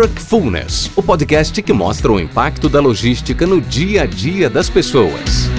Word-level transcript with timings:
Truckfulness, 0.00 0.90
o 0.96 1.02
podcast 1.02 1.60
que 1.60 1.74
mostra 1.74 2.10
o 2.10 2.18
impacto 2.18 2.70
da 2.70 2.80
logística 2.80 3.46
no 3.46 3.60
dia 3.60 4.04
a 4.04 4.06
dia 4.06 4.48
das 4.48 4.70
pessoas. 4.70 5.50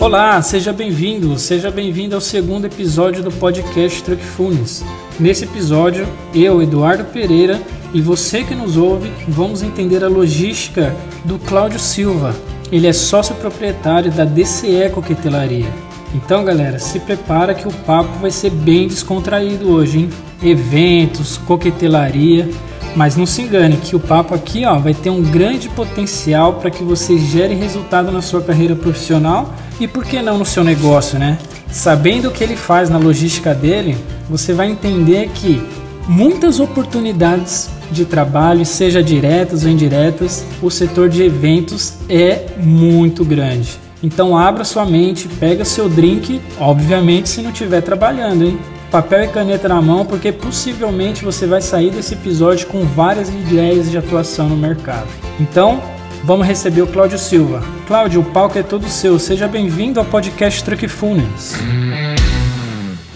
Olá, 0.00 0.40
seja 0.40 0.72
bem-vindo, 0.72 1.38
seja 1.38 1.70
bem-vindo 1.70 2.14
ao 2.14 2.22
segundo 2.22 2.64
episódio 2.64 3.22
do 3.22 3.30
podcast 3.30 4.02
Truckfulness. 4.02 4.82
Nesse 5.20 5.44
episódio, 5.44 6.08
eu, 6.34 6.62
Eduardo 6.62 7.04
Pereira, 7.04 7.60
e 7.92 8.00
você 8.00 8.44
que 8.44 8.54
nos 8.54 8.78
ouve, 8.78 9.12
vamos 9.28 9.62
entender 9.62 10.02
a 10.02 10.08
logística 10.08 10.96
do 11.22 11.38
Cláudio 11.38 11.78
Silva. 11.78 12.34
Ele 12.72 12.86
é 12.86 12.94
sócio 12.94 13.34
proprietário 13.34 14.10
da 14.10 14.24
DCE 14.24 14.88
Coquetelaria. 14.94 15.85
Então, 16.14 16.44
galera, 16.44 16.78
se 16.78 17.00
prepara 17.00 17.54
que 17.54 17.68
o 17.68 17.72
papo 17.72 18.18
vai 18.20 18.30
ser 18.30 18.50
bem 18.50 18.88
descontraído 18.88 19.70
hoje, 19.70 19.98
hein? 19.98 20.10
Eventos, 20.42 21.36
coquetelaria, 21.38 22.48
mas 22.94 23.16
não 23.16 23.26
se 23.26 23.42
engane 23.42 23.76
que 23.76 23.94
o 23.94 24.00
papo 24.00 24.34
aqui, 24.34 24.64
ó, 24.64 24.78
vai 24.78 24.94
ter 24.94 25.10
um 25.10 25.22
grande 25.22 25.68
potencial 25.68 26.54
para 26.54 26.70
que 26.70 26.82
você 26.82 27.18
gere 27.18 27.54
resultado 27.54 28.10
na 28.10 28.22
sua 28.22 28.40
carreira 28.40 28.74
profissional 28.74 29.54
e 29.78 29.86
por 29.86 30.04
que 30.04 30.22
não 30.22 30.38
no 30.38 30.46
seu 30.46 30.64
negócio, 30.64 31.18
né? 31.18 31.38
Sabendo 31.70 32.28
o 32.28 32.30
que 32.30 32.42
ele 32.42 32.56
faz 32.56 32.88
na 32.88 32.96
logística 32.96 33.54
dele, 33.54 33.96
você 34.30 34.54
vai 34.54 34.70
entender 34.70 35.28
que 35.34 35.62
muitas 36.08 36.58
oportunidades 36.58 37.68
de 37.90 38.04
trabalho, 38.04 38.64
seja 38.64 39.02
diretas 39.02 39.64
ou 39.64 39.70
indiretas, 39.70 40.44
o 40.62 40.70
setor 40.70 41.08
de 41.08 41.22
eventos 41.22 41.94
é 42.08 42.46
muito 42.58 43.24
grande. 43.24 43.85
Então 44.02 44.36
abra 44.36 44.64
sua 44.64 44.84
mente, 44.84 45.26
pega 45.26 45.64
seu 45.64 45.88
drink, 45.88 46.40
obviamente 46.60 47.28
se 47.28 47.40
não 47.40 47.50
estiver 47.50 47.80
trabalhando, 47.80 48.44
hein? 48.44 48.58
Papel 48.90 49.24
e 49.24 49.28
caneta 49.28 49.68
na 49.68 49.80
mão, 49.82 50.04
porque 50.04 50.30
possivelmente 50.30 51.24
você 51.24 51.46
vai 51.46 51.60
sair 51.60 51.90
desse 51.90 52.14
episódio 52.14 52.66
com 52.68 52.82
várias 52.84 53.28
ideias 53.28 53.90
de 53.90 53.98
atuação 53.98 54.48
no 54.48 54.56
mercado. 54.56 55.08
Então, 55.40 55.82
vamos 56.22 56.46
receber 56.46 56.82
o 56.82 56.86
Cláudio 56.86 57.18
Silva. 57.18 57.62
Cláudio, 57.86 58.20
o 58.20 58.24
palco 58.24 58.58
é 58.58 58.62
todo 58.62 58.88
seu. 58.88 59.18
Seja 59.18 59.48
bem-vindo 59.48 59.98
ao 59.98 60.06
podcast 60.06 60.62
Truck 60.62 60.86
Funnels. 60.86 61.54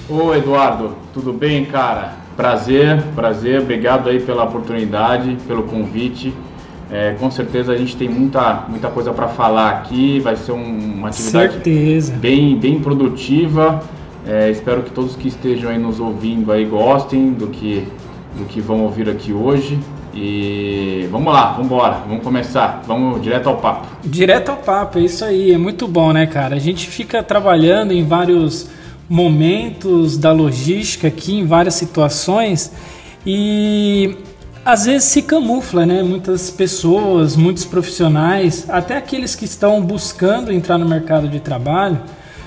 Oi, 0.09 0.39
Eduardo. 0.39 0.97
Tudo 1.15 1.33
bem, 1.33 1.65
cara? 1.67 2.15
Prazer, 2.37 3.03
prazer. 3.15 3.61
Obrigado 3.61 4.09
aí 4.09 4.19
pela 4.19 4.45
oportunidade, 4.45 5.37
pelo 5.47 5.63
convite. 5.63 6.35
É, 6.93 7.15
com 7.21 7.31
certeza 7.31 7.73
a 7.73 7.77
gente 7.77 7.97
tem 7.97 8.09
muita, 8.09 8.65
muita 8.69 8.89
coisa 8.89 9.13
para 9.13 9.29
falar 9.29 9.71
aqui. 9.71 10.19
Vai 10.21 10.37
ser 10.37 10.53
um, 10.53 10.95
uma 10.97 11.09
atividade 11.09 11.53
Certeza. 11.55 12.13
bem, 12.15 12.57
bem 12.57 12.81
produtiva. 12.81 13.83
É, 14.27 14.51
espero 14.51 14.83
que 14.83 14.91
todos 14.91 15.17
que 15.17 15.29
estejam 15.29 15.71
aí 15.71 15.79
nos 15.79 16.01
ouvindo 16.01 16.53
aí 16.53 16.65
gostem 16.65 17.33
do 17.33 17.47
que, 17.47 17.87
do 18.37 18.45
que 18.45 18.61
vão 18.61 18.81
ouvir 18.83 19.09
aqui 19.09 19.33
hoje. 19.33 19.79
E 20.13 21.07
vamos 21.11 21.33
lá, 21.33 21.53
vamos 21.53 21.67
embora, 21.67 22.03
vamos 22.07 22.25
começar, 22.25 22.83
vamos 22.85 23.23
direto 23.23 23.49
ao 23.49 23.59
papo. 23.59 23.87
Direto 24.05 24.51
ao 24.51 24.57
papo, 24.57 24.99
é 24.99 25.03
isso 25.03 25.25
aí, 25.25 25.53
é 25.53 25.59
muito 25.59 25.87
bom, 25.87 26.13
né, 26.13 26.27
cara? 26.27 26.57
A 26.57 26.59
gente 26.59 26.89
fica 26.89 27.23
trabalhando 27.23 27.93
em 27.93 28.05
vários 28.05 28.69
momentos 29.09 30.19
da 30.19 30.33
logística 30.33 31.07
aqui, 31.07 31.39
em 31.39 31.47
várias 31.47 31.75
situações, 31.75 32.73
e 33.25 34.17
às 34.65 34.85
vezes 34.85 35.05
se 35.05 35.23
camufla, 35.23 35.87
né? 35.87 36.03
Muitas 36.03 36.51
pessoas, 36.51 37.35
muitos 37.37 37.65
profissionais, 37.65 38.67
até 38.69 38.97
aqueles 38.97 39.35
que 39.35 39.45
estão 39.45 39.81
buscando 39.83 40.53
entrar 40.53 40.77
no 40.77 40.87
mercado 40.87 41.29
de 41.29 41.41
trabalho, 41.41 42.01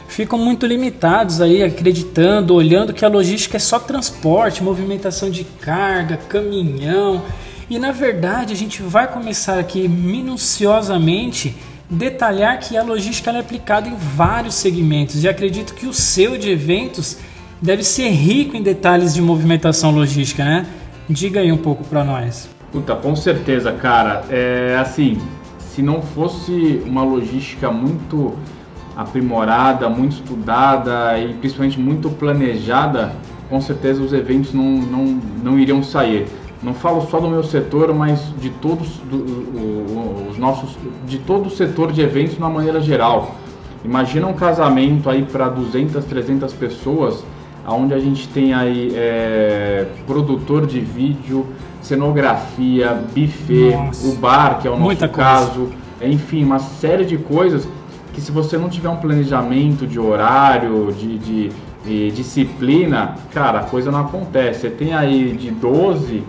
ficam 0.07 0.37
muito 0.37 0.65
limitados 0.65 1.41
aí, 1.41 1.63
acreditando, 1.63 2.53
olhando 2.53 2.93
que 2.93 3.03
a 3.03 3.07
logística 3.07 3.57
é 3.57 3.59
só 3.59 3.79
transporte, 3.79 4.63
movimentação 4.63 5.29
de 5.29 5.43
carga, 5.43 6.17
caminhão. 6.29 7.23
E 7.69 7.79
na 7.79 7.91
verdade 7.91 8.53
a 8.53 8.55
gente 8.55 8.81
vai 8.83 9.11
começar 9.11 9.57
aqui 9.57 9.87
minuciosamente 9.87 11.55
detalhar 11.89 12.59
que 12.59 12.77
a 12.77 12.83
logística 12.83 13.31
é 13.31 13.39
aplicada 13.39 13.87
em 13.89 13.95
vários 13.95 14.55
segmentos 14.55 15.23
e 15.23 15.27
acredito 15.27 15.73
que 15.73 15.87
o 15.87 15.93
seu 15.93 16.37
de 16.37 16.49
eventos 16.49 17.17
deve 17.61 17.83
ser 17.83 18.09
rico 18.09 18.55
em 18.55 18.61
detalhes 18.61 19.13
de 19.13 19.21
movimentação 19.21 19.91
logística, 19.91 20.43
né? 20.43 20.65
Diga 21.09 21.41
aí 21.41 21.51
um 21.51 21.57
pouco 21.57 21.83
para 21.83 22.03
nós. 22.03 22.49
Puta, 22.71 22.95
com 22.95 23.15
certeza, 23.15 23.71
cara. 23.71 24.23
É 24.29 24.77
assim, 24.79 25.21
se 25.59 25.81
não 25.81 26.01
fosse 26.01 26.81
uma 26.85 27.03
logística 27.03 27.69
muito 27.71 28.33
aprimorada, 28.95 29.89
muito 29.89 30.13
estudada 30.13 31.17
e 31.19 31.33
principalmente 31.33 31.79
muito 31.79 32.09
planejada, 32.09 33.13
com 33.49 33.59
certeza 33.59 34.01
os 34.01 34.13
eventos 34.13 34.53
não, 34.53 34.63
não, 34.63 35.21
não 35.43 35.59
iriam 35.59 35.83
sair. 35.83 36.27
Não 36.61 36.73
falo 36.73 37.05
só 37.09 37.19
do 37.19 37.27
meu 37.27 37.43
setor, 37.43 37.93
mas 37.93 38.33
de 38.39 38.49
todos 38.49 38.87
do, 39.09 40.29
os 40.29 40.37
nossos, 40.37 40.77
de 41.05 41.17
todo 41.17 41.47
o 41.47 41.49
setor 41.49 41.91
de 41.91 42.01
eventos 42.01 42.35
de 42.35 42.39
uma 42.39 42.49
maneira 42.49 42.79
geral. 42.79 43.35
Imagina 43.83 44.27
um 44.27 44.33
casamento 44.33 45.09
aí 45.09 45.23
para 45.23 45.49
200, 45.49 46.05
300 46.05 46.53
pessoas, 46.53 47.23
onde 47.67 47.93
a 47.93 47.99
gente 47.99 48.27
tem 48.27 48.53
aí 48.53 48.91
é, 48.95 49.87
produtor 50.05 50.65
de 50.65 50.79
vídeo, 50.79 51.47
cenografia, 51.81 52.93
buffet, 53.15 53.75
Nossa. 53.75 54.07
o 54.07 54.15
bar, 54.15 54.59
que 54.59 54.67
é 54.67 54.71
o 54.71 54.73
nosso 54.73 54.85
Muita 54.85 55.07
coisa. 55.07 55.29
caso, 55.29 55.69
enfim, 56.01 56.43
uma 56.43 56.59
série 56.59 57.05
de 57.05 57.17
coisas 57.17 57.67
que 58.13 58.21
se 58.21 58.31
você 58.31 58.57
não 58.57 58.69
tiver 58.69 58.89
um 58.89 58.97
planejamento 58.97 59.87
de 59.87 59.99
horário, 59.99 60.93
de, 60.93 61.17
de, 61.17 61.51
de 61.83 62.11
disciplina, 62.11 63.15
cara, 63.33 63.59
a 63.59 63.63
coisa 63.63 63.91
não 63.91 64.01
acontece. 64.01 64.61
Você 64.61 64.69
tem 64.69 64.93
aí 64.93 65.35
de 65.35 65.49
12 65.49 66.23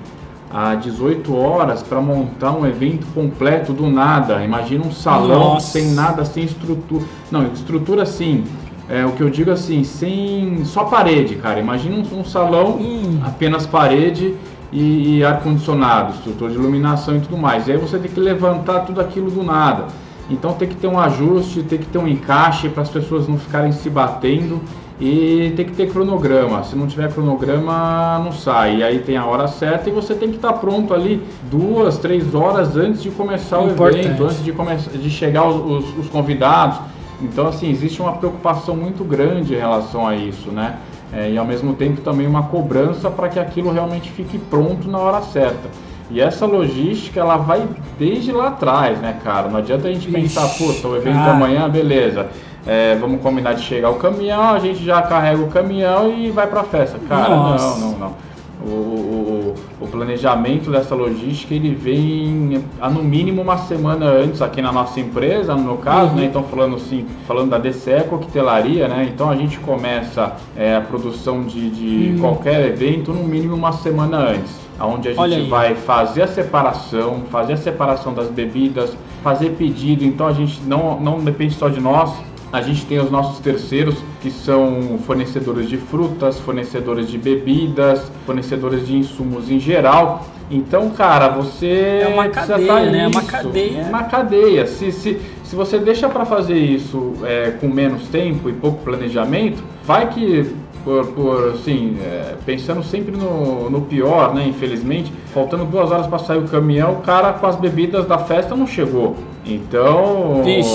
a 0.50 0.76
18 0.76 1.34
horas 1.36 1.82
para 1.82 2.00
montar 2.00 2.52
um 2.52 2.64
evento 2.64 3.06
completo 3.12 3.72
do 3.72 3.88
nada. 3.88 4.44
Imagina 4.44 4.84
um 4.86 4.92
salão 4.92 5.54
Nossa. 5.54 5.72
sem 5.72 5.90
nada, 5.90 6.24
sem 6.24 6.44
estrutura. 6.44 7.04
Não, 7.30 7.52
estrutura 7.52 8.06
sim. 8.06 8.44
É, 8.88 9.04
o 9.06 9.12
que 9.12 9.22
eu 9.22 9.30
digo 9.30 9.50
assim, 9.50 9.82
sem 9.84 10.64
só 10.64 10.84
parede, 10.84 11.36
cara. 11.36 11.58
Imagina 11.58 11.96
um, 11.96 12.20
um 12.20 12.24
salão 12.24 12.76
Hum. 12.78 13.18
apenas 13.24 13.66
parede 13.66 14.34
e, 14.72 15.18
e 15.18 15.24
ar-condicionado, 15.24 16.14
estrutura 16.14 16.50
de 16.50 16.56
iluminação 16.58 17.16
e 17.16 17.20
tudo 17.20 17.36
mais. 17.38 17.66
E 17.66 17.72
aí 17.72 17.78
você 17.78 17.98
tem 17.98 18.10
que 18.10 18.20
levantar 18.20 18.80
tudo 18.80 19.00
aquilo 19.00 19.30
do 19.30 19.42
nada. 19.42 19.86
Então 20.30 20.52
tem 20.52 20.68
que 20.68 20.74
ter 20.74 20.86
um 20.86 20.98
ajuste, 20.98 21.62
tem 21.62 21.78
que 21.78 21.86
ter 21.86 21.98
um 21.98 22.08
encaixe 22.08 22.68
para 22.68 22.82
as 22.82 22.88
pessoas 22.88 23.26
não 23.28 23.38
ficarem 23.38 23.72
se 23.72 23.88
batendo 23.90 24.60
e 25.00 25.52
tem 25.56 25.64
que 25.66 25.72
ter 25.72 25.90
cronograma. 25.90 26.62
Se 26.64 26.74
não 26.76 26.86
tiver 26.86 27.10
cronograma, 27.12 28.20
não 28.24 28.32
sai. 28.32 28.76
E 28.76 28.82
aí 28.82 28.98
tem 29.00 29.16
a 29.16 29.24
hora 29.26 29.46
certa 29.48 29.88
e 29.88 29.92
você 29.92 30.14
tem 30.14 30.30
que 30.30 30.36
estar 30.36 30.52
pronto 30.54 30.92
ali 30.94 31.22
duas, 31.50 31.98
três 31.98 32.34
horas 32.34 32.76
antes 32.76 33.02
de 33.02 33.10
começar 33.10 33.60
o 33.60 33.70
Importante. 33.70 34.06
evento, 34.06 34.24
antes 34.24 34.44
de, 34.44 34.52
começar, 34.52 34.90
de 34.90 35.10
chegar 35.10 35.46
os, 35.46 35.84
os- 35.84 35.98
os 35.98 36.08
convidados. 36.08 36.78
Então, 37.24 37.48
assim, 37.48 37.70
existe 37.70 38.00
uma 38.02 38.12
preocupação 38.12 38.76
muito 38.76 39.02
grande 39.02 39.54
em 39.54 39.58
relação 39.58 40.06
a 40.06 40.14
isso, 40.14 40.50
né? 40.50 40.76
É, 41.12 41.30
e 41.30 41.38
ao 41.38 41.44
mesmo 41.44 41.74
tempo 41.74 42.00
também 42.00 42.26
uma 42.26 42.44
cobrança 42.44 43.08
para 43.10 43.28
que 43.28 43.38
aquilo 43.38 43.72
realmente 43.72 44.10
fique 44.10 44.38
pronto 44.38 44.88
na 44.88 44.98
hora 44.98 45.22
certa. 45.22 45.68
E 46.10 46.20
essa 46.20 46.44
logística, 46.44 47.18
ela 47.18 47.36
vai 47.36 47.66
desde 47.98 48.30
lá 48.30 48.48
atrás, 48.48 48.98
né, 48.98 49.18
cara? 49.24 49.48
Não 49.48 49.58
adianta 49.58 49.88
a 49.88 49.92
gente 49.92 50.10
pensar, 50.10 50.46
puta, 50.48 50.88
o 50.88 50.96
evento 50.96 51.14
cara. 51.14 51.32
amanhã, 51.32 51.68
beleza. 51.68 52.28
É, 52.66 52.96
vamos 52.96 53.20
combinar 53.20 53.54
de 53.54 53.62
chegar 53.62 53.90
o 53.90 53.94
caminhão, 53.94 54.50
a 54.50 54.58
gente 54.58 54.84
já 54.84 55.02
carrega 55.02 55.42
o 55.42 55.48
caminhão 55.48 56.12
e 56.12 56.30
vai 56.30 56.46
pra 56.46 56.62
festa. 56.62 56.98
Cara, 57.08 57.34
Nossa. 57.34 57.80
não, 57.80 57.90
não, 57.90 57.98
não. 57.98 58.14
O, 58.62 58.66
o, 58.70 59.54
o- 59.80 59.86
planejamento 59.88 60.70
dessa 60.70 60.94
logística 60.94 61.54
ele 61.54 61.74
vem 61.74 62.62
há 62.80 62.88
no 62.88 63.02
mínimo 63.02 63.42
uma 63.42 63.58
semana 63.58 64.06
antes 64.06 64.40
aqui 64.42 64.62
na 64.62 64.72
nossa 64.72 64.98
empresa, 65.00 65.54
no 65.54 65.62
meu 65.62 65.76
caso, 65.76 66.10
Uhum. 66.10 66.16
né? 66.16 66.24
Então 66.26 66.42
falando 66.44 66.76
assim, 66.76 67.06
falando 67.26 67.50
da 67.50 67.58
DCE 67.58 68.04
Coquetelaria, 68.08 68.88
né? 68.88 69.08
Então 69.12 69.28
a 69.28 69.36
gente 69.36 69.58
começa 69.60 70.32
é, 70.56 70.76
a 70.76 70.80
produção 70.80 71.42
de, 71.42 71.70
de 71.70 72.14
Hum. 72.14 72.18
qualquer 72.20 72.64
evento 72.66 73.12
no 73.12 73.24
mínimo 73.24 73.54
uma 73.54 73.72
semana 73.72 74.18
antes. 74.18 74.52
Onde 74.80 75.08
a 75.08 75.12
gente 75.28 75.48
vai 75.48 75.74
fazer 75.76 76.22
a 76.22 76.26
separação, 76.26 77.22
fazer 77.30 77.52
a 77.52 77.56
separação 77.56 78.12
das 78.12 78.28
bebidas, 78.28 78.96
fazer 79.22 79.50
pedido, 79.50 80.04
então 80.04 80.26
a 80.26 80.32
gente 80.32 80.60
não, 80.66 80.98
não 81.00 81.20
depende 81.20 81.54
só 81.54 81.68
de 81.68 81.80
nós, 81.80 82.10
a 82.54 82.62
gente 82.62 82.86
tem 82.86 83.00
os 83.00 83.10
nossos 83.10 83.40
terceiros, 83.40 83.96
que 84.22 84.30
são 84.30 84.96
fornecedores 85.04 85.68
de 85.68 85.76
frutas, 85.76 86.38
fornecedores 86.38 87.08
de 87.08 87.18
bebidas, 87.18 88.12
fornecedores 88.24 88.86
de 88.86 88.96
insumos 88.96 89.50
em 89.50 89.58
geral. 89.58 90.24
Então, 90.48 90.88
cara, 90.90 91.30
você 91.30 92.02
É 92.04 92.06
uma 92.06 92.28
cadeia, 92.28 92.66
tá 92.68 92.80
né? 92.80 92.98
É 93.02 93.08
uma 93.08 93.22
cadeia. 93.22 93.80
É 93.80 93.88
uma 93.88 94.04
cadeia. 94.04 94.66
Se, 94.68 94.92
se, 94.92 95.20
se 95.42 95.56
você 95.56 95.80
deixa 95.80 96.08
para 96.08 96.24
fazer 96.24 96.56
isso 96.56 97.14
é, 97.24 97.50
com 97.60 97.66
menos 97.66 98.06
tempo 98.06 98.48
e 98.48 98.52
pouco 98.52 98.84
planejamento, 98.84 99.60
vai 99.84 100.08
que 100.10 100.54
por, 100.84 101.06
por 101.08 101.54
assim, 101.54 101.96
é, 102.00 102.34
pensando 102.46 102.84
sempre 102.84 103.16
no, 103.16 103.68
no 103.68 103.80
pior, 103.80 104.32
né? 104.32 104.46
Infelizmente, 104.46 105.12
faltando 105.32 105.64
duas 105.64 105.90
horas 105.90 106.06
para 106.06 106.18
sair 106.20 106.38
o 106.38 106.44
caminhão, 106.44 106.92
o 106.92 107.00
cara 107.00 107.32
com 107.32 107.46
as 107.48 107.56
bebidas 107.56 108.06
da 108.06 108.18
festa 108.18 108.54
não 108.54 108.66
chegou. 108.66 109.16
Então, 109.46 110.42
Vixe, 110.42 110.70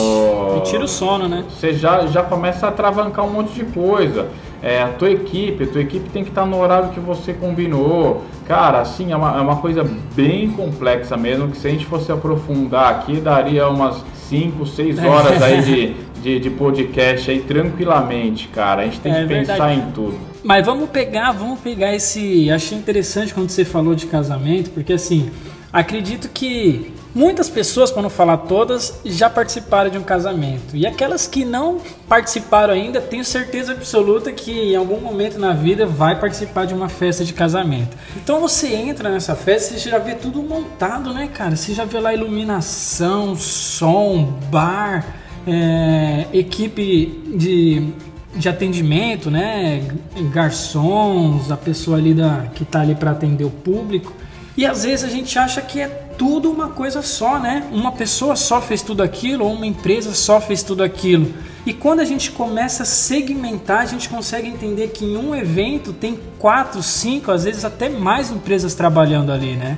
Que 0.55 0.71
tira 0.71 0.83
o 0.83 0.87
sono, 0.87 1.27
né? 1.27 1.43
Você 1.49 1.73
já, 1.73 2.05
já 2.07 2.23
começa 2.23 2.67
a 2.67 2.71
travancar 2.71 3.23
um 3.23 3.31
monte 3.31 3.53
de 3.53 3.65
coisa. 3.65 4.27
É, 4.61 4.81
a 4.81 4.89
tua 4.89 5.09
equipe, 5.09 5.63
a 5.63 5.67
tua 5.67 5.81
equipe 5.81 6.09
tem 6.09 6.23
que 6.23 6.29
estar 6.29 6.45
no 6.45 6.59
horário 6.59 6.89
que 6.89 6.99
você 6.99 7.33
combinou. 7.33 8.23
Cara, 8.45 8.81
assim, 8.81 9.11
é 9.11 9.15
uma, 9.15 9.37
é 9.37 9.41
uma 9.41 9.57
coisa 9.57 9.87
bem 10.15 10.49
complexa 10.51 11.15
mesmo, 11.15 11.49
que 11.49 11.57
se 11.57 11.67
a 11.67 11.71
gente 11.71 11.85
fosse 11.85 12.11
aprofundar 12.11 12.91
aqui, 12.91 13.21
daria 13.21 13.69
umas 13.69 14.03
5, 14.27 14.65
6 14.65 14.99
horas 14.99 15.41
aí 15.41 15.61
de, 15.61 15.95
de, 16.21 16.39
de, 16.39 16.49
podcast 16.49 17.31
aí 17.31 17.39
tranquilamente, 17.39 18.49
cara. 18.49 18.81
A 18.81 18.85
gente 18.85 18.99
tem 18.99 19.13
é, 19.13 19.21
que 19.21 19.27
pensar 19.27 19.67
verdade. 19.67 19.79
em 19.79 19.91
tudo. 19.91 20.17
Mas 20.43 20.65
vamos 20.65 20.89
pegar, 20.89 21.31
vamos 21.31 21.59
pegar 21.59 21.95
esse. 21.95 22.51
Achei 22.51 22.77
interessante 22.77 23.33
quando 23.33 23.49
você 23.49 23.63
falou 23.63 23.95
de 23.95 24.07
casamento, 24.07 24.71
porque 24.71 24.93
assim, 24.93 25.29
acredito 25.71 26.29
que 26.29 26.91
Muitas 27.13 27.49
pessoas, 27.49 27.89
para 27.89 28.03
não 28.03 28.09
falar 28.09 28.37
todas, 28.37 28.99
já 29.03 29.29
participaram 29.29 29.89
de 29.89 29.97
um 29.97 30.03
casamento. 30.03 30.75
E 30.75 30.85
aquelas 30.85 31.25
que 31.25 31.43
não 31.43 31.81
participaram 32.07 32.71
ainda, 32.71 33.01
tenho 33.01 33.25
certeza 33.25 33.71
absoluta 33.71 34.31
que 34.31 34.51
em 34.51 34.75
algum 34.75 35.01
momento 35.01 35.39
na 35.39 35.51
vida 35.51 35.87
vai 35.87 36.19
participar 36.19 36.65
de 36.65 36.73
uma 36.73 36.87
festa 36.87 37.25
de 37.25 37.33
casamento. 37.33 37.97
Então 38.15 38.39
você 38.39 38.67
entra 38.75 39.09
nessa 39.09 39.35
festa, 39.35 39.73
você 39.73 39.89
já 39.89 39.97
vê 39.97 40.13
tudo 40.13 40.43
montado, 40.43 41.11
né, 41.11 41.27
cara? 41.33 41.55
Você 41.55 41.73
já 41.73 41.83
vê 41.83 41.99
lá 41.99 42.13
iluminação, 42.13 43.35
som, 43.35 44.37
bar, 44.51 45.03
é, 45.47 46.27
equipe 46.31 47.23
de, 47.35 47.91
de 48.35 48.47
atendimento, 48.47 49.31
né? 49.31 49.83
Garçons, 50.31 51.51
a 51.51 51.57
pessoa 51.57 51.97
ali 51.97 52.13
da, 52.13 52.45
que 52.53 52.61
está 52.61 52.81
ali 52.81 52.93
para 52.93 53.11
atender 53.11 53.45
o 53.45 53.49
público. 53.49 54.13
E 54.55 54.63
às 54.63 54.83
vezes 54.83 55.05
a 55.05 55.09
gente 55.09 55.39
acha 55.39 55.59
que 55.61 55.81
é 55.81 56.08
tudo 56.19 56.51
uma 56.51 56.67
coisa 56.67 57.01
só, 57.01 57.39
né? 57.39 57.65
Uma 57.71 57.93
pessoa 57.93 58.35
só 58.35 58.61
fez 58.61 58.81
tudo 58.81 59.01
aquilo, 59.01 59.45
ou 59.45 59.53
uma 59.53 59.65
empresa 59.65 60.13
só 60.13 60.41
fez 60.41 60.61
tudo 60.61 60.83
aquilo. 60.83 61.33
E 61.65 61.73
quando 61.73 62.01
a 62.01 62.05
gente 62.05 62.31
começa 62.31 62.83
a 62.83 62.85
segmentar, 62.85 63.79
a 63.79 63.85
gente 63.85 64.09
consegue 64.09 64.49
entender 64.49 64.89
que 64.89 65.05
em 65.05 65.15
um 65.15 65.33
evento 65.33 65.93
tem 65.93 66.19
quatro, 66.37 66.83
cinco, 66.83 67.31
às 67.31 67.45
vezes 67.45 67.63
até 67.63 67.87
mais 67.87 68.29
empresas 68.31 68.75
trabalhando 68.75 69.31
ali, 69.31 69.55
né? 69.55 69.77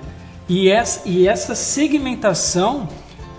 E 0.49 0.67
essa, 0.67 1.07
e 1.07 1.27
essa 1.27 1.53
segmentação 1.53 2.89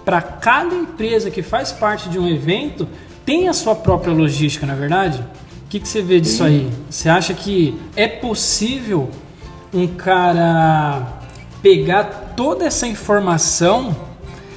para 0.04 0.22
cada 0.22 0.72
empresa 0.72 1.28
que 1.28 1.42
faz 1.42 1.72
parte 1.72 2.08
de 2.08 2.20
um 2.20 2.28
evento 2.28 2.88
tem 3.26 3.48
a 3.48 3.52
sua 3.52 3.74
própria 3.74 4.14
logística, 4.14 4.64
na 4.64 4.74
é 4.74 4.76
verdade? 4.76 5.18
O 5.66 5.68
que, 5.68 5.80
que 5.80 5.88
você 5.88 6.02
vê 6.02 6.20
disso 6.20 6.44
aí? 6.44 6.70
Você 6.88 7.08
acha 7.08 7.34
que 7.34 7.76
é 7.96 8.06
possível 8.06 9.10
um 9.74 9.88
cara 9.88 11.21
pegar 11.62 12.34
toda 12.36 12.64
essa 12.64 12.86
informação 12.86 13.94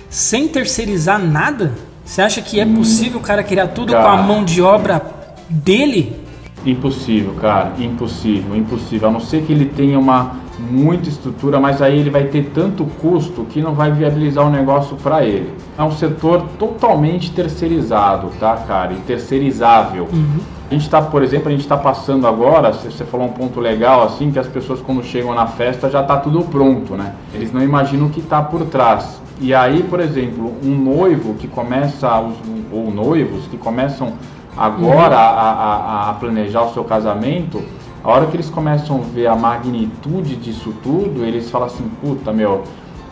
sem 0.10 0.48
terceirizar 0.48 1.20
nada? 1.20 1.74
Você 2.04 2.22
acha 2.22 2.42
que 2.42 2.60
é 2.60 2.66
possível 2.66 3.20
o 3.20 3.24
cara 3.24 3.44
criar 3.44 3.68
tudo 3.68 3.92
cara, 3.92 4.04
com 4.04 4.10
a 4.10 4.18
mão 4.24 4.44
de 4.44 4.62
obra 4.62 5.02
dele? 5.50 6.16
Impossível, 6.66 7.34
cara, 7.36 7.74
impossível, 7.80 8.56
impossível. 8.56 9.10
A 9.10 9.12
não 9.12 9.20
ser 9.20 9.44
que 9.44 9.54
ele 9.54 9.66
tenha 9.66 10.00
uma 10.00 10.44
muita 10.60 11.10
estrutura, 11.10 11.60
mas 11.60 11.82
aí 11.82 12.00
ele 12.00 12.10
vai 12.10 12.26
ter 12.26 12.52
tanto 12.54 12.86
custo 13.02 13.46
que 13.46 13.62
não 13.62 13.74
vai 13.74 13.92
viabilizar 13.92 14.46
o 14.46 14.50
negócio 14.50 14.96
para 14.98 15.26
ele. 15.26 15.54
É 15.78 15.84
um 15.84 15.92
setor 15.92 16.46
totalmente 16.58 17.32
terceirizado, 17.32 18.32
tá, 18.40 18.56
cara? 18.58 18.94
E 18.94 18.98
terceirizável. 18.98 20.08
Uhum. 20.12 20.40
A 20.70 20.74
gente 20.74 20.84
está, 20.84 21.02
por 21.02 21.22
exemplo, 21.22 21.50
a 21.50 21.52
gente 21.52 21.62
está 21.62 21.78
passando 21.78 22.26
agora, 22.26 22.74
você 22.74 23.06
falou 23.06 23.28
um 23.28 23.32
ponto 23.32 23.60
legal 23.60 24.04
assim, 24.04 24.32
que 24.32 24.40
as 24.40 24.48
pessoas 24.48 24.82
quando 24.82 25.04
chegam 25.04 25.34
na 25.36 25.46
festa 25.46 25.90
já 25.90 26.02
está 26.02 26.18
tudo 26.18 26.44
pronto, 26.46 26.96
né? 26.96 27.14
Eles 27.34 27.54
não 27.54 27.62
imaginam 27.62 28.08
o 28.08 28.10
que 28.10 28.20
está 28.20 28.42
por 28.42 28.66
trás. 28.66 29.22
E 29.40 29.54
aí, 29.54 29.84
por 29.84 30.00
exemplo, 30.00 30.54
um 30.64 30.76
noivo 30.76 31.36
que 31.36 31.48
começa, 31.48 32.10
ou 32.72 32.90
noivos 32.92 33.46
que 33.48 33.58
começam 33.58 34.14
agora 34.58 35.16
uhum. 35.16 35.22
a, 35.22 36.08
a, 36.08 36.10
a 36.10 36.14
planejar 36.14 36.64
o 36.64 36.74
seu 36.74 36.84
casamento, 36.84 37.62
a 38.04 38.12
hora 38.12 38.28
que 38.28 38.36
eles 38.36 38.50
começam 38.50 38.98
a 38.98 39.14
ver 39.14 39.28
a 39.28 39.36
magnitude 39.36 40.36
disso 40.36 40.74
tudo, 40.84 41.26
eles 41.26 41.50
falam 41.50 41.68
assim, 41.68 41.90
puta 42.02 42.32
meu, 42.32 42.64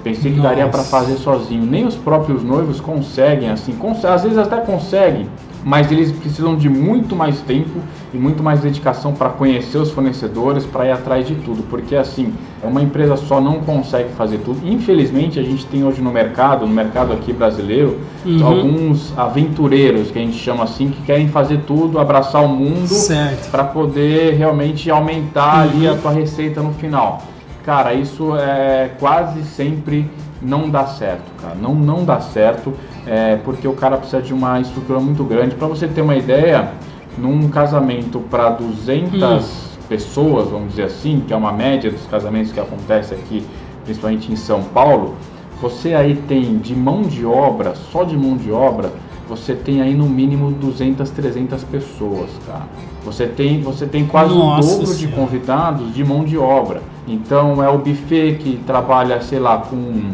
pensei 0.03 0.31
que 0.31 0.37
Nossa. 0.37 0.49
daria 0.49 0.67
para 0.67 0.83
fazer 0.83 1.15
sozinho. 1.17 1.65
Nem 1.65 1.85
os 1.85 1.95
próprios 1.95 2.43
noivos 2.43 2.79
conseguem 2.79 3.49
assim, 3.49 3.73
cons 3.73 4.05
às 4.05 4.23
vezes 4.23 4.37
até 4.37 4.57
conseguem, 4.57 5.27
mas 5.63 5.91
eles 5.91 6.11
precisam 6.11 6.55
de 6.55 6.69
muito 6.69 7.15
mais 7.15 7.39
tempo 7.41 7.79
e 8.13 8.17
muito 8.17 8.43
mais 8.43 8.61
dedicação 8.61 9.13
para 9.13 9.29
conhecer 9.29 9.77
os 9.77 9.91
fornecedores, 9.91 10.65
para 10.65 10.87
ir 10.87 10.91
atrás 10.91 11.27
de 11.27 11.35
tudo, 11.35 11.63
porque 11.69 11.95
assim, 11.95 12.33
uma 12.61 12.81
empresa 12.81 13.15
só 13.15 13.39
não 13.39 13.59
consegue 13.59 14.09
fazer 14.13 14.39
tudo. 14.39 14.59
Infelizmente, 14.67 15.39
a 15.39 15.43
gente 15.43 15.65
tem 15.65 15.83
hoje 15.83 16.01
no 16.01 16.11
mercado, 16.11 16.65
no 16.65 16.73
mercado 16.73 17.13
aqui 17.13 17.33
brasileiro, 17.33 17.99
uhum. 18.25 18.45
alguns 18.45 19.17
aventureiros, 19.17 20.11
que 20.11 20.19
a 20.19 20.21
gente 20.21 20.37
chama 20.37 20.63
assim, 20.63 20.89
que 20.89 21.01
querem 21.03 21.27
fazer 21.27 21.61
tudo, 21.65 21.99
abraçar 21.99 22.43
o 22.43 22.49
mundo 22.49 22.93
para 23.49 23.63
poder 23.63 24.35
realmente 24.35 24.89
aumentar 24.91 25.65
uhum. 25.65 25.71
ali 25.71 25.87
a 25.87 25.95
tua 25.95 26.11
receita 26.11 26.61
no 26.61 26.73
final. 26.73 27.21
Cara, 27.65 27.93
isso 27.93 28.35
é 28.35 28.91
quase 28.99 29.43
sempre 29.43 30.09
não 30.43 30.69
dá 30.69 30.85
certo, 30.85 31.31
cara. 31.41 31.55
Não, 31.55 31.73
não 31.73 32.03
dá 32.03 32.19
certo 32.19 32.73
é, 33.05 33.37
porque 33.37 33.67
o 33.67 33.73
cara 33.73 33.97
precisa 33.97 34.21
de 34.21 34.33
uma 34.33 34.59
estrutura 34.59 34.99
muito 34.99 35.23
grande. 35.23 35.55
Para 35.55 35.67
você 35.67 35.87
ter 35.87 36.01
uma 36.01 36.15
ideia, 36.15 36.71
num 37.17 37.49
casamento 37.49 38.19
para 38.19 38.49
200 38.49 39.21
hum. 39.21 39.39
pessoas, 39.87 40.49
vamos 40.49 40.69
dizer 40.69 40.83
assim, 40.83 41.23
que 41.25 41.33
é 41.33 41.35
uma 41.35 41.51
média 41.51 41.91
dos 41.91 42.05
casamentos 42.07 42.51
que 42.51 42.59
acontece 42.59 43.13
aqui, 43.13 43.45
principalmente 43.83 44.31
em 44.31 44.35
São 44.35 44.63
Paulo, 44.63 45.15
você 45.61 45.93
aí 45.93 46.15
tem 46.27 46.57
de 46.57 46.75
mão 46.75 47.03
de 47.03 47.25
obra, 47.25 47.73
só 47.75 48.03
de 48.03 48.17
mão 48.17 48.35
de 48.35 48.51
obra, 48.51 48.91
você 49.27 49.53
tem 49.53 49.81
aí 49.81 49.95
no 49.95 50.05
mínimo 50.05 50.51
200, 50.51 51.09
300 51.09 51.63
pessoas, 51.63 52.29
cara. 52.45 52.67
Você 53.05 53.25
tem, 53.27 53.61
você 53.61 53.85
tem 53.85 54.05
quase 54.05 54.33
Nossa 54.33 54.67
o 54.67 54.71
dobro 54.71 54.87
senhora. 54.87 54.97
de 54.97 55.07
convidados 55.07 55.93
de 55.93 56.03
mão 56.03 56.23
de 56.23 56.37
obra. 56.37 56.81
Então 57.07 57.63
é 57.63 57.69
o 57.69 57.77
buffet 57.77 58.35
que 58.35 58.57
trabalha, 58.65 59.21
sei 59.21 59.39
lá, 59.39 59.57
com 59.57 60.13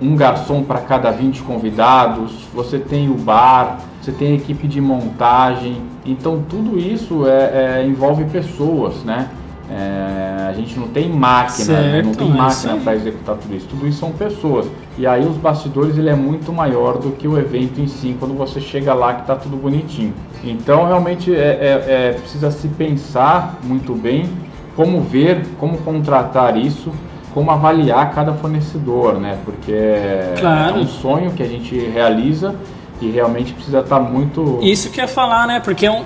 um 0.00 0.14
garçom 0.14 0.62
para 0.62 0.80
cada 0.80 1.10
20 1.10 1.42
convidados, 1.42 2.32
você 2.54 2.78
tem 2.78 3.08
o 3.08 3.14
bar, 3.14 3.78
você 4.00 4.12
tem 4.12 4.32
a 4.32 4.34
equipe 4.34 4.68
de 4.68 4.80
montagem, 4.80 5.80
então 6.04 6.44
tudo 6.48 6.78
isso 6.78 7.26
é, 7.26 7.80
é 7.80 7.86
envolve 7.86 8.24
pessoas, 8.24 9.02
né? 9.04 9.30
É, 9.68 10.46
a 10.48 10.52
gente 10.52 10.78
não 10.78 10.86
tem 10.86 11.10
máquina, 11.10 11.80
né? 11.80 12.02
não 12.02 12.14
tem 12.14 12.30
máquina 12.30 12.76
para 12.76 12.94
executar 12.94 13.36
tudo 13.36 13.56
isso. 13.56 13.66
Tudo 13.66 13.88
isso 13.88 13.98
são 13.98 14.12
pessoas. 14.12 14.66
E 14.96 15.06
aí 15.06 15.26
os 15.26 15.36
bastidores 15.36 15.98
ele 15.98 16.08
é 16.08 16.14
muito 16.14 16.52
maior 16.52 16.98
do 16.98 17.10
que 17.10 17.26
o 17.26 17.36
evento 17.36 17.80
em 17.80 17.88
si 17.88 18.14
quando 18.18 18.34
você 18.34 18.60
chega 18.60 18.94
lá 18.94 19.14
que 19.14 19.22
está 19.22 19.34
tudo 19.34 19.56
bonitinho. 19.56 20.14
Então 20.44 20.86
realmente 20.86 21.34
é, 21.34 21.38
é, 21.38 21.84
é, 21.88 22.12
precisa 22.12 22.50
se 22.52 22.68
pensar 22.68 23.58
muito 23.64 23.92
bem 23.92 24.28
como 24.76 25.00
ver, 25.00 25.46
como 25.58 25.78
contratar 25.78 26.56
isso 26.56 26.92
como 27.36 27.50
avaliar 27.50 28.14
cada 28.14 28.32
fornecedor, 28.32 29.20
né? 29.20 29.38
Porque 29.44 29.70
é, 29.70 30.36
claro. 30.40 30.78
é 30.78 30.80
um 30.80 30.86
sonho 30.86 31.32
que 31.32 31.42
a 31.42 31.46
gente 31.46 31.78
realiza 31.78 32.54
e 32.98 33.10
realmente 33.10 33.52
precisa 33.52 33.80
estar 33.80 33.98
tá 33.98 34.02
muito. 34.02 34.58
Isso 34.62 34.88
que 34.88 35.02
é 35.02 35.06
falar, 35.06 35.46
né? 35.46 35.60
Porque 35.60 35.84
é 35.84 35.90
um, 35.90 36.02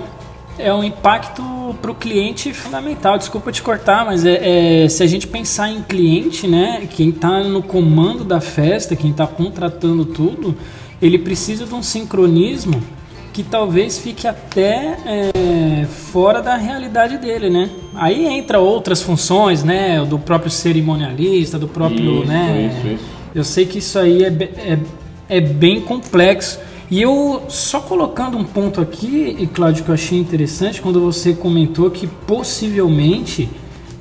é 0.59 0.73
um 0.73 0.83
impacto 0.83 1.41
para 1.81 1.89
o 1.89 1.95
cliente 1.95 2.53
fundamental. 2.53 3.17
Desculpa 3.17 3.49
te 3.49 3.61
cortar, 3.61 4.03
mas 4.03 4.25
é, 4.25 4.83
é, 4.83 4.89
se 4.89 5.01
a 5.03 5.07
gente 5.07 5.25
pensar 5.25 5.69
em 5.69 5.81
cliente, 5.81 6.49
né? 6.49 6.85
Quem 6.89 7.11
está 7.11 7.41
no 7.41 7.63
comando 7.63 8.25
da 8.25 8.41
festa, 8.41 8.93
quem 8.93 9.11
está 9.11 9.25
contratando 9.25 10.03
tudo, 10.03 10.53
ele 11.01 11.17
precisa 11.17 11.65
de 11.65 11.73
um 11.73 11.81
sincronismo 11.81 12.83
que 13.33 13.43
talvez 13.43 13.97
fique 13.97 14.27
até 14.27 14.97
é, 15.05 15.85
fora 15.85 16.41
da 16.41 16.55
realidade 16.55 17.17
dele, 17.17 17.49
né? 17.49 17.69
Aí 17.95 18.25
entra 18.25 18.59
outras 18.59 19.01
funções, 19.01 19.63
né? 19.63 20.03
Do 20.05 20.19
próprio 20.19 20.51
cerimonialista, 20.51 21.57
do 21.57 21.67
próprio, 21.67 22.19
isso, 22.19 22.27
né? 22.27 22.73
Isso, 22.73 22.87
isso. 22.87 23.05
Eu 23.33 23.43
sei 23.43 23.65
que 23.65 23.77
isso 23.79 23.97
aí 23.97 24.23
é, 24.23 24.27
é, 24.27 24.79
é 25.29 25.41
bem 25.41 25.81
complexo. 25.81 26.59
E 26.89 27.01
eu 27.01 27.43
só 27.47 27.79
colocando 27.79 28.37
um 28.37 28.43
ponto 28.43 28.81
aqui, 28.81 29.35
e 29.39 29.47
Cláudio, 29.47 29.85
que 29.85 29.89
eu 29.89 29.95
achei 29.95 30.19
interessante, 30.19 30.81
quando 30.81 30.99
você 30.99 31.33
comentou 31.33 31.89
que 31.89 32.05
possivelmente 32.05 33.49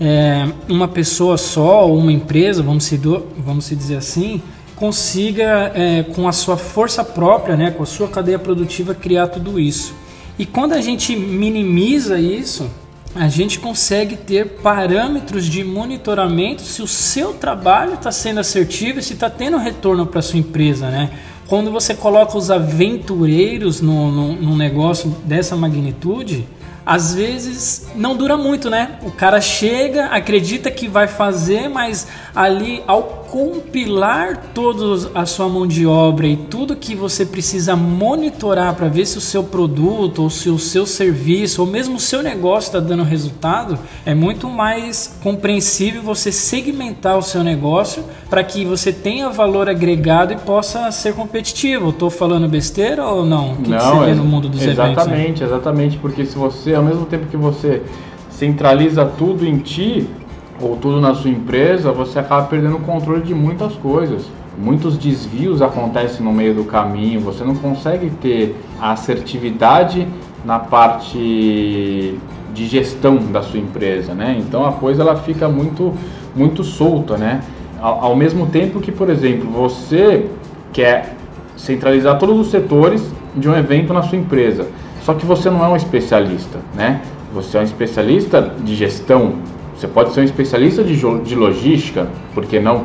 é, 0.01 0.49
uma 0.69 0.89
pessoa 0.89 1.39
só 1.39 1.87
ou 1.87 1.99
uma 1.99 2.11
empresa, 2.11 2.65
vamos 2.65 2.83
se, 2.83 2.99
do, 2.99 3.25
vamos 3.39 3.67
se 3.67 3.77
dizer 3.77 3.97
assim, 3.97 4.43
consiga, 4.81 5.71
é, 5.75 6.03
com 6.03 6.27
a 6.27 6.33
sua 6.33 6.57
força 6.57 7.05
própria, 7.05 7.55
né, 7.55 7.71
com 7.71 7.83
a 7.83 7.87
sua 7.87 8.09
cadeia 8.09 8.39
produtiva, 8.39 8.95
criar 8.95 9.29
tudo 9.29 9.61
isso. 9.61 9.95
E 10.39 10.47
quando 10.47 10.73
a 10.73 10.81
gente 10.81 11.15
minimiza 11.15 12.19
isso, 12.19 12.71
a 13.15 13.29
gente 13.29 13.59
consegue 13.59 14.17
ter 14.17 14.61
parâmetros 14.63 15.45
de 15.45 15.63
monitoramento 15.63 16.63
se 16.63 16.81
o 16.81 16.87
seu 16.87 17.35
trabalho 17.35 17.95
está 17.95 18.11
sendo 18.11 18.41
assertivo 18.41 19.01
e 19.01 19.03
se 19.03 19.13
está 19.13 19.29
tendo 19.29 19.59
retorno 19.59 20.07
para 20.07 20.23
sua 20.23 20.39
empresa, 20.39 20.89
né? 20.89 21.11
Quando 21.47 21.71
você 21.71 21.93
coloca 21.93 22.39
os 22.39 22.51
aventureiros 22.51 23.83
no, 23.83 24.11
no, 24.11 24.33
no 24.33 24.57
negócio 24.57 25.15
dessa 25.25 25.57
magnitude, 25.57 26.47
às 26.87 27.15
vezes 27.15 27.89
não 27.95 28.17
dura 28.17 28.37
muito, 28.37 28.71
né? 28.71 28.99
O 29.03 29.11
cara 29.11 29.41
chega, 29.41 30.07
acredita 30.07 30.71
que 30.71 30.89
vai 30.89 31.07
fazer, 31.07 31.69
mas 31.69 32.07
ali 32.35 32.83
ao 32.87 33.20
compilar 33.31 34.51
toda 34.53 35.09
a 35.15 35.25
sua 35.25 35.49
mão 35.49 35.65
de 35.65 35.87
obra 35.87 36.27
e 36.27 36.37
tudo 36.37 36.75
que 36.75 36.97
você 36.97 37.25
precisa 37.25 37.77
monitorar 37.77 38.75
para 38.75 38.89
ver 38.89 39.07
se 39.07 39.19
o 39.19 39.21
seu 39.21 39.45
produto 39.45 40.25
ou 40.25 40.29
se 40.29 40.51
o 40.51 40.59
seu 40.59 40.85
serviço 40.85 41.63
ou 41.63 41.67
mesmo 41.67 41.97
o 41.97 42.01
seu 42.01 42.25
negócio 42.25 42.69
está 42.69 42.81
dando 42.81 43.05
resultado, 43.05 43.79
é 44.05 44.15
muito 44.15 44.49
mais 44.49 45.17
compreensível 45.23 46.03
você 46.03 46.33
segmentar 46.33 47.17
o 47.17 47.23
seu 47.23 47.45
negócio 47.45 48.03
para 48.29 48.43
que 48.43 48.65
você 48.65 48.93
tenha 48.93 49.31
valor 49.31 49.69
agregado 49.69 50.33
e 50.33 50.37
possa 50.37 50.91
ser 50.91 51.15
competitivo. 51.15 51.91
Estou 51.91 52.11
falando 52.11 52.49
besteira 52.49 53.07
ou 53.07 53.25
não? 53.25 53.53
O 53.53 53.57
que, 53.59 53.71
não, 53.71 53.79
que 53.79 53.85
você 53.85 54.07
vê 54.07 54.15
no 54.15 54.25
mundo 54.25 54.49
dos 54.49 54.61
exatamente, 54.61 54.91
eventos? 54.91 55.07
Exatamente, 55.07 55.45
exatamente, 55.45 55.99
porque 55.99 56.27
se 56.27 56.37
você, 56.37 56.75
ao 56.75 56.83
mesmo 56.83 57.07
tempo 57.07 57.27
que 57.27 57.37
você 57.37 57.81
centraliza 58.31 59.05
tudo 59.05 59.47
em 59.47 59.59
ti, 59.59 60.09
ou 60.61 60.77
tudo 60.77 61.01
na 61.01 61.15
sua 61.15 61.31
empresa, 61.31 61.91
você 61.93 62.19
acaba 62.19 62.47
perdendo 62.47 62.77
o 62.77 62.81
controle 62.81 63.23
de 63.23 63.35
muitas 63.35 63.75
coisas. 63.75 64.27
Muitos 64.59 64.99
desvios 64.99 65.63
acontecem 65.63 66.25
no 66.25 66.33
meio 66.33 66.55
do 66.55 66.65
caminho, 66.65 67.21
você 67.21 67.45
não 67.45 67.55
consegue 67.55 68.11
ter 68.11 68.57
a 68.81 68.93
assertividade 68.93 70.07
na 70.45 70.59
parte 70.59 72.19
de 72.53 72.67
gestão 72.67 73.17
da 73.17 73.43
sua 73.43 73.59
empresa, 73.59 74.13
né? 74.13 74.37
Então 74.39 74.67
a 74.67 74.73
coisa 74.73 75.03
ela 75.03 75.17
fica 75.17 75.49
muito 75.49 75.95
muito 76.35 76.63
solta, 76.63 77.17
né? 77.17 77.43
Ao, 77.81 78.05
ao 78.07 78.17
mesmo 78.17 78.47
tempo 78.47 78.81
que, 78.81 78.93
por 78.93 79.09
exemplo, 79.09 79.51
você 79.51 80.27
quer 80.73 81.17
centralizar 81.57 82.19
todos 82.19 82.39
os 82.39 82.51
setores 82.51 83.03
de 83.35 83.49
um 83.49 83.57
evento 83.57 83.93
na 83.93 84.03
sua 84.03 84.19
empresa, 84.19 84.67
só 85.03 85.15
que 85.15 85.25
você 85.25 85.49
não 85.51 85.65
é 85.65 85.69
um 85.69 85.77
especialista, 85.77 86.59
né? 86.75 87.01
Você 87.33 87.57
é 87.57 87.61
um 87.61 87.65
especialista 87.65 88.43
de 88.63 88.75
gestão, 88.75 89.35
você 89.81 89.89
pode 89.89 90.13
ser 90.13 90.21
um 90.21 90.25
especialista 90.25 90.85
de, 90.85 90.95
de 90.95 91.35
logística, 91.35 92.07
por 92.35 92.45
que 92.45 92.61
não? 92.61 92.85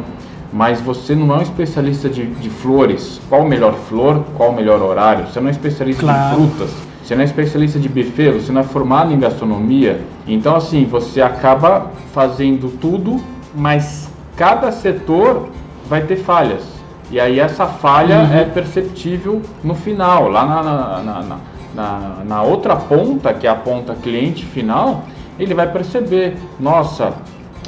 Mas 0.54 0.80
você 0.80 1.14
não 1.14 1.36
é 1.36 1.40
um 1.40 1.42
especialista 1.42 2.08
de, 2.08 2.26
de 2.26 2.50
flores. 2.50 3.20
Qual 3.28 3.42
o 3.42 3.50
melhor 3.50 3.74
flor? 3.74 4.24
Qual 4.38 4.52
o 4.52 4.56
melhor 4.56 4.82
horário? 4.82 5.28
Você 5.28 5.42
não 5.42 5.50
é 5.50 5.52
especialista 5.52 6.04
claro. 6.04 6.30
de 6.30 6.36
frutas. 6.36 6.70
Você 7.04 7.14
não 7.14 7.22
é 7.24 7.26
especialista 7.26 7.78
de 7.78 7.90
buffet. 7.90 8.32
Você 8.32 8.54
não 8.54 8.62
é 8.62 8.64
formado 8.64 9.14
em 9.14 9.20
gastronomia. 9.20 10.00
Então, 10.26 10.56
assim, 10.56 10.86
você 10.86 11.22
acaba 11.22 11.92
fazendo 12.14 12.70
tudo, 12.80 13.22
mas 13.54 14.10
cada 14.38 14.72
setor 14.72 15.50
vai 15.90 16.04
ter 16.04 16.16
falhas. 16.16 16.64
E 17.12 17.20
aí 17.20 17.42
essa 17.42 17.68
falha 17.68 18.20
uhum. 18.20 18.34
é 18.34 18.46
perceptível 18.46 19.42
no 19.62 19.76
final, 19.76 20.30
lá 20.30 20.46
na, 20.46 20.64
na, 20.64 21.02
na, 21.04 21.38
na, 21.76 22.00
na 22.26 22.42
outra 22.42 22.78
ponta, 22.78 23.34
que 23.34 23.46
é 23.46 23.50
a 23.50 23.56
ponta 23.56 23.94
cliente 23.96 24.46
final, 24.46 25.04
ele 25.40 25.54
vai 25.54 25.72
perceber, 25.72 26.38
nossa, 26.60 27.14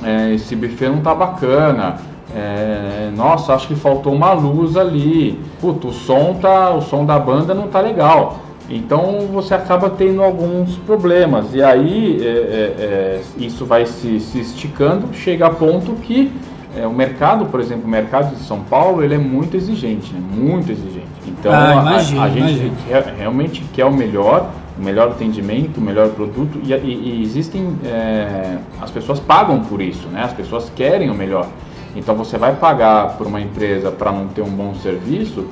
é, 0.04 0.34
esse 0.34 0.56
buffet 0.56 0.90
não 0.90 1.02
tá 1.02 1.14
bacana, 1.14 1.98
é, 2.36 3.10
nossa, 3.16 3.54
acho 3.54 3.68
que 3.68 3.76
faltou 3.76 4.14
uma 4.14 4.34
luz 4.34 4.76
ali, 4.76 5.40
o 5.62 5.92
som 5.92 6.36
tá, 6.36 6.72
o 6.72 6.82
som 6.82 7.06
da 7.06 7.18
banda 7.18 7.54
não 7.54 7.68
tá 7.68 7.80
legal. 7.80 8.40
Então 8.70 9.28
você 9.32 9.54
acaba 9.54 9.90
tendo 9.90 10.22
alguns 10.22 10.76
problemas 10.80 11.54
e 11.54 11.64
aí 11.64 12.20
é, 12.22 12.28
é, 12.28 12.30
é 12.30 13.22
isso 13.38 13.66
vai 13.66 13.86
se, 13.86 14.20
se, 14.20 14.42
esticando, 14.42 15.14
chega 15.14 15.48
a 15.48 15.50
ponto 15.50 15.94
que 15.94 16.32
é, 16.78 16.86
o 16.86 16.94
mercado, 16.94 17.46
por 17.46 17.62
exemplo, 17.62 17.86
o 17.86 17.90
mercado 17.90 18.36
de 18.36 18.42
São 18.44 18.60
Paulo, 18.60 19.02
ele 19.04 19.16
é 19.16 19.18
muito 19.18 19.56
exigente, 19.56 20.14
né? 20.14 20.20
muito 20.32 20.70
exigente. 20.70 21.08
Então 21.26 21.52
ah, 21.52 21.80
a, 21.80 21.96
a 21.96 22.30
gente 22.30 22.72
realmente 23.18 23.64
quer 23.74 23.86
o 23.86 23.94
melhor, 23.94 24.52
o 24.78 24.84
melhor 24.84 25.10
atendimento, 25.10 25.78
o 25.78 25.82
melhor 25.82 26.10
produto 26.10 26.60
e, 26.64 26.74
e, 26.74 26.76
e 26.76 27.24
existem 27.24 27.76
é, 27.84 28.58
as 28.80 28.92
pessoas 28.92 29.20
pagam 29.20 29.62
por 29.62 29.82
isso, 29.82 30.08
né? 30.08 30.24
As 30.24 30.34
pessoas 30.34 30.72
querem 30.76 31.10
o 31.10 31.16
melhor. 31.16 31.48
Então 31.96 32.16
você 32.16 32.38
vai 32.38 32.56
pagar 32.56 33.18
por 33.18 33.26
uma 33.26 33.42
empresa 33.42 33.92
para 33.92 34.12
não 34.12 34.28
ter 34.28 34.42
um 34.42 34.50
bom 34.50 34.76
serviço, 34.76 35.48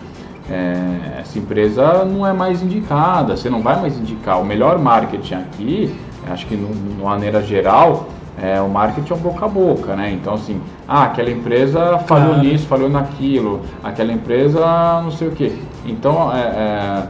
é, 0.50 1.22
essa 1.22 1.40
empresa 1.40 2.06
não 2.06 2.26
é 2.26 2.32
mais 2.32 2.62
indicada, 2.62 3.36
você 3.36 3.50
não 3.50 3.62
vai 3.64 3.80
mais 3.82 3.98
indicar. 3.98 4.40
O 4.40 4.46
melhor 4.46 4.78
marketing 4.78 5.36
aqui, 5.36 5.96
acho 6.30 6.46
que 6.46 6.56
de 6.56 7.04
maneira 7.04 7.42
geral, 7.42 8.08
é, 8.40 8.62
o 8.62 8.70
marketing 8.70 9.14
é 9.14 9.16
um 9.16 9.20
boca 9.20 9.46
a 9.46 9.48
boca, 9.48 9.96
né? 9.96 10.12
Então 10.12 10.36
assim, 10.36 10.62
ah, 10.88 11.06
aquela 11.06 11.32
empresa 11.32 11.98
falhou 12.00 12.38
nisso, 12.38 12.68
falhou 12.68 12.90
naquilo, 12.90 13.62
aquela 13.84 14.12
empresa 14.12 14.60
não 15.02 15.10
sei 15.10 15.30
o 15.30 15.32
que. 15.32 15.60
Então 15.84 16.32
é, 16.32 16.42
é 16.42 17.08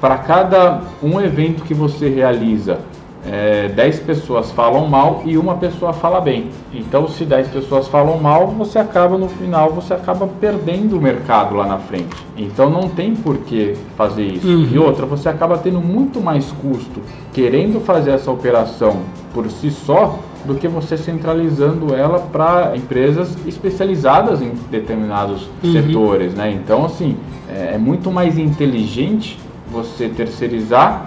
para 0.00 0.16
cada 0.18 0.80
um 1.02 1.20
evento 1.20 1.62
que 1.64 1.74
você 1.74 2.08
realiza, 2.08 2.78
é, 3.26 3.68
10 3.68 4.00
pessoas 4.00 4.50
falam 4.50 4.86
mal 4.86 5.22
e 5.26 5.36
uma 5.36 5.56
pessoa 5.56 5.92
fala 5.92 6.20
bem. 6.20 6.48
Então, 6.72 7.06
se 7.06 7.24
10 7.24 7.48
pessoas 7.48 7.86
falam 7.86 8.18
mal, 8.18 8.46
você 8.48 8.78
acaba 8.78 9.18
no 9.18 9.28
final, 9.28 9.72
você 9.72 9.92
acaba 9.92 10.26
perdendo 10.40 10.96
o 10.96 11.00
mercado 11.00 11.54
lá 11.54 11.66
na 11.66 11.78
frente. 11.78 12.16
Então, 12.36 12.70
não 12.70 12.88
tem 12.88 13.14
por 13.14 13.36
que 13.38 13.76
fazer 13.96 14.24
isso. 14.24 14.46
Uhum. 14.46 14.68
E 14.72 14.78
outra, 14.78 15.04
você 15.04 15.28
acaba 15.28 15.58
tendo 15.58 15.80
muito 15.80 16.20
mais 16.20 16.50
custo 16.62 17.02
querendo 17.32 17.80
fazer 17.80 18.12
essa 18.12 18.30
operação 18.30 19.00
por 19.34 19.48
si 19.50 19.70
só 19.70 20.18
do 20.44 20.54
que 20.54 20.66
você 20.66 20.96
centralizando 20.96 21.94
ela 21.94 22.20
para 22.20 22.74
empresas 22.74 23.36
especializadas 23.46 24.40
em 24.40 24.52
determinados 24.70 25.46
uhum. 25.62 25.72
setores, 25.72 26.34
né? 26.34 26.50
Então, 26.50 26.86
assim, 26.86 27.18
é, 27.46 27.74
é 27.74 27.78
muito 27.78 28.10
mais 28.10 28.38
inteligente 28.38 29.38
você 29.70 30.08
terceirizar, 30.08 31.06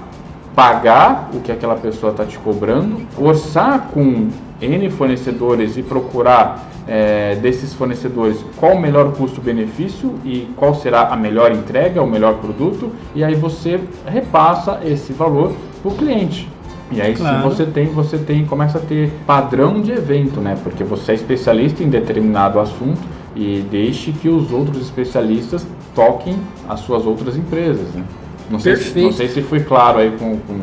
pagar 0.55 1.29
o 1.34 1.39
que 1.39 1.51
aquela 1.51 1.75
pessoa 1.75 2.12
está 2.12 2.25
te 2.25 2.38
cobrando, 2.39 3.01
orçar 3.17 3.89
com 3.93 4.29
N 4.62 4.89
fornecedores 4.91 5.77
e 5.77 5.84
procurar 5.84 6.70
é, 6.88 7.36
desses 7.36 7.74
fornecedores 7.74 8.43
qual 8.58 8.74
o 8.74 8.79
melhor 8.79 9.13
custo-benefício 9.13 10.15
e 10.24 10.48
qual 10.55 10.75
será 10.75 11.08
a 11.08 11.15
melhor 11.15 11.51
entrega, 11.51 12.01
o 12.01 12.08
melhor 12.08 12.36
produto, 12.36 12.91
e 13.15 13.24
aí 13.24 13.36
você 13.36 13.79
repassa 14.05 14.79
esse 14.84 15.13
valor 15.13 15.53
para 15.82 15.91
o 15.91 15.96
cliente. 15.96 16.48
E 16.91 17.01
aí 17.01 17.15
claro. 17.15 17.38
se 17.38 17.43
você 17.43 17.65
tem, 17.65 17.88
você 17.88 18.17
tem, 18.17 18.46
começa 18.46 18.77
a 18.77 18.82
ter 18.82 19.12
padrão 19.25 19.82
de 19.82 19.91
evento, 19.91 20.39
né? 20.39 20.55
Porque 20.63 20.84
você 20.84 21.13
é 21.13 21.15
especialista 21.15 21.84
em 21.84 21.89
determinado 21.89 22.60
assunto 22.60 23.01
e 23.36 23.65
deixe 23.72 24.12
que 24.12 24.29
os 24.29 24.51
outros 24.51 24.79
especialistas 24.79 25.65
toquem 25.96 26.38
as 26.70 26.82
suas 26.82 27.05
outras 27.05 27.36
empresas, 27.36 27.88
né? 27.96 28.03
Não 28.50 28.59
sei, 28.59 28.73
perfeito. 28.73 28.93
Se, 28.93 29.01
não 29.03 29.12
sei 29.13 29.27
se 29.29 29.41
foi 29.41 29.59
claro 29.62 30.00
aí 30.00 30.12
com, 30.12 30.38
com... 30.38 30.59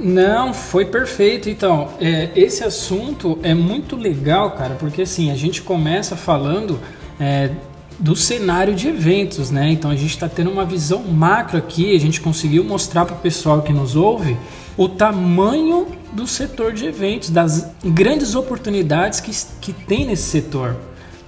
Não, 0.00 0.52
foi 0.52 0.84
perfeito. 0.84 1.48
Então, 1.48 1.88
é, 2.00 2.30
esse 2.36 2.62
assunto 2.62 3.38
é 3.42 3.54
muito 3.54 3.96
legal, 3.96 4.50
cara, 4.52 4.74
porque 4.74 5.02
assim, 5.02 5.30
a 5.30 5.34
gente 5.34 5.62
começa 5.62 6.16
falando 6.16 6.78
é, 7.18 7.50
do 7.98 8.16
cenário 8.16 8.74
de 8.74 8.88
eventos, 8.88 9.50
né? 9.50 9.70
Então 9.70 9.90
a 9.90 9.96
gente 9.96 10.10
está 10.10 10.28
tendo 10.28 10.50
uma 10.50 10.64
visão 10.64 11.02
macro 11.02 11.56
aqui, 11.56 11.94
a 11.94 12.00
gente 12.00 12.20
conseguiu 12.20 12.64
mostrar 12.64 13.04
para 13.04 13.14
o 13.14 13.18
pessoal 13.18 13.62
que 13.62 13.72
nos 13.72 13.94
ouve 13.96 14.36
o 14.76 14.88
tamanho 14.88 15.86
do 16.12 16.26
setor 16.26 16.72
de 16.72 16.86
eventos, 16.86 17.30
das 17.30 17.70
grandes 17.84 18.34
oportunidades 18.34 19.20
que, 19.20 19.30
que 19.60 19.72
tem 19.72 20.06
nesse 20.06 20.24
setor. 20.24 20.76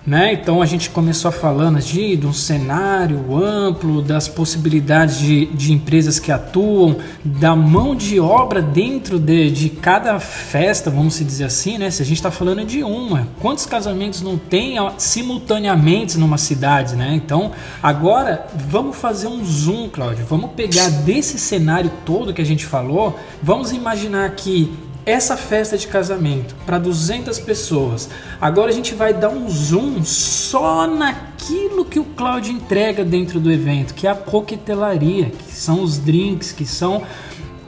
Né? 0.06 0.34
Então 0.34 0.62
a 0.62 0.66
gente 0.66 0.88
começou 0.90 1.32
falando 1.32 1.80
de, 1.80 2.16
de 2.16 2.26
um 2.28 2.32
cenário 2.32 3.36
amplo, 3.36 4.00
das 4.00 4.28
possibilidades 4.28 5.18
de, 5.18 5.46
de 5.46 5.72
empresas 5.72 6.20
que 6.20 6.30
atuam, 6.30 6.96
da 7.24 7.56
mão 7.56 7.96
de 7.96 8.20
obra 8.20 8.62
dentro 8.62 9.18
de, 9.18 9.50
de 9.50 9.68
cada 9.68 10.20
festa, 10.20 10.90
vamos 10.90 11.18
dizer 11.18 11.44
assim, 11.44 11.76
né? 11.76 11.90
Se 11.90 12.02
a 12.02 12.04
gente 12.04 12.18
está 12.18 12.30
falando 12.30 12.64
de 12.64 12.84
uma, 12.84 13.26
quantos 13.40 13.66
casamentos 13.66 14.22
não 14.22 14.38
tem 14.38 14.76
simultaneamente 14.96 16.16
numa 16.18 16.38
cidade, 16.38 16.94
né? 16.94 17.12
Então 17.12 17.50
agora 17.82 18.46
vamos 18.54 18.96
fazer 18.96 19.26
um 19.26 19.44
zoom, 19.44 19.88
Cláudio. 19.88 20.24
Vamos 20.26 20.52
pegar 20.52 20.88
desse 20.88 21.36
cenário 21.36 21.90
todo 22.04 22.32
que 22.32 22.42
a 22.42 22.46
gente 22.46 22.64
falou, 22.64 23.18
vamos 23.42 23.72
imaginar 23.72 24.30
que 24.36 24.72
essa 25.06 25.36
festa 25.36 25.78
de 25.78 25.86
casamento 25.86 26.56
para 26.66 26.78
200 26.78 27.38
pessoas. 27.38 28.10
Agora 28.40 28.72
a 28.72 28.74
gente 28.74 28.92
vai 28.92 29.14
dar 29.14 29.28
um 29.28 29.48
zoom 29.48 30.02
só 30.02 30.88
naquilo 30.88 31.84
que 31.84 32.00
o 32.00 32.04
Cláudio 32.04 32.52
entrega 32.52 33.04
dentro 33.04 33.38
do 33.38 33.50
evento, 33.50 33.94
que 33.94 34.08
é 34.08 34.10
a 34.10 34.16
coquetelaria, 34.16 35.30
que 35.30 35.54
são 35.54 35.80
os 35.80 35.96
drinks, 35.96 36.50
que 36.50 36.66
são 36.66 37.04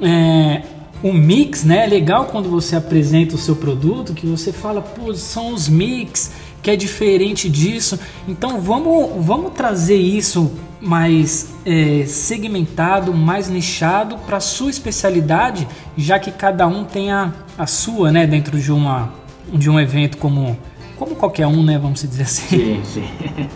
é, 0.02 0.62
o 1.00 1.12
mix, 1.12 1.62
né? 1.62 1.84
É 1.84 1.86
legal 1.86 2.26
quando 2.26 2.50
você 2.50 2.74
apresenta 2.74 3.36
o 3.36 3.38
seu 3.38 3.54
produto, 3.54 4.14
que 4.14 4.26
você 4.26 4.52
fala, 4.52 4.82
pô, 4.82 5.14
são 5.14 5.54
os 5.54 5.68
mix, 5.68 6.32
que 6.60 6.72
é 6.72 6.76
diferente 6.76 7.48
disso. 7.48 8.00
Então 8.26 8.60
vamos, 8.60 9.24
vamos 9.24 9.52
trazer 9.52 9.96
isso 9.96 10.50
mais 10.80 11.54
é, 11.66 12.04
segmentado, 12.06 13.12
mais 13.12 13.48
nichado 13.48 14.16
para 14.18 14.40
sua 14.40 14.70
especialidade, 14.70 15.66
já 15.96 16.18
que 16.18 16.30
cada 16.30 16.66
um 16.66 16.84
tem 16.84 17.10
a, 17.10 17.32
a 17.56 17.66
sua, 17.66 18.12
né, 18.12 18.26
dentro 18.26 18.58
de 18.58 18.72
uma 18.72 19.12
de 19.52 19.70
um 19.70 19.80
evento 19.80 20.18
como 20.18 20.58
como 20.96 21.14
qualquer 21.14 21.46
um, 21.46 21.62
né, 21.62 21.78
vamos 21.78 22.02
dizer 22.02 22.24
assim. 22.24 22.58
Sim, 22.58 22.80
sim. 22.84 23.08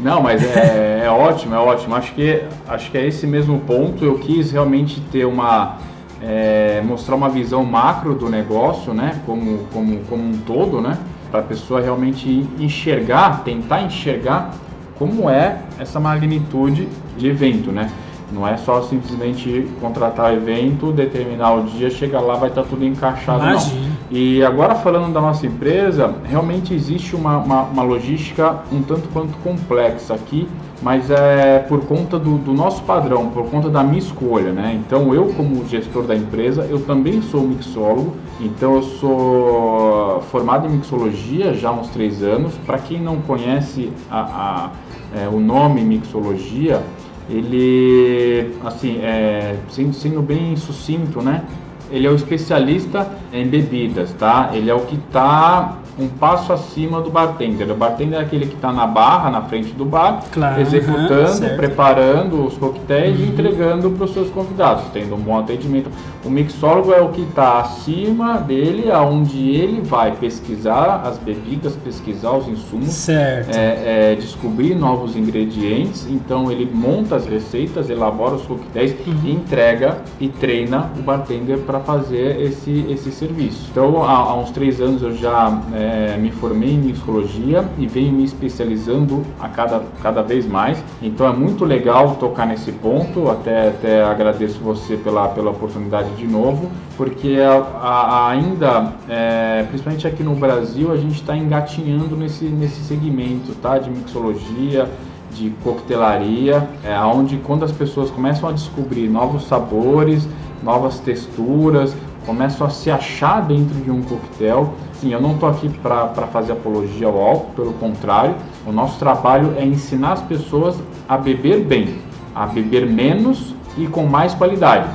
Não, 0.00 0.22
mas 0.22 0.44
é, 0.44 1.02
é 1.04 1.10
ótimo, 1.10 1.54
é 1.54 1.58
ótimo. 1.58 1.94
Acho 1.96 2.12
que 2.12 2.42
acho 2.68 2.90
que 2.90 2.98
é 2.98 3.06
esse 3.06 3.26
mesmo 3.26 3.58
ponto. 3.60 4.04
Eu 4.04 4.18
quis 4.18 4.52
realmente 4.52 5.00
ter 5.10 5.24
uma 5.24 5.78
é, 6.22 6.80
mostrar 6.84 7.16
uma 7.16 7.28
visão 7.28 7.64
macro 7.64 8.14
do 8.14 8.28
negócio, 8.28 8.94
né, 8.94 9.20
como 9.26 9.66
como 9.72 9.98
como 10.04 10.22
um 10.22 10.38
todo, 10.38 10.80
né 10.80 10.98
para 11.30 11.40
a 11.40 11.42
pessoa 11.42 11.80
realmente 11.80 12.46
enxergar, 12.58 13.42
tentar 13.44 13.82
enxergar 13.82 14.54
como 14.98 15.30
é 15.30 15.58
essa 15.78 16.00
magnitude 16.00 16.88
de 17.16 17.28
evento, 17.28 17.70
né? 17.70 17.90
Não 18.30 18.46
é 18.46 18.58
só 18.58 18.82
simplesmente 18.82 19.66
contratar 19.80 20.34
evento, 20.34 20.92
determinar 20.92 21.54
o 21.54 21.62
dia, 21.62 21.88
chegar 21.88 22.20
lá, 22.20 22.34
vai 22.34 22.50
estar 22.50 22.62
tá 22.62 22.68
tudo 22.68 22.84
encaixado, 22.84 23.42
Imagina. 23.42 23.80
não. 23.80 23.88
E 24.10 24.42
agora 24.42 24.74
falando 24.74 25.12
da 25.12 25.20
nossa 25.20 25.46
empresa, 25.46 26.14
realmente 26.24 26.74
existe 26.74 27.16
uma, 27.16 27.38
uma, 27.38 27.62
uma, 27.62 27.82
logística 27.82 28.62
um 28.72 28.82
tanto 28.82 29.08
quanto 29.08 29.36
complexa 29.38 30.14
aqui, 30.14 30.48
mas 30.82 31.10
é 31.10 31.58
por 31.58 31.84
conta 31.86 32.18
do, 32.18 32.38
do, 32.38 32.52
nosso 32.52 32.82
padrão, 32.82 33.28
por 33.28 33.50
conta 33.50 33.68
da 33.68 33.82
minha 33.82 33.98
escolha, 33.98 34.52
né? 34.52 34.80
Então 34.86 35.14
eu 35.14 35.26
como 35.34 35.66
gestor 35.66 36.04
da 36.04 36.14
empresa, 36.14 36.66
eu 36.70 36.80
também 36.80 37.20
sou 37.20 37.42
mixólogo, 37.42 38.14
então 38.40 38.76
eu 38.76 38.82
sou 38.82 40.22
formado 40.30 40.66
em 40.66 40.70
mixologia 40.70 41.52
já 41.52 41.68
há 41.68 41.72
uns 41.72 41.88
três 41.88 42.22
anos. 42.22 42.54
Para 42.64 42.78
quem 42.78 43.00
não 43.00 43.16
conhece 43.22 43.90
a, 44.10 44.20
a, 44.20 44.70
é, 45.14 45.28
o 45.28 45.40
nome 45.40 45.82
mixologia, 45.82 46.82
ele, 47.28 48.54
assim, 48.64 48.98
é, 48.98 49.56
sendo 49.68 50.22
bem 50.22 50.56
sucinto, 50.56 51.20
né? 51.20 51.44
Ele 51.90 52.06
é 52.06 52.10
o 52.10 52.14
especialista 52.14 53.10
em 53.32 53.46
bebidas, 53.46 54.12
tá? 54.14 54.50
Ele 54.52 54.70
é 54.70 54.74
o 54.74 54.80
que 54.80 54.96
está 54.96 55.78
um 55.98 56.08
passo 56.08 56.52
acima 56.52 57.00
do 57.00 57.10
bartender. 57.10 57.70
O 57.70 57.74
bartender 57.74 58.20
é 58.20 58.22
aquele 58.22 58.46
que 58.46 58.54
está 58.54 58.72
na 58.72 58.86
barra, 58.86 59.30
na 59.30 59.42
frente 59.42 59.72
do 59.72 59.84
bar, 59.84 60.22
claro, 60.30 60.60
executando, 60.60 61.46
uhum, 61.46 61.56
preparando 61.56 62.46
os 62.46 62.56
coquetéis 62.56 63.18
uhum. 63.18 63.24
e 63.24 63.28
entregando 63.28 63.90
para 63.90 64.04
os 64.04 64.12
seus 64.12 64.30
convidados, 64.30 64.84
tendo 64.92 65.14
um 65.14 65.18
bom 65.18 65.38
atendimento. 65.38 65.90
O 66.24 66.30
mixólogo 66.30 66.92
é 66.92 67.00
o 67.00 67.08
que 67.08 67.22
está 67.22 67.60
acima 67.60 68.38
dele, 68.38 68.90
aonde 68.90 69.38
ele 69.50 69.80
vai 69.80 70.12
pesquisar 70.12 71.02
as 71.04 71.18
bebidas, 71.18 71.74
pesquisar 71.76 72.32
os 72.32 72.46
insumos, 72.48 73.08
é, 73.08 74.12
é, 74.12 74.14
descobrir 74.14 74.74
novos 74.74 75.16
ingredientes. 75.16 76.06
Então 76.08 76.50
ele 76.50 76.68
monta 76.72 77.16
as 77.16 77.26
receitas, 77.26 77.90
elabora 77.90 78.34
os 78.34 78.42
coquetéis 78.46 78.94
uhum. 79.06 79.14
e 79.24 79.32
entrega 79.32 79.98
e 80.20 80.28
treina 80.28 80.90
o 80.98 81.02
bartender 81.02 81.58
para 81.58 81.80
fazer 81.80 82.40
esse, 82.40 82.86
esse 82.88 83.10
serviço. 83.10 83.68
Então 83.70 84.04
há, 84.04 84.12
há 84.12 84.36
uns 84.36 84.50
três 84.50 84.80
anos 84.80 85.02
eu 85.02 85.16
já 85.16 85.60
é, 85.74 85.87
é, 85.88 86.16
me 86.18 86.30
formei 86.30 86.70
em 86.70 86.78
mixologia 86.78 87.64
e 87.78 87.86
venho 87.86 88.12
me 88.12 88.24
especializando 88.24 89.24
a 89.40 89.48
cada, 89.48 89.82
cada 90.02 90.22
vez 90.22 90.46
mais. 90.46 90.82
Então 91.00 91.26
é 91.26 91.32
muito 91.32 91.64
legal 91.64 92.16
tocar 92.16 92.46
nesse 92.46 92.72
ponto. 92.72 93.30
Até, 93.30 93.68
até 93.68 94.04
agradeço 94.04 94.58
você 94.58 94.96
pela, 94.96 95.28
pela 95.28 95.50
oportunidade 95.50 96.10
de 96.16 96.26
novo, 96.26 96.70
porque 96.96 97.38
a, 97.40 97.54
a, 97.54 98.30
ainda, 98.30 98.92
é, 99.08 99.64
principalmente 99.68 100.06
aqui 100.06 100.22
no 100.22 100.34
Brasil, 100.34 100.92
a 100.92 100.96
gente 100.96 101.14
está 101.14 101.36
engatinhando 101.36 102.16
nesse, 102.16 102.44
nesse 102.44 102.82
segmento 102.82 103.54
tá? 103.62 103.78
de 103.78 103.90
mixologia 103.90 104.88
de 105.30 105.50
coquetelaria, 105.62 106.68
é, 106.82 106.98
onde 107.00 107.36
quando 107.36 107.64
as 107.64 107.70
pessoas 107.70 108.10
começam 108.10 108.48
a 108.48 108.52
descobrir 108.52 109.08
novos 109.08 109.46
sabores, 109.46 110.26
novas 110.62 110.98
texturas, 110.98 111.94
começam 112.26 112.66
a 112.66 112.70
se 112.70 112.90
achar 112.90 113.40
dentro 113.40 113.74
de 113.80 113.90
um 113.90 114.02
coquetel. 114.02 114.74
Sim, 115.00 115.12
eu 115.12 115.20
não 115.20 115.32
estou 115.32 115.48
aqui 115.48 115.68
para 115.68 116.26
fazer 116.32 116.52
apologia 116.52 117.06
ao 117.06 117.20
álcool, 117.20 117.52
pelo 117.54 117.72
contrário, 117.74 118.34
o 118.66 118.72
nosso 118.72 118.98
trabalho 118.98 119.54
é 119.56 119.64
ensinar 119.64 120.14
as 120.14 120.22
pessoas 120.22 120.76
a 121.08 121.16
beber 121.16 121.60
bem, 121.60 121.98
a 122.34 122.46
beber 122.46 122.84
menos 122.84 123.54
e 123.76 123.86
com 123.86 124.06
mais 124.06 124.34
qualidade, 124.34 124.88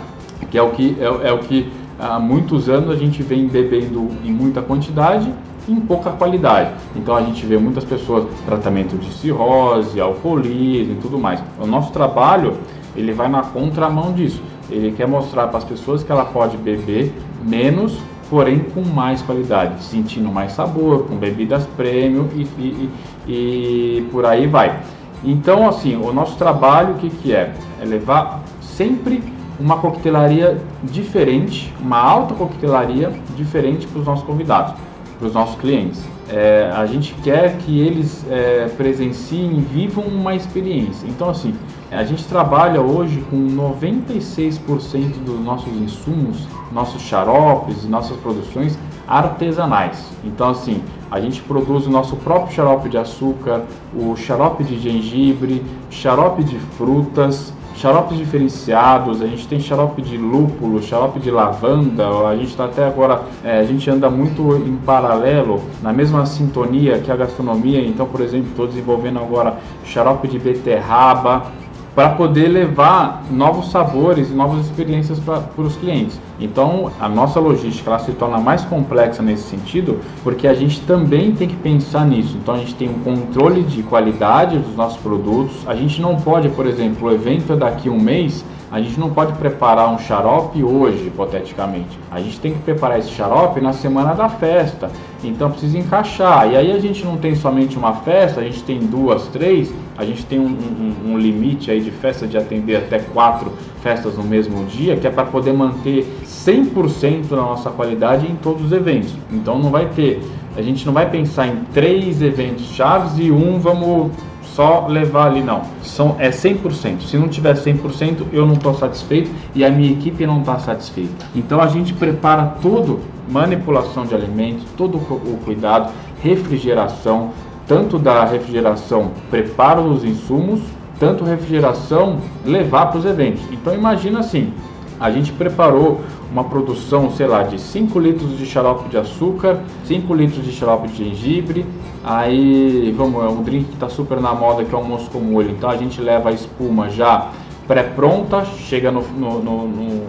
que 0.52 0.58
é 0.58 0.62
o 0.62 0.72
que, 0.72 0.98
é, 1.00 1.30
é 1.30 1.32
o 1.32 1.40
que 1.40 1.72
há 1.98 2.20
muitos 2.20 2.68
anos 2.68 2.90
a 2.90 2.96
gente 2.98 3.24
vem 3.24 3.48
bebendo 3.48 4.10
em 4.26 4.32
muita 4.32 4.62
quantidade 4.62 5.34
em 5.70 5.80
pouca 5.80 6.12
qualidade. 6.12 6.72
Então 6.96 7.16
a 7.16 7.22
gente 7.22 7.46
vê 7.46 7.58
muitas 7.58 7.86
pessoas 7.86 8.26
tratamento 8.46 8.98
de 8.98 9.10
cirrose, 9.14 10.02
alcoolismo 10.02 10.94
e 10.94 10.98
tudo 11.02 11.18
mais. 11.18 11.42
O 11.58 11.66
nosso 11.66 11.94
trabalho 11.94 12.58
ele 12.96 13.14
vai 13.14 13.30
na 13.30 13.42
contramão 13.42 14.12
disso. 14.12 14.42
Ele 14.70 14.92
quer 14.92 15.08
mostrar 15.08 15.48
para 15.48 15.60
as 15.60 15.64
pessoas 15.64 16.04
que 16.04 16.12
ela 16.12 16.26
pode 16.26 16.58
beber 16.58 17.14
menos, 17.44 17.98
porém 18.34 18.58
com 18.74 18.82
mais 18.82 19.22
qualidade, 19.22 19.84
sentindo 19.84 20.28
mais 20.28 20.54
sabor, 20.54 21.06
com 21.06 21.16
bebidas 21.16 21.68
premium 21.78 22.28
e, 22.34 22.42
e, 22.58 22.90
e 23.28 24.08
por 24.12 24.26
aí 24.26 24.48
vai. 24.48 24.80
Então, 25.24 25.70
assim, 25.70 25.96
o 25.96 26.12
nosso 26.12 26.36
trabalho, 26.36 26.96
o 26.96 26.98
que, 26.98 27.12
que 27.12 27.32
é? 27.32 27.54
É 27.80 27.86
levar 27.86 28.42
sempre 28.60 29.24
uma 29.60 29.78
coquetelaria 29.78 30.60
diferente, 30.82 31.72
uma 31.80 32.00
alta 32.00 32.34
coquetelaria 32.34 33.12
diferente 33.38 33.86
para 33.86 34.00
os 34.00 34.08
nossos 34.08 34.26
convidados, 34.26 34.74
para 35.20 35.28
os 35.28 35.34
nossos 35.36 35.56
clientes. 35.62 36.04
É, 36.30 36.72
a 36.74 36.86
gente 36.86 37.14
quer 37.24 37.58
que 37.58 37.80
eles 37.80 38.26
é, 38.30 38.70
presenciem, 38.78 39.60
vivam 39.62 40.06
uma 40.06 40.34
experiência. 40.34 41.06
Então, 41.08 41.30
assim, 41.30 41.54
a 41.92 42.04
gente 42.04 42.26
trabalha 42.26 42.82
hoje 42.82 43.24
com 43.30 43.38
96% 43.38 45.24
dos 45.24 45.40
nossos 45.40 45.74
insumos, 45.74 46.48
nossos 46.72 47.02
xaropes 47.02 47.84
nossas 47.86 48.18
produções 48.18 48.78
artesanais. 49.08 50.12
Então, 50.24 50.50
assim, 50.50 50.82
a 51.12 51.20
gente 51.20 51.42
produz 51.42 51.86
o 51.86 51.92
nosso 51.92 52.16
próprio 52.16 52.56
xarope 52.56 52.90
de 52.90 52.98
açúcar, 52.98 53.64
o 53.94 54.16
xarope 54.16 54.64
de 54.64 54.80
gengibre, 54.80 55.64
xarope 55.90 56.44
de 56.44 56.58
frutas, 56.58 57.54
xaropes 57.84 58.18
diferenciados, 58.18 59.22
a 59.22 59.28
gente 59.28 59.46
tem 59.46 59.60
xarope 59.60 60.02
de 60.02 60.16
lúpulo, 60.16 60.82
xarope 60.82 61.20
de 61.20 61.30
lavanda, 61.30 62.08
a 62.30 62.34
gente 62.34 62.52
está 62.52 62.64
até 62.64 62.88
agora, 62.88 63.24
é, 63.44 63.60
a 63.60 63.66
gente 63.66 63.90
anda 63.90 64.10
muito 64.10 64.56
em 64.56 64.78
paralelo, 64.78 65.62
na 65.82 65.92
mesma 65.92 66.26
sintonia 66.26 67.00
que 67.00 67.12
a 67.12 67.16
gastronomia, 67.18 67.86
então, 67.86 68.06
por 68.06 68.22
exemplo, 68.22 68.52
estou 68.52 68.68
desenvolvendo 68.68 69.20
agora 69.20 69.58
xarope 69.84 70.30
de 70.30 70.40
beterraba, 70.40 71.52
para 71.96 72.10
poder 72.10 72.48
levar 72.48 73.24
novos 73.30 73.70
sabores 73.70 74.30
e 74.30 74.34
novas 74.34 74.66
experiências 74.66 75.20
para 75.20 75.44
os 75.58 75.76
clientes. 75.76 76.20
Então, 76.40 76.92
a 77.00 77.08
nossa 77.08 77.40
logística 77.40 77.90
ela 77.90 78.00
se 78.00 78.12
torna 78.14 78.40
mais 78.40 78.64
complexa 78.66 79.22
nesse 79.22 79.44
sentido, 79.44 80.00
porque 80.24 80.48
a 80.48 80.54
gente 80.54 80.82
também 80.82 81.34
tem 81.34 81.48
que 81.48 81.56
pensar 81.56 82.06
nisso. 82.06 82.36
Então, 82.42 82.56
a 82.56 82.58
gente 82.58 82.76
tem 82.76 82.90
um 82.90 83.00
controle 83.04 83.62
de 83.64 83.84
qualidade 83.84 84.58
dos 84.58 84.76
nossos 84.76 84.98
produtos. 84.98 85.56
A 85.68 85.76
gente 85.76 86.02
não 86.02 86.16
pode, 86.16 86.50
por 86.50 86.66
exemplo, 86.66 87.08
o 87.08 87.12
evento 87.12 87.54
é 87.54 87.56
daqui 87.56 87.90
a 87.90 87.92
um 87.92 88.00
mês, 88.00 88.44
a 88.74 88.82
gente 88.82 89.00
não 89.00 89.12
pode 89.12 89.34
preparar 89.34 89.88
um 89.94 90.00
xarope 90.00 90.64
hoje, 90.64 91.06
hipoteticamente. 91.06 91.96
A 92.10 92.20
gente 92.20 92.40
tem 92.40 92.54
que 92.54 92.60
preparar 92.62 92.98
esse 92.98 93.12
xarope 93.12 93.62
na 93.62 93.72
semana 93.72 94.16
da 94.16 94.28
festa. 94.28 94.90
Então 95.24 95.52
precisa 95.52 95.78
encaixar. 95.78 96.52
E 96.52 96.58
aí 96.58 96.72
a 96.72 96.80
gente 96.80 97.06
não 97.06 97.16
tem 97.16 97.36
somente 97.36 97.78
uma 97.78 97.94
festa, 97.94 98.42
a 98.42 98.44
gente 98.44 98.64
tem 98.64 98.80
duas, 98.80 99.28
três. 99.28 99.72
A 99.96 100.04
gente 100.04 100.26
tem 100.26 100.40
um, 100.40 100.48
um, 100.48 101.12
um 101.12 101.18
limite 101.20 101.70
aí 101.70 101.82
de 101.82 101.92
festa 101.92 102.26
de 102.26 102.36
atender 102.36 102.78
até 102.78 102.98
quatro 102.98 103.52
festas 103.84 104.18
no 104.18 104.24
mesmo 104.24 104.66
dia, 104.66 104.98
que 104.98 105.06
é 105.06 105.12
para 105.12 105.26
poder 105.26 105.54
manter 105.54 106.08
100% 106.26 107.28
da 107.30 107.36
nossa 107.36 107.70
qualidade 107.70 108.26
em 108.26 108.36
todos 108.38 108.66
os 108.66 108.72
eventos. 108.72 109.14
Então 109.32 109.60
não 109.60 109.70
vai 109.70 109.86
ter, 109.90 110.20
a 110.58 110.64
gente 110.64 110.84
não 110.84 110.94
vai 110.94 111.08
pensar 111.08 111.46
em 111.46 111.58
três 111.76 112.24
eventos 112.24 112.66
chaves 112.72 113.20
e 113.20 113.30
um 113.30 113.60
vamos 113.60 114.10
só 114.54 114.86
levar 114.88 115.28
ali, 115.28 115.42
não. 115.42 115.64
São, 115.82 116.16
é 116.20 116.30
100%. 116.30 117.02
Se 117.02 117.18
não 117.18 117.28
tiver 117.28 117.56
100%, 117.56 118.28
eu 118.32 118.46
não 118.46 118.54
estou 118.54 118.74
satisfeito 118.76 119.32
e 119.56 119.66
a 119.66 119.70
minha 119.70 119.92
equipe 119.92 120.26
não 120.26 120.40
está 120.40 120.60
satisfeita. 120.60 121.26
Então 121.36 121.60
a 121.60 121.68
gente 121.68 121.94
prepara 121.94 122.56
tudo, 122.62 123.00
manipulação 123.30 124.06
de 124.06 124.14
alimentos, 124.14 124.64
todo 124.78 124.98
o 124.98 125.40
cuidado, 125.44 125.92
refrigeração, 126.22 127.32
tanto 127.68 127.98
da 127.98 128.26
refrigeração, 128.26 129.12
preparo 129.30 129.84
dos 129.90 130.04
insumos, 130.04 130.62
tanto 131.00 131.24
refrigeração, 131.24 132.20
levar 132.46 132.88
para 132.88 133.00
os 133.00 133.06
eventos. 133.06 133.42
Então 133.52 133.74
imagina 133.74 134.20
assim, 134.20 134.54
a 135.00 135.10
gente 135.10 135.32
preparou 135.32 136.02
uma 136.32 136.44
produção, 136.44 137.12
sei 137.12 137.28
lá, 137.28 137.44
de 137.44 137.60
5 137.60 138.00
litros 138.00 138.38
de 138.38 138.46
xarope 138.46 138.90
de 138.90 138.98
açúcar, 138.98 139.60
5 139.86 140.14
litros 140.14 140.44
de 140.44 140.52
xarope 140.52 140.88
de 140.88 141.04
gengibre, 141.04 141.66
aí 142.04 142.94
vamos, 142.98 143.24
é 143.24 143.28
um 143.28 143.44
drink 143.44 143.66
que 143.66 143.74
está 143.74 143.90
super 143.90 144.20
na 144.20 144.34
moda 144.34 144.64
que 144.64 144.74
é 144.74 144.78
o 144.78 144.82
almoço 144.82 145.10
com 145.10 145.20
molho, 145.20 145.52
então 145.52 145.70
a 145.70 145.78
gente 145.78 146.02
leva 146.02 146.30
a 146.30 146.32
espuma 146.32 146.90
já 146.90 147.32
pré-pronta, 147.68 148.44
chega 148.46 148.92
no, 148.92 149.02
no, 149.02 149.40
no, 149.42 150.02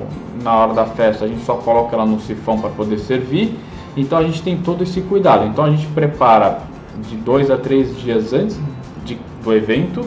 na 0.42 0.56
hora 0.56 0.74
da 0.74 0.84
festa, 0.86 1.24
a 1.24 1.28
gente 1.28 1.44
só 1.44 1.54
coloca 1.54 1.94
ela 1.94 2.04
no 2.04 2.20
sifão 2.20 2.58
para 2.58 2.70
poder 2.70 2.98
servir, 2.98 3.56
então 3.96 4.18
a 4.18 4.22
gente 4.22 4.42
tem 4.42 4.56
todo 4.56 4.82
esse 4.82 5.00
cuidado, 5.02 5.46
então 5.46 5.64
a 5.64 5.70
gente 5.70 5.86
prepara 5.88 6.62
de 7.08 7.16
dois 7.16 7.50
a 7.50 7.56
três 7.56 7.96
dias 7.96 8.32
antes 8.32 8.58
de, 9.04 9.18
do 9.42 9.52
evento, 9.54 10.04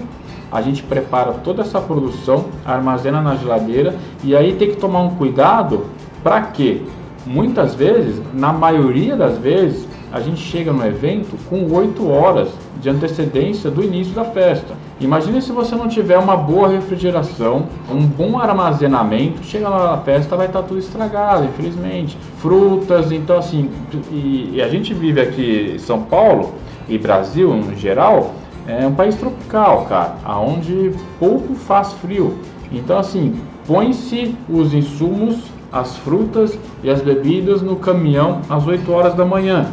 a 0.51 0.61
gente 0.61 0.81
prepara 0.83 1.33
toda 1.33 1.61
essa 1.61 1.79
produção, 1.79 2.45
armazena 2.65 3.21
na 3.21 3.35
geladeira. 3.35 3.95
E 4.23 4.35
aí 4.35 4.55
tem 4.55 4.69
que 4.69 4.77
tomar 4.77 5.01
um 5.01 5.15
cuidado 5.15 5.85
para 6.23 6.41
quê? 6.41 6.81
Muitas 7.25 7.75
vezes, 7.75 8.21
na 8.33 8.53
maioria 8.53 9.15
das 9.15 9.37
vezes, 9.37 9.87
a 10.11 10.19
gente 10.21 10.39
chega 10.39 10.71
no 10.71 10.85
evento 10.85 11.37
com 11.49 11.71
8 11.73 12.09
horas 12.09 12.49
de 12.81 12.89
antecedência 12.89 13.69
do 13.69 13.83
início 13.83 14.13
da 14.13 14.23
festa. 14.23 14.75
Imagine 14.99 15.41
se 15.41 15.51
você 15.51 15.75
não 15.75 15.87
tiver 15.87 16.17
uma 16.17 16.35
boa 16.35 16.69
refrigeração, 16.69 17.65
um 17.91 18.05
bom 18.05 18.39
armazenamento, 18.39 19.43
chega 19.43 19.67
lá 19.67 19.91
na 19.91 19.97
festa 20.01 20.35
vai 20.35 20.47
estar 20.47 20.61
tá 20.61 20.67
tudo 20.67 20.79
estragado, 20.79 21.45
infelizmente. 21.45 22.17
Frutas, 22.37 23.11
então 23.11 23.37
assim, 23.37 23.69
e, 24.11 24.51
e 24.53 24.61
a 24.61 24.67
gente 24.67 24.93
vive 24.93 25.21
aqui 25.21 25.73
em 25.75 25.79
São 25.79 26.01
Paulo 26.01 26.55
e 26.87 26.97
Brasil 26.97 27.53
no 27.53 27.75
geral, 27.75 28.33
é 28.67 28.85
um 28.85 28.93
país 28.93 29.15
tropical, 29.15 29.85
cara, 29.85 30.15
aonde 30.23 30.91
pouco 31.19 31.53
faz 31.55 31.93
frio. 31.93 32.37
Então 32.71 32.97
assim, 32.97 33.39
põe-se 33.65 34.35
os 34.49 34.73
insumos, 34.73 35.37
as 35.71 35.97
frutas 35.97 36.57
e 36.81 36.89
as 36.89 37.01
bebidas 37.01 37.61
no 37.61 37.75
caminhão 37.75 38.41
às 38.49 38.65
8 38.65 38.89
horas 38.91 39.13
da 39.13 39.25
manhã. 39.25 39.67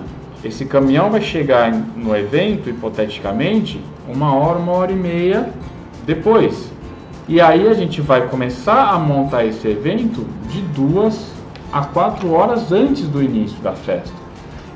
Esse 0.45 0.67
caminhão 0.67 1.11
vai 1.11 1.23
chegar 1.23 1.73
no 1.73 2.15
evento, 2.15 2.69
hipoteticamente, 2.69 3.81
uma 4.07 4.35
hora, 4.35 4.59
uma 4.59 4.73
hora 4.73 4.93
e 4.93 4.97
meia 4.97 5.49
depois. 6.07 6.71
E 7.27 7.41
aí 7.41 7.67
a 7.67 7.73
gente 7.73 8.03
vai 8.03 8.29
começar 8.29 8.91
a 8.91 8.99
montar 8.99 9.47
esse 9.47 9.67
evento 9.67 10.27
de 10.51 10.61
duas 10.61 11.33
a 11.73 11.83
quatro 11.83 12.31
horas 12.33 12.71
antes 12.71 13.09
do 13.09 13.23
início 13.23 13.57
da 13.63 13.73
festa. 13.73 14.13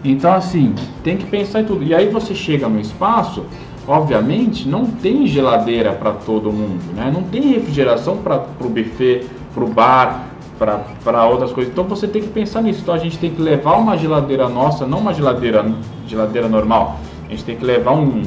Então, 0.03 0.33
assim, 0.33 0.75
tem 1.05 1.17
que 1.17 1.27
pensar 1.27 1.61
em 1.61 1.65
tudo. 1.65 1.85
E 1.85 1.95
aí 1.95 2.09
você 2.09 2.35
chega 2.35 2.67
no 2.69 2.81
espaço, 2.81 3.45
obviamente, 3.87 4.67
não 4.67 4.87
tem 4.87 5.27
geladeira 5.27 5.93
para 5.93 6.13
todo 6.13 6.51
mundo, 6.51 6.81
né? 6.95 7.11
Não 7.13 7.23
tem 7.25 7.43
refrigeração 7.43 8.17
para 8.17 8.47
o 8.61 8.69
buffet, 8.69 9.27
para 9.55 9.65
o 9.65 9.69
bar, 9.69 10.28
para 10.59 11.27
outras 11.27 11.53
coisas. 11.53 11.73
Então 11.73 11.85
você 11.85 12.09
tem 12.09 12.23
que 12.23 12.29
pensar 12.29 12.62
nisso. 12.62 12.81
Então 12.83 12.94
a 12.94 12.99
gente 12.99 13.18
tem 13.18 13.31
que 13.31 13.40
levar 13.40 13.77
uma 13.77 13.97
geladeira 13.97 14.49
nossa, 14.49 14.87
não 14.87 14.99
uma 14.99 15.14
geladeira, 15.14 15.64
geladeira 16.07 16.49
normal. 16.49 16.99
A 17.27 17.31
gente 17.31 17.44
tem 17.44 17.57
que 17.57 17.64
levar 17.64 17.92
um, 17.92 18.23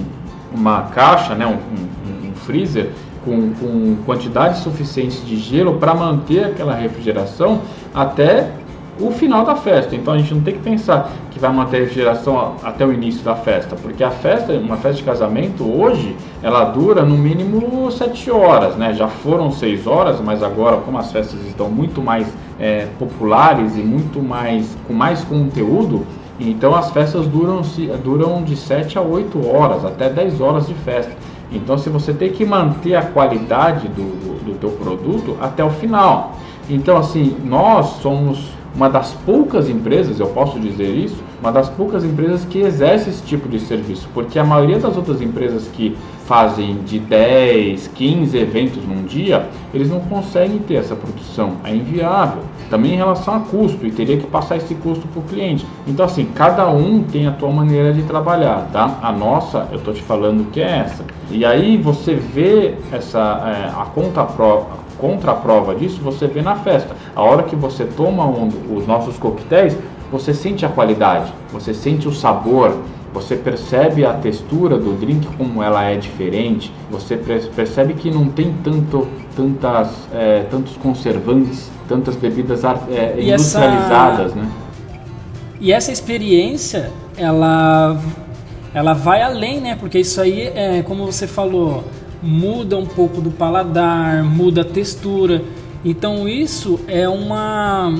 uma 0.53 0.83
caixa, 0.83 1.35
né, 1.35 1.45
um, 1.45 1.51
um, 1.51 2.29
um 2.29 2.35
freezer 2.35 2.91
com, 3.23 3.53
com 3.53 3.97
quantidade 4.05 4.59
suficiente 4.59 5.21
de 5.21 5.37
gelo 5.37 5.75
para 5.75 5.93
manter 5.93 6.45
aquela 6.45 6.73
refrigeração 6.73 7.61
até 7.93 8.49
o 9.01 9.11
final 9.11 9.43
da 9.45 9.55
festa. 9.55 9.95
Então 9.95 10.13
a 10.13 10.17
gente 10.17 10.33
não 10.33 10.41
tem 10.41 10.53
que 10.53 10.61
pensar 10.61 11.11
que 11.31 11.39
vai 11.39 11.51
manter 11.51 11.77
a 11.77 11.79
refrigeração 11.81 12.55
até 12.63 12.85
o 12.85 12.93
início 12.93 13.23
da 13.23 13.35
festa, 13.35 13.75
porque 13.75 14.03
a 14.03 14.11
festa, 14.11 14.53
uma 14.53 14.77
festa 14.77 14.97
de 14.97 15.03
casamento 15.03 15.63
hoje, 15.63 16.15
ela 16.43 16.65
dura 16.65 17.03
no 17.03 17.17
mínimo 17.17 17.91
7 17.91 18.29
horas, 18.31 18.75
né? 18.75 18.93
Já 18.93 19.07
foram 19.07 19.51
6 19.51 19.87
horas, 19.87 20.19
mas 20.21 20.43
agora 20.43 20.77
como 20.77 20.97
as 20.97 21.11
festas 21.11 21.39
estão 21.45 21.69
muito 21.69 22.01
mais 22.01 22.27
é, 22.59 22.87
populares 22.99 23.75
e 23.75 23.81
muito 23.81 24.21
mais 24.21 24.77
com 24.87 24.93
mais 24.93 25.23
conteúdo, 25.23 26.05
então 26.39 26.75
as 26.75 26.91
festas 26.91 27.27
duram, 27.27 27.61
duram 28.03 28.43
de 28.43 28.55
7 28.55 28.97
a 28.97 29.01
8 29.01 29.47
horas, 29.47 29.85
até 29.85 30.09
10 30.09 30.41
horas 30.41 30.67
de 30.67 30.73
festa. 30.73 31.11
Então 31.51 31.77
se 31.77 31.89
você 31.89 32.13
tem 32.13 32.31
que 32.31 32.45
manter 32.45 32.95
a 32.95 33.03
qualidade 33.03 33.87
do, 33.89 34.03
do, 34.03 34.45
do 34.45 34.57
teu 34.59 34.71
produto 34.71 35.37
até 35.39 35.63
o 35.63 35.69
final. 35.69 36.35
Então 36.69 36.97
assim, 36.97 37.35
nós 37.43 37.97
somos 38.01 38.60
uma 38.75 38.89
das 38.89 39.11
poucas 39.25 39.69
empresas, 39.69 40.19
eu 40.19 40.27
posso 40.27 40.59
dizer 40.59 40.89
isso, 40.89 41.21
uma 41.41 41.51
das 41.51 41.69
poucas 41.69 42.05
empresas 42.05 42.45
que 42.45 42.59
exerce 42.59 43.09
esse 43.09 43.23
tipo 43.23 43.49
de 43.49 43.59
serviço, 43.59 44.07
porque 44.13 44.39
a 44.39 44.43
maioria 44.43 44.79
das 44.79 44.95
outras 44.95 45.21
empresas 45.21 45.67
que 45.67 45.95
fazem 46.25 46.75
de 46.85 46.99
10, 46.99 47.89
15 47.89 48.37
eventos 48.37 48.85
num 48.85 49.03
dia, 49.03 49.49
eles 49.73 49.89
não 49.89 49.99
conseguem 49.99 50.59
ter 50.59 50.75
essa 50.75 50.95
produção, 50.95 51.57
é 51.63 51.75
inviável. 51.75 52.43
Também 52.69 52.93
em 52.93 52.95
relação 52.95 53.35
a 53.35 53.39
custo, 53.41 53.85
e 53.85 53.91
teria 53.91 54.17
que 54.17 54.25
passar 54.27 54.55
esse 54.55 54.73
custo 54.75 55.05
para 55.09 55.19
o 55.19 55.23
cliente. 55.23 55.65
Então, 55.85 56.05
assim, 56.05 56.25
cada 56.33 56.69
um 56.69 57.03
tem 57.03 57.27
a 57.27 57.31
tua 57.31 57.51
maneira 57.51 57.91
de 57.91 58.03
trabalhar, 58.03 58.69
tá? 58.71 58.99
A 59.01 59.11
nossa, 59.11 59.67
eu 59.71 59.79
estou 59.79 59.93
te 59.93 60.01
falando 60.01 60.49
que 60.51 60.61
é 60.61 60.77
essa. 60.77 61.03
E 61.29 61.43
aí 61.43 61.75
você 61.75 62.13
vê 62.13 62.75
essa, 62.93 63.19
é, 63.19 63.81
a 63.81 63.85
conta 63.85 64.23
prova 65.01 65.15
contraprova 65.15 65.75
disso 65.75 65.99
você 66.01 66.27
vê 66.27 66.41
na 66.41 66.55
festa. 66.55 66.95
A 67.15 67.21
hora 67.21 67.43
que 67.43 67.55
você 67.55 67.85
toma 67.85 68.25
um, 68.25 68.49
os 68.75 68.85
nossos 68.85 69.17
coquetéis, 69.17 69.75
você 70.11 70.33
sente 70.33 70.65
a 70.65 70.69
qualidade, 70.69 71.33
você 71.51 71.73
sente 71.73 72.07
o 72.07 72.13
sabor, 72.13 72.77
você 73.13 73.35
percebe 73.35 74.05
a 74.05 74.13
textura 74.13 74.77
do 74.77 74.93
drink 74.97 75.27
como 75.37 75.61
ela 75.61 75.83
é 75.83 75.95
diferente, 75.95 76.71
você 76.89 77.17
percebe 77.17 77.93
que 77.93 78.11
não 78.11 78.25
tem 78.25 78.53
tanto, 78.63 79.07
tantas, 79.35 79.89
é, 80.13 80.45
tantos 80.49 80.77
conservantes, 80.77 81.69
tantas 81.87 82.15
bebidas 82.15 82.63
é, 82.63 83.15
industrializadas, 83.19 84.27
essa... 84.27 84.35
né? 84.35 84.49
E 85.59 85.71
essa 85.71 85.91
experiência, 85.91 86.91
ela, 87.17 87.99
ela 88.73 88.93
vai 88.93 89.21
além, 89.21 89.61
né? 89.61 89.77
Porque 89.79 89.99
isso 89.99 90.19
aí, 90.19 90.51
é, 90.55 90.81
como 90.81 91.05
você 91.05 91.27
falou, 91.27 91.83
muda 92.21 92.77
um 92.77 92.85
pouco 92.85 93.21
do 93.21 93.31
paladar, 93.31 94.23
muda 94.23 94.61
a 94.61 94.65
textura. 94.65 95.43
Então 95.83 96.27
isso 96.27 96.79
é 96.87 97.07
uma 97.09 97.93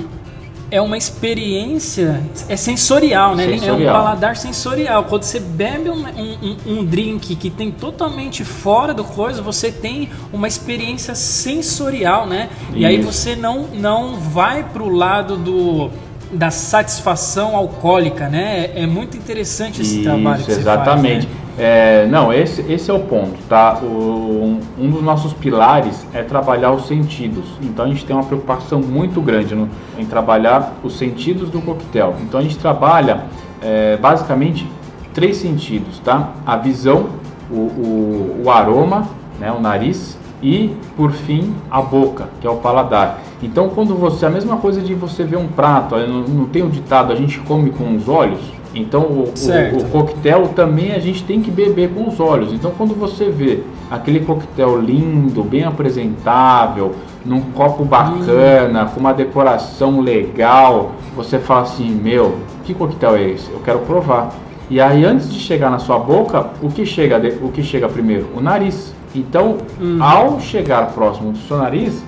é 0.69 0.79
uma 0.79 0.97
experiência 0.97 2.23
é 2.47 2.55
sensorial, 2.55 3.35
né? 3.35 3.45
Sensorial. 3.45 3.77
É 3.77 3.83
um 3.83 3.93
paladar 3.93 4.37
sensorial. 4.37 5.03
Quando 5.03 5.23
você 5.23 5.39
bebe 5.39 5.89
um, 5.89 6.05
um, 6.07 6.57
um, 6.65 6.85
drink 6.85 7.35
que 7.35 7.49
tem 7.49 7.69
totalmente 7.71 8.45
fora 8.45 8.93
do 8.93 9.03
coisa, 9.03 9.41
você 9.41 9.69
tem 9.69 10.09
uma 10.31 10.47
experiência 10.47 11.13
sensorial, 11.13 12.25
né? 12.25 12.49
Isso. 12.69 12.77
E 12.77 12.85
aí 12.85 13.01
você 13.01 13.35
não 13.35 13.67
não 13.73 14.15
vai 14.15 14.63
pro 14.63 14.87
lado 14.87 15.35
do 15.35 15.91
da 16.31 16.49
satisfação 16.49 17.57
alcoólica, 17.57 18.29
né? 18.29 18.71
É, 18.73 18.87
muito 18.87 19.17
interessante 19.17 19.81
esse 19.81 19.95
Isso, 19.95 20.03
trabalho 20.03 20.43
que 20.45 20.51
exatamente. 20.51 21.23
você 21.23 21.27
faz. 21.27 21.35
Né? 21.35 21.40
É, 21.57 22.07
não, 22.07 22.33
esse, 22.33 22.61
esse 22.71 22.89
é 22.89 22.93
o 22.93 22.99
ponto, 22.99 23.37
tá? 23.49 23.77
O, 23.81 24.59
um 24.79 24.89
dos 24.89 25.03
nossos 25.03 25.33
pilares 25.33 26.05
é 26.13 26.23
trabalhar 26.23 26.71
os 26.71 26.87
sentidos. 26.87 27.45
Então 27.61 27.85
a 27.85 27.87
gente 27.87 28.05
tem 28.05 28.15
uma 28.15 28.23
preocupação 28.23 28.79
muito 28.79 29.21
grande 29.21 29.53
no, 29.53 29.69
em 29.97 30.05
trabalhar 30.05 30.73
os 30.83 30.97
sentidos 30.97 31.49
do 31.49 31.61
coquetel. 31.61 32.15
Então 32.21 32.39
a 32.39 32.43
gente 32.43 32.57
trabalha 32.57 33.25
é, 33.61 33.97
basicamente 33.97 34.67
três 35.13 35.37
sentidos, 35.37 35.99
tá? 35.99 36.31
A 36.45 36.55
visão, 36.55 37.09
o, 37.49 37.55
o, 37.55 38.41
o 38.45 38.49
aroma, 38.49 39.07
né, 39.39 39.51
o 39.51 39.59
nariz 39.59 40.17
e 40.41 40.75
por 40.95 41.11
fim 41.11 41.53
a 41.69 41.81
boca, 41.81 42.29
que 42.39 42.47
é 42.47 42.49
o 42.49 42.55
paladar. 42.55 43.19
Então 43.43 43.69
quando 43.69 43.93
você 43.95 44.25
a 44.25 44.29
mesma 44.29 44.57
coisa 44.57 44.81
de 44.81 44.95
você 44.95 45.23
ver 45.23 45.37
um 45.37 45.47
prato, 45.47 45.95
não, 45.97 46.21
não 46.21 46.45
tem 46.45 46.63
o 46.63 46.69
ditado 46.69 47.11
a 47.11 47.15
gente 47.15 47.39
come 47.39 47.71
com 47.71 47.95
os 47.95 48.07
olhos. 48.07 48.39
Então 48.73 49.01
o, 49.01 49.23
o, 49.25 49.77
o, 49.77 49.89
coquetel 49.89 50.49
também 50.49 50.93
a 50.93 50.99
gente 50.99 51.23
tem 51.23 51.41
que 51.41 51.51
beber 51.51 51.89
com 51.89 52.07
os 52.07 52.19
olhos. 52.19 52.53
Então 52.53 52.71
quando 52.77 52.95
você 52.95 53.29
vê 53.29 53.59
aquele 53.89 54.21
coquetel 54.21 54.79
lindo, 54.79 55.43
bem 55.43 55.63
apresentável, 55.63 56.95
num 57.25 57.41
copo 57.51 57.83
bacana, 57.83 58.85
com 58.85 58.99
uma 58.99 59.13
decoração 59.13 59.99
legal, 59.99 60.91
você 61.15 61.37
fala 61.37 61.61
assim, 61.61 61.91
meu, 61.91 62.37
que 62.63 62.73
coquetel 62.73 63.15
é 63.15 63.29
esse? 63.29 63.51
Eu 63.51 63.59
quero 63.59 63.79
provar. 63.79 64.33
E 64.69 64.79
aí 64.79 65.03
antes 65.03 65.31
de 65.31 65.39
chegar 65.39 65.69
na 65.69 65.79
sua 65.79 65.99
boca, 65.99 66.47
o 66.61 66.69
que 66.69 66.85
chega, 66.85 67.17
o 67.41 67.51
que 67.51 67.61
chega 67.61 67.89
primeiro? 67.89 68.27
O 68.35 68.41
nariz. 68.41 68.95
Então, 69.13 69.57
uhum. 69.79 70.01
ao 70.01 70.39
chegar 70.39 70.93
próximo 70.93 71.33
do 71.33 71.37
seu 71.39 71.57
nariz, 71.57 72.01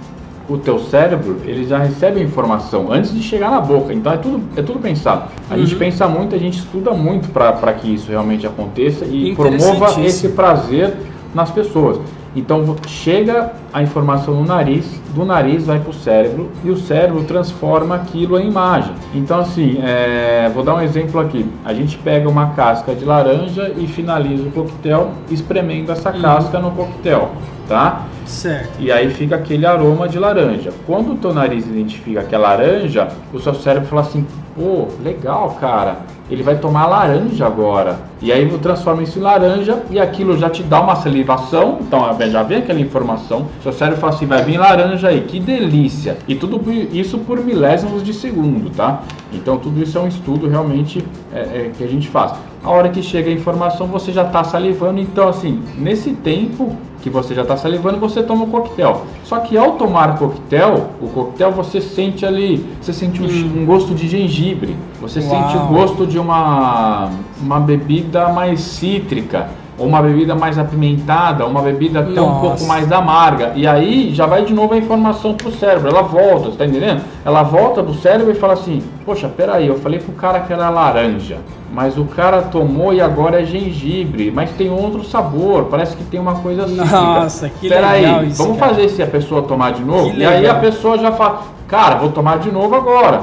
o 0.50 0.58
teu 0.58 0.80
cérebro 0.80 1.38
ele 1.46 1.66
já 1.66 1.78
recebe 1.78 2.20
a 2.20 2.24
informação 2.24 2.92
antes 2.92 3.14
de 3.14 3.22
chegar 3.22 3.50
na 3.50 3.62
boca. 3.62 3.94
Então 3.94 4.12
é 4.12 4.18
tudo, 4.18 4.42
é 4.58 4.62
tudo 4.62 4.80
pensado. 4.80 5.32
A 5.50 5.54
uhum. 5.54 5.62
gente 5.62 5.76
pensa 5.76 6.08
muito, 6.08 6.36
a 6.36 6.38
gente 6.38 6.60
estuda 6.60 6.92
muito 6.94 7.30
para 7.30 7.74
que 7.74 7.94
isso 7.94 8.10
realmente 8.10 8.46
aconteça 8.46 9.06
e 9.06 9.36
promova 9.36 10.02
esse 10.02 10.30
prazer 10.30 10.94
nas 11.34 11.50
pessoas. 11.50 12.00
Então 12.36 12.76
chega 12.88 13.54
a 13.72 13.82
informação 13.82 14.34
no 14.34 14.46
nariz, 14.46 15.02
do 15.14 15.24
nariz 15.24 15.66
vai 15.66 15.80
para 15.80 15.90
o 15.90 15.94
cérebro 15.94 16.52
e 16.64 16.70
o 16.70 16.78
cérebro 16.78 17.24
transforma 17.24 17.96
aquilo 17.96 18.40
em 18.40 18.48
imagem. 18.48 18.94
Então 19.14 19.40
assim, 19.40 19.80
é, 19.84 20.50
vou 20.54 20.64
dar 20.64 20.76
um 20.76 20.82
exemplo 20.82 21.20
aqui. 21.20 21.46
A 21.64 21.74
gente 21.74 21.98
pega 21.98 22.28
uma 22.28 22.52
casca 22.52 22.96
de 22.96 23.06
laranja 23.06 23.72
e 23.78 23.88
finaliza 23.88 24.44
o 24.44 24.52
coquetel 24.52 25.12
espremendo 25.30 25.92
essa 25.92 26.12
uhum. 26.12 26.22
casca 26.22 26.60
no 26.60 26.72
coquetel, 26.72 27.32
tá? 27.68 28.08
Certo. 28.26 28.80
E 28.80 28.92
aí 28.92 29.10
fica 29.10 29.36
aquele 29.36 29.66
aroma 29.66 30.08
de 30.08 30.18
laranja. 30.18 30.72
Quando 30.86 31.14
o 31.14 31.16
teu 31.16 31.34
nariz 31.34 31.66
identifica 31.66 32.24
que 32.24 32.34
é 32.34 32.38
laranja, 32.38 33.10
o 33.34 33.40
seu 33.40 33.54
cérebro 33.54 33.90
fala 33.90 34.02
assim: 34.02 34.26
pô, 34.56 34.88
legal, 35.04 35.58
cara. 35.60 35.98
Ele 36.34 36.42
vai 36.42 36.58
tomar 36.58 36.88
laranja 36.88 37.46
agora. 37.46 38.00
E 38.20 38.32
aí 38.32 38.50
transforma 38.58 39.04
isso 39.04 39.20
em 39.20 39.22
laranja 39.22 39.84
e 39.92 40.00
aquilo 40.00 40.36
já 40.36 40.50
te 40.50 40.64
dá 40.64 40.82
uma 40.82 40.96
salivação. 40.96 41.78
Então 41.80 42.04
já 42.28 42.42
vem 42.42 42.58
aquela 42.58 42.80
informação. 42.80 43.50
Seu 43.62 43.72
cérebro 43.72 44.02
fala 44.02 44.14
assim: 44.14 44.26
vai 44.26 44.44
vir 44.44 44.58
laranja 44.58 45.10
aí, 45.10 45.22
que 45.22 45.40
delícia. 45.40 46.18
E 46.28 46.34
tudo 46.34 46.60
isso 46.92 47.20
por 47.20 47.40
milésimos 47.40 48.04
de 48.04 48.16
segundo, 48.16 48.72
tá? 48.72 49.04
Então 49.36 49.58
tudo 49.58 49.82
isso 49.82 49.98
é 49.98 50.02
um 50.02 50.08
estudo 50.08 50.48
realmente 50.48 51.04
é, 51.34 51.40
é, 51.40 51.72
que 51.78 51.84
a 51.84 51.88
gente 51.88 52.08
faz. 52.08 52.34
A 52.64 52.70
hora 52.70 52.90
que 52.90 53.04
chega 53.04 53.30
a 53.30 53.34
informação, 53.34 53.88
você 53.88 54.12
já 54.12 54.24
está 54.24 54.44
salivando. 54.44 55.00
Então, 55.00 55.28
assim, 55.28 55.62
nesse 55.78 56.12
tempo 56.14 56.76
que 57.02 57.10
você 57.10 57.36
já 57.36 57.42
está 57.42 57.58
salivando, 57.58 58.00
você 58.00 58.24
toma 58.24 58.46
o 58.46 58.48
coquetel. 58.48 59.06
Só 59.26 59.40
que 59.40 59.58
ao 59.58 59.74
tomar 59.74 60.12
o 60.12 60.18
coquetel, 60.18 60.92
o 61.02 61.08
coquetel 61.10 61.52
você 61.52 61.82
sente 61.82 62.26
ali, 62.26 62.66
você 62.82 62.94
sente 62.94 63.22
um, 63.22 63.26
hum. 63.26 63.62
um 63.62 63.66
gosto 63.66 63.94
de 63.94 64.08
gengibre, 64.08 64.78
você 65.02 65.20
Uau. 65.20 65.30
sente 65.30 65.58
o 65.58 65.68
gosto 65.68 66.08
de 66.08 66.18
uma, 66.18 67.10
uma 67.42 67.60
bebida 67.60 68.30
mais 68.30 68.62
cítrica. 68.62 69.50
Ou 69.78 69.88
uma 69.88 70.02
bebida 70.02 70.36
mais 70.36 70.58
apimentada, 70.58 71.46
uma 71.46 71.62
bebida 71.62 72.02
até 72.02 72.22
um 72.22 72.40
pouco 72.40 72.64
mais 72.66 72.92
amarga. 72.92 73.54
E 73.56 73.66
aí 73.68 74.14
já 74.14 74.26
vai 74.26 74.46
de 74.46 74.54
novo 74.54 74.74
a 74.74 74.78
informação 74.78 75.34
pro 75.34 75.52
cérebro, 75.52 75.90
ela 75.90 76.02
volta, 76.02 76.52
você 76.52 76.58
tá 76.58 76.66
entendendo? 76.66 77.02
Ela 77.26 77.44
volta 77.44 77.82
pro 77.84 77.94
cérebro 77.96 78.32
e 78.32 78.36
fala 78.36 78.54
assim: 78.54 78.82
Poxa, 79.06 79.28
peraí, 79.28 79.68
eu 79.68 79.80
falei 79.80 80.00
pro 80.00 80.12
cara 80.14 80.42
que 80.42 80.54
era 80.54 80.70
laranja, 80.70 81.38
mas 81.74 81.98
o 81.98 82.06
cara 82.06 82.44
tomou 82.44 82.94
e 82.94 83.02
agora 83.02 83.42
é 83.42 83.46
gengibre, 83.46 84.32
mas 84.32 84.52
tem 84.52 84.70
outro 84.70 85.04
sabor, 85.04 85.66
parece 85.66 85.96
que 85.96 86.04
tem 86.04 86.20
uma 86.20 86.36
coisa 86.36 86.66
assim. 86.66 86.76
Nossa, 86.76 87.50
que 87.50 87.68
peraí, 87.68 88.02
legal 88.06 88.24
isso, 88.24 88.44
vamos 88.44 88.60
cara. 88.60 88.74
fazer 88.74 88.90
se 88.90 89.02
a 89.02 89.08
pessoa 89.08 89.42
tomar 89.42 89.72
de 89.74 89.84
novo? 89.84 90.12
Que 90.12 90.20
e 90.20 90.26
aí 90.26 90.38
a 90.38 90.54
legal. 90.54 90.60
pessoa 90.60 90.98
já 90.98 91.12
fala: 91.12 91.42
Cara, 91.68 91.96
vou 91.96 92.10
tomar 92.12 92.38
de 92.40 92.52
novo 92.52 92.76
agora. 92.76 93.22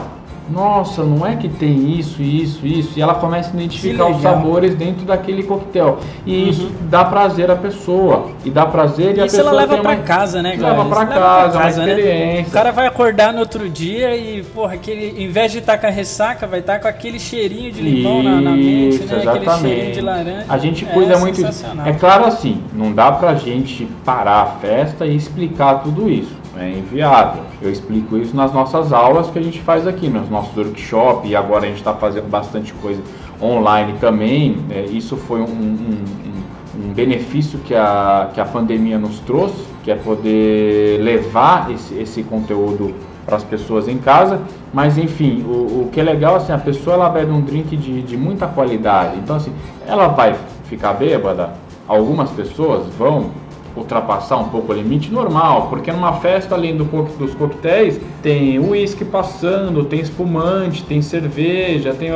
Nossa, 0.51 1.03
não 1.05 1.25
é 1.27 1.37
que 1.37 1.49
tem 1.49 1.99
isso, 1.99 2.21
isso, 2.23 2.67
isso. 2.67 2.99
E 2.99 3.03
ela 3.03 3.15
começa 3.15 3.51
a 3.51 3.55
identificar 3.55 4.07
os 4.07 4.21
sabores 4.21 4.75
dentro 4.75 5.05
daquele 5.05 5.43
coquetel. 5.45 5.99
E 6.27 6.49
isso 6.49 6.71
dá 6.83 7.05
prazer 7.05 7.51
à 7.51 7.57
pessoa. 7.57 8.31
E 8.45 8.51
dá 8.51 8.67
prazer 8.67 9.17
e 9.17 9.21
a 9.21 9.21
Uhum. 9.21 9.27
Isso 9.27 9.37
pessoa 9.37 9.53
ela 9.53 9.61
leva 9.61 9.79
pra 9.79 9.93
uma... 9.93 9.97
casa, 10.03 10.43
né, 10.43 10.57
cara? 10.57 10.69
Leva 10.71 10.81
Isso 10.83 10.91
pra 10.91 11.07
casa, 11.07 11.59
uma 11.59 11.65
né? 11.65 11.71
experiência. 11.71 12.49
O 12.49 12.53
cara 12.53 12.73
vai 12.73 12.87
acordar 12.87 13.33
no 13.33 13.41
outro 13.41 13.69
dia 13.69 14.17
e, 14.17 14.43
porra, 14.43 14.75
aquele, 14.75 15.23
em 15.23 15.29
vez 15.29 15.53
de 15.53 15.59
estar 15.59 15.79
com 15.79 15.87
a 15.87 15.91
ressaca, 15.91 16.47
vai 16.47 16.61
estar 16.61 16.79
com 16.81 16.89
aquele 16.89 17.19
cheirinho 17.21 17.71
de 17.71 17.81
limão 17.81 18.23
na, 18.23 18.41
na 18.41 18.51
mente, 18.51 18.97
Isso, 18.97 19.05
né? 19.05 19.23
Aquele 19.23 19.25
cheirinho 19.25 19.43
exatamente. 19.43 19.93
de 19.93 20.01
laranja. 20.01 20.47
A 20.49 20.59
gente 20.59 20.85
É 20.85 20.89
cuida 20.89 21.19
muito 21.19 21.43
disso. 21.45 21.65
É 21.85 21.93
claro 21.93 22.25
assim, 22.27 22.61
não 22.73 22.93
dá 22.93 23.13
pra 23.13 23.35
gente 23.35 23.87
parar 24.05 24.43
a 24.43 24.47
festa 24.61 25.07
e 25.07 25.15
explicar 25.15 25.83
tudo 25.83 26.11
isso. 26.11 26.40
É 26.59 26.69
inviável. 26.69 27.43
Eu 27.63 27.71
explico 27.71 28.17
isso 28.19 28.35
nas 28.35 28.53
nossas 28.53 28.93
aulas 28.93 29.31
que 29.31 29.39
a 29.39 29.43
gente 29.43 29.61
faz 29.61 29.87
aqui, 29.87 30.09
nos 30.09 30.29
nossos 30.29 30.57
workshops, 30.57 31.31
e 31.31 31.37
agora 31.37 31.65
a 31.65 31.69
gente 31.69 31.79
está 31.79 31.95
fazendo 31.95 32.29
bastante 32.29 32.73
coisa 32.75 33.01
online 33.41 33.95
também. 34.01 34.59
É, 34.71 34.83
isso 34.87 35.17
foi 35.17 35.41
um, 35.41 35.45
um- 35.45 36.05
um- 36.77 36.93
benefício 36.95 37.59
que 37.61 37.75
a, 37.75 38.31
que 38.35 38.41
a 38.41 38.45
pandemia 38.45 38.99
nos 38.99 39.19
trouxe, 39.21 39.65
que 39.85 39.91
é 39.91 39.95
poder 39.95 41.01
levar 41.01 41.71
esse, 41.71 41.95
esse 41.95 42.23
conteúdo 42.23 42.95
para 43.27 43.37
as 43.37 43.45
pessoas 43.45 43.87
em 43.87 43.99
casa, 43.99 44.41
mas 44.73 44.99
enfim, 44.99 45.45
o, 45.47 45.83
o 45.85 45.91
que 45.93 46.01
é 46.01 46.03
legal 46.03 46.37
assim, 46.37 46.53
a 46.53 46.59
pessoa 46.59 46.95
ela 46.95 47.09
bebe 47.09 47.31
um 47.31 47.41
drink 47.43 47.77
de, 47.77 48.03
de 48.03 48.17
muita 48.17 48.47
qualidade, 48.47 49.19
então 49.19 49.37
assim, 49.37 49.53
ela 49.87 50.09
vai 50.09 50.35
ficar 50.65 50.95
bêbada, 50.95 51.51
algumas 51.87 52.31
pessoas 52.31 52.87
vão 52.99 53.31
ultrapassar 53.77 54.37
um 54.37 54.49
pouco 54.49 54.73
o 54.73 54.75
limite 54.75 55.13
normal, 55.13 55.69
porque 55.69 55.93
numa 55.93 56.15
festa 56.15 56.55
além 56.55 56.77
do 56.77 56.85
dos 57.19 57.35
coquetéis 57.35 58.01
tem 58.23 58.59
uísque 58.59 59.05
passando, 59.05 59.85
tem 59.85 60.01
espumante, 60.01 60.85
tem 60.85 61.01
cerveja, 61.01 61.95
tem 61.95 62.11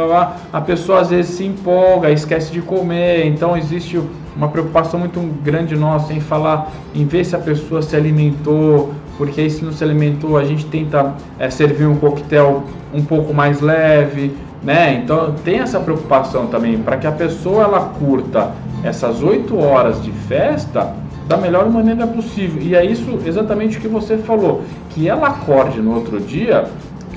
a 0.52 0.60
pessoa 0.60 1.00
às 1.00 1.10
vezes 1.10 1.36
se 1.36 1.44
empolga, 1.44 2.10
esquece 2.10 2.52
de 2.52 2.60
comer, 2.60 3.26
então 3.26 3.56
existe 3.56 4.00
uma 4.36 4.48
preocupação 4.48 4.98
muito 4.98 5.20
grande 5.42 5.76
nossa 5.76 6.12
em 6.12 6.20
falar, 6.20 6.72
em 6.94 7.06
ver 7.06 7.24
se 7.24 7.36
a 7.36 7.38
pessoa 7.38 7.80
se 7.82 7.94
alimentou, 7.94 8.92
porque 9.16 9.40
aí 9.40 9.50
se 9.50 9.64
não 9.64 9.72
se 9.72 9.82
alimentou, 9.84 10.36
a 10.36 10.44
gente 10.44 10.66
tenta 10.66 11.14
eh, 11.38 11.48
servir 11.50 11.86
um 11.86 11.96
coquetel 11.96 12.64
um 12.92 13.04
pouco 13.04 13.32
mais 13.32 13.60
leve, 13.60 14.34
né? 14.62 15.00
Então 15.02 15.34
tem 15.44 15.60
essa 15.60 15.78
preocupação 15.78 16.46
também 16.46 16.78
para 16.78 16.96
que 16.96 17.06
a 17.06 17.12
pessoa 17.12 17.64
ela 17.64 17.92
curta 17.98 18.52
essas 18.82 19.22
oito 19.22 19.58
horas 19.58 20.02
de 20.02 20.10
festa 20.10 20.94
da 21.26 21.36
melhor 21.36 21.68
maneira 21.70 22.06
possível. 22.06 22.62
E 22.62 22.74
é 22.74 22.84
isso 22.84 23.18
exatamente 23.24 23.78
o 23.78 23.80
que 23.80 23.88
você 23.88 24.18
falou, 24.18 24.62
que 24.90 25.08
ela 25.08 25.28
acorde 25.28 25.80
no 25.80 25.94
outro 25.94 26.20
dia, 26.20 26.66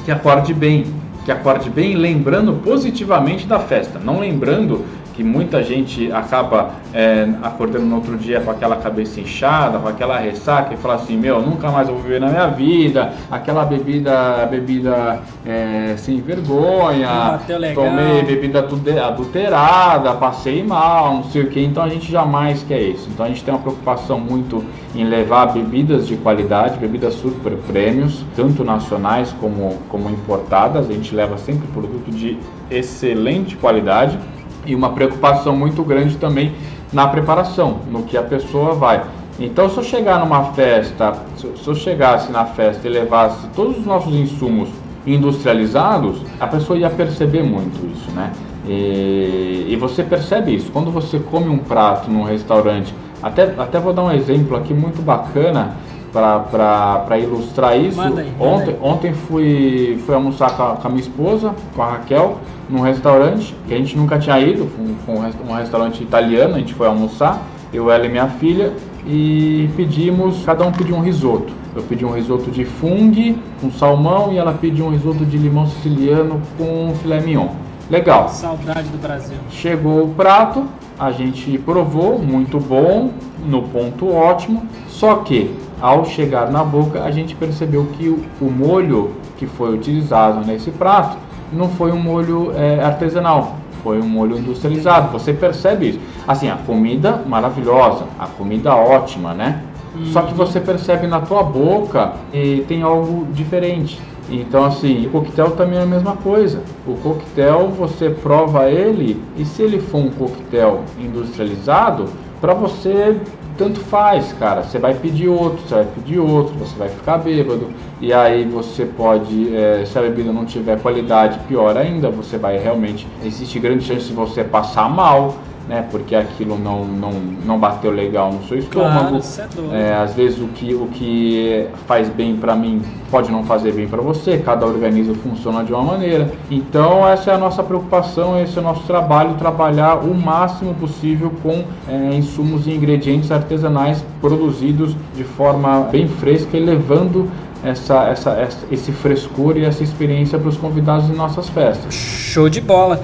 que 0.05 0.11
acorde 0.11 0.53
bem, 0.53 0.85
que 1.25 1.31
acorde 1.31 1.69
bem 1.69 1.95
lembrando 1.95 2.53
positivamente 2.63 3.45
da 3.45 3.59
festa, 3.59 3.99
não 3.99 4.19
lembrando 4.19 4.85
que 5.17 5.23
muita 5.23 5.63
gente 5.63 6.11
acaba 6.11 6.75
é, 6.93 7.27
acordando 7.41 7.87
no 7.87 7.95
outro 7.95 8.15
dia 8.15 8.39
com 8.39 8.51
aquela 8.51 8.75
cabeça 8.75 9.19
inchada, 9.19 9.79
com 9.79 9.87
aquela 9.87 10.19
ressaca 10.19 10.75
e 10.75 10.77
fala 10.77 10.93
assim, 10.93 11.17
meu, 11.17 11.41
nunca 11.41 11.71
mais 11.71 11.87
vou 11.87 11.97
viver 11.97 12.21
na 12.21 12.27
minha 12.27 12.45
vida, 12.45 13.13
aquela 13.31 13.65
bebida, 13.65 14.45
bebida 14.45 15.19
é, 15.43 15.95
sem 15.97 16.21
vergonha, 16.21 17.39
tomei 17.73 18.21
bebida 18.21 18.59
adulterada, 18.59 20.13
passei 20.13 20.63
mal, 20.63 21.15
não 21.15 21.23
sei 21.23 21.41
o 21.41 21.47
que, 21.47 21.61
então 21.61 21.81
a 21.81 21.89
gente 21.89 22.11
jamais 22.11 22.61
quer 22.61 22.79
isso. 22.79 23.09
Então 23.11 23.25
a 23.25 23.29
gente 23.29 23.43
tem 23.43 23.51
uma 23.51 23.59
preocupação 23.59 24.19
muito 24.19 24.63
em 24.93 25.03
levar 25.03 25.47
bebidas 25.47 26.07
de 26.07 26.15
qualidade, 26.15 26.77
bebidas 26.77 27.15
super 27.15 27.53
prêmios, 27.65 28.23
tanto 28.35 28.63
nacionais 28.63 29.33
como, 29.41 29.79
como 29.89 30.11
importadas, 30.11 30.87
a 30.87 30.93
gente 30.93 31.15
leva 31.15 31.39
sempre 31.39 31.67
produto 31.69 32.11
de 32.11 32.37
excelente 32.69 33.55
qualidade 33.55 34.19
e 34.67 34.75
uma 34.75 34.89
preocupação 34.89 35.55
muito 35.55 35.81
grande 35.83 36.17
também 36.17 36.53
na 36.93 37.07
preparação, 37.07 37.77
no 37.89 38.03
que 38.03 38.17
a 38.17 38.21
pessoa 38.23 38.73
vai. 38.73 39.03
Então, 39.39 39.69
se 39.69 39.77
eu 39.77 39.83
chegar 39.83 40.19
numa 40.19 40.45
festa, 40.53 41.13
se 41.37 41.45
eu- 41.45 41.57
se 41.57 41.67
eu 41.67 41.75
chegasse 41.75 42.31
na 42.31 42.45
festa 42.45 42.87
e 42.87 42.91
levasse 42.91 43.47
todos 43.55 43.77
os 43.77 43.85
nossos 43.85 44.13
insumos 44.13 44.69
industrializados, 45.05 46.21
a 46.39 46.47
pessoa 46.47 46.77
ia 46.77 46.89
perceber 46.89 47.43
muito 47.43 47.75
isso, 47.95 48.09
né? 48.11 48.31
E, 48.67 49.65
e 49.69 49.75
você 49.79 50.03
percebe 50.03 50.53
isso 50.55 50.71
quando 50.71 50.91
você 50.91 51.19
come 51.19 51.47
um 51.49 51.57
prato 51.57 52.09
num 52.11 52.23
restaurante. 52.23 52.93
Até, 53.21 53.53
até 53.57 53.79
vou 53.79 53.93
dar 53.93 54.03
um 54.03 54.11
exemplo 54.11 54.57
aqui 54.57 54.73
muito 54.73 55.01
bacana 55.01 55.75
para 56.17 57.17
ilustrar 57.19 57.77
isso. 57.79 57.99
Aí, 58.01 58.33
ontem. 58.39 58.75
Ontem 58.81 59.13
fui, 59.13 60.01
fui 60.05 60.15
almoçar 60.15 60.55
com 60.55 60.63
a, 60.63 60.75
com 60.75 60.87
a 60.87 60.91
minha 60.91 61.01
esposa, 61.01 61.53
com 61.75 61.81
a 61.81 61.91
Raquel, 61.91 62.37
num 62.69 62.81
restaurante 62.81 63.55
que 63.67 63.73
a 63.73 63.77
gente 63.77 63.97
nunca 63.97 64.19
tinha 64.19 64.39
ido, 64.39 64.69
foi 65.05 65.15
um, 65.15 65.19
um 65.19 65.51
um 65.51 65.55
restaurante 65.55 66.03
italiano, 66.03 66.55
a 66.55 66.59
gente 66.59 66.73
foi 66.73 66.87
almoçar, 66.87 67.41
eu, 67.73 67.89
ela 67.89 68.05
e 68.05 68.09
minha 68.09 68.27
filha, 68.27 68.73
e 69.05 69.69
pedimos, 69.75 70.43
cada 70.45 70.65
um 70.65 70.71
pediu 70.71 70.95
um 70.95 71.01
risoto. 71.01 71.53
Eu 71.75 71.83
pedi 71.83 72.03
um 72.03 72.11
risoto 72.11 72.49
de 72.49 72.65
fungo 72.65 73.37
com 73.61 73.71
salmão 73.71 74.33
e 74.33 74.37
ela 74.37 74.53
pediu 74.53 74.85
um 74.85 74.89
risoto 74.89 75.23
de 75.23 75.37
limão 75.37 75.67
siciliano 75.67 76.41
com 76.57 76.93
filé 77.01 77.21
mignon. 77.21 77.49
Legal. 77.89 78.27
Saudade 78.29 78.89
do 78.89 78.97
Brasil. 78.97 79.37
Chegou 79.49 80.03
o 80.03 80.09
prato, 80.09 80.65
a 80.99 81.11
gente 81.11 81.57
provou, 81.59 82.19
muito 82.19 82.59
bom, 82.59 83.11
no 83.45 83.61
ponto 83.63 84.11
ótimo. 84.11 84.63
Só 84.89 85.17
que 85.17 85.55
ao 85.81 86.05
chegar 86.05 86.51
na 86.51 86.63
boca, 86.63 87.03
a 87.03 87.11
gente 87.11 87.35
percebeu 87.35 87.85
que 87.97 88.09
o, 88.09 88.23
o 88.41 88.51
molho 88.51 89.11
que 89.37 89.45
foi 89.45 89.73
utilizado 89.73 90.45
nesse 90.45 90.71
prato 90.71 91.17
não 91.51 91.69
foi 91.69 91.91
um 91.91 91.99
molho 91.99 92.51
eh, 92.55 92.83
artesanal, 92.83 93.55
foi 93.83 93.99
um 93.99 94.07
molho 94.07 94.37
industrializado. 94.37 95.11
Você 95.11 95.33
percebe 95.33 95.89
isso? 95.89 95.99
Assim, 96.27 96.49
a 96.49 96.55
comida 96.55 97.21
maravilhosa, 97.25 98.05
a 98.19 98.27
comida 98.27 98.75
ótima, 98.75 99.33
né? 99.33 99.63
Só 100.11 100.21
que 100.21 100.33
você 100.33 100.59
percebe 100.59 101.07
na 101.07 101.21
tua 101.21 101.41
boca 101.41 102.13
e 102.33 102.63
tem 102.67 102.83
algo 102.83 103.27
diferente. 103.31 103.99
Então, 104.29 104.65
assim, 104.65 105.07
o 105.07 105.09
coquetel 105.09 105.51
também 105.51 105.79
é 105.79 105.83
a 105.83 105.85
mesma 105.85 106.15
coisa. 106.17 106.61
O 106.85 106.95
coquetel, 106.95 107.69
você 107.69 108.09
prova 108.09 108.69
ele 108.69 109.21
e 109.37 109.45
se 109.45 109.63
ele 109.63 109.79
for 109.79 109.99
um 109.99 110.09
coquetel 110.09 110.81
industrializado, 110.99 112.05
para 112.41 112.53
você 112.53 113.17
tanto 113.57 113.79
faz, 113.79 114.33
cara. 114.33 114.63
Você 114.63 114.77
vai 114.77 114.93
pedir 114.93 115.27
outro, 115.27 115.67
você 115.67 115.75
vai 115.75 115.85
pedir 115.85 116.19
outro, 116.19 116.53
você 116.55 116.75
vai 116.77 116.89
ficar 116.89 117.17
bêbado. 117.17 117.67
E 117.99 118.13
aí 118.13 118.45
você 118.45 118.85
pode, 118.85 119.55
eh, 119.55 119.83
se 119.85 119.97
a 119.97 120.01
bebida 120.01 120.31
não 120.31 120.45
tiver 120.45 120.79
qualidade, 120.79 121.39
pior 121.47 121.75
ainda, 121.75 122.09
você 122.09 122.37
vai 122.37 122.57
realmente. 122.57 123.07
Existe 123.23 123.59
grande 123.59 123.83
chance 123.83 124.05
de 124.05 124.13
você 124.13 124.43
passar 124.43 124.89
mal, 124.89 125.35
né? 125.67 125.85
Porque 125.91 126.15
aquilo 126.15 126.57
não, 126.57 126.85
não, 126.85 127.11
não 127.45 127.59
bateu 127.59 127.91
legal 127.91 128.31
no 128.31 128.43
seu 128.47 128.57
estômago. 128.57 129.09
Claro, 129.09 129.15
é 129.17 129.55
doido. 129.55 129.75
É, 129.75 129.95
às 129.95 130.13
vezes 130.13 130.39
o 130.39 130.47
que, 130.47 130.73
o 130.73 130.87
que 130.87 131.67
faz 131.87 132.09
bem 132.09 132.35
para 132.35 132.55
mim 132.55 132.81
pode 133.11 133.31
não 133.31 133.43
fazer 133.43 133.71
bem 133.73 133.87
para 133.87 134.01
você, 134.01 134.37
cada 134.37 134.65
organismo 134.65 135.15
funciona 135.15 135.63
de 135.63 135.71
uma 135.73 135.83
maneira. 135.83 136.31
Então 136.51 137.07
essa 137.07 137.31
é 137.31 137.33
a 137.33 137.37
nossa 137.37 137.63
preocupação, 137.63 138.41
esse 138.41 138.57
é 138.57 138.61
o 138.61 138.63
nosso 138.63 138.83
trabalho, 138.83 139.35
trabalhar 139.35 139.95
o 140.03 140.13
máximo 140.13 140.73
possível 140.75 141.31
com 141.41 141.63
é, 141.89 142.15
insumos 142.15 142.67
e 142.67 142.71
ingredientes 142.71 143.31
artesanais 143.31 144.03
produzidos 144.21 144.95
de 145.15 145.23
forma 145.23 145.81
bem 145.91 146.07
fresca 146.07 146.57
e 146.57 146.59
levando 146.59 147.29
essa, 147.63 148.07
essa, 148.09 148.31
essa- 148.31 148.65
esse 148.71 148.91
frescor 148.91 149.57
e 149.57 149.65
essa 149.65 149.83
experiência 149.83 150.37
para 150.37 150.49
os 150.49 150.57
convidados 150.57 151.07
de 151.07 151.13
nossas 151.13 151.49
festas. 151.49 151.93
Show 151.93 152.47
de 152.49 152.61
bola. 152.61 153.01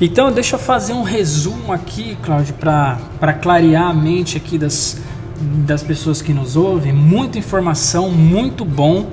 Então, 0.00 0.30
deixa 0.30 0.54
eu 0.54 0.60
fazer 0.60 0.92
um 0.92 1.02
resumo 1.02 1.72
aqui, 1.72 2.16
Cláudio, 2.22 2.54
para 2.54 3.32
clarear 3.42 3.88
a 3.88 3.92
mente 3.92 4.36
aqui 4.36 4.56
das, 4.56 4.96
das 5.66 5.82
pessoas 5.82 6.22
que 6.22 6.32
nos 6.32 6.54
ouvem. 6.54 6.92
Muita 6.92 7.36
informação, 7.36 8.08
muito 8.08 8.64
bom. 8.64 9.10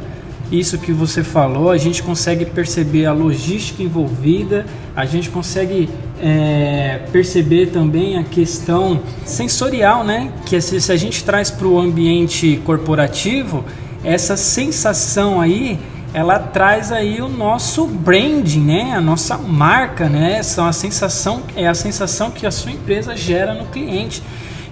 Isso 0.52 0.78
que 0.78 0.92
você 0.92 1.24
falou, 1.24 1.72
a 1.72 1.78
gente 1.78 2.04
consegue 2.04 2.46
perceber 2.46 3.08
a 3.08 3.14
logística 3.14 3.82
envolvida, 3.82 4.68
a 4.96 5.04
gente 5.04 5.32
consegue 5.32 5.90
é, 6.22 7.02
perceber 7.12 7.72
também 7.72 8.20
a 8.20 8.24
questão 8.24 9.02
sensorial, 9.26 10.04
né? 10.04 10.32
Que 10.46 10.62
se, 10.62 10.80
se 10.80 10.92
a 10.92 10.96
gente 10.96 11.24
traz 11.24 11.50
para 11.50 11.68
o 11.68 11.80
ambiente 11.80 12.62
corporativo, 12.64 13.66
essa 14.04 14.38
sensação 14.38 15.42
aí 15.42 15.80
ela 16.16 16.40
traz 16.40 16.94
aí 16.94 17.22
o 17.22 17.28
nosso 17.28 17.86
branding, 17.86 18.62
né? 18.62 18.94
A 18.96 19.02
nossa 19.02 19.38
marca, 19.38 20.08
né? 20.08 20.42
São 20.44 20.66
a 20.66 20.72
sensação, 20.72 21.44
é 21.58 21.68
a 21.68 21.74
sensação 21.74 22.32
que 22.32 22.48
a 22.48 22.52
sua 22.52 22.72
empresa 22.72 23.18
gera 23.18 23.54
no 23.54 23.66
cliente. 23.66 24.24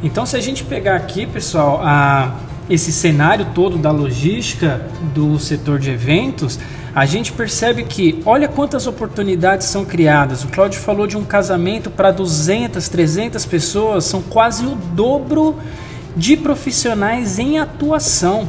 Então, 0.01 0.25
se 0.25 0.37
a 0.37 0.39
gente 0.39 0.63
pegar 0.63 0.95
aqui, 0.95 1.25
pessoal, 1.25 1.81
a, 1.83 2.33
esse 2.69 2.93
cenário 2.93 3.47
todo 3.53 3.77
da 3.77 3.91
logística 3.91 4.87
do 5.13 5.37
setor 5.37 5.79
de 5.79 5.89
eventos, 5.91 6.57
a 6.95 7.05
gente 7.05 7.33
percebe 7.33 7.83
que 7.83 8.21
olha 8.25 8.47
quantas 8.47 8.87
oportunidades 8.87 9.67
são 9.67 9.83
criadas. 9.83 10.45
O 10.45 10.47
Claudio 10.47 10.79
falou 10.79 11.07
de 11.07 11.17
um 11.17 11.25
casamento 11.25 11.89
para 11.91 12.09
200, 12.09 12.87
300 12.87 13.45
pessoas, 13.45 14.05
são 14.05 14.21
quase 14.21 14.65
o 14.65 14.75
dobro 14.75 15.57
de 16.15 16.37
profissionais 16.37 17.37
em 17.37 17.59
atuação. 17.59 18.47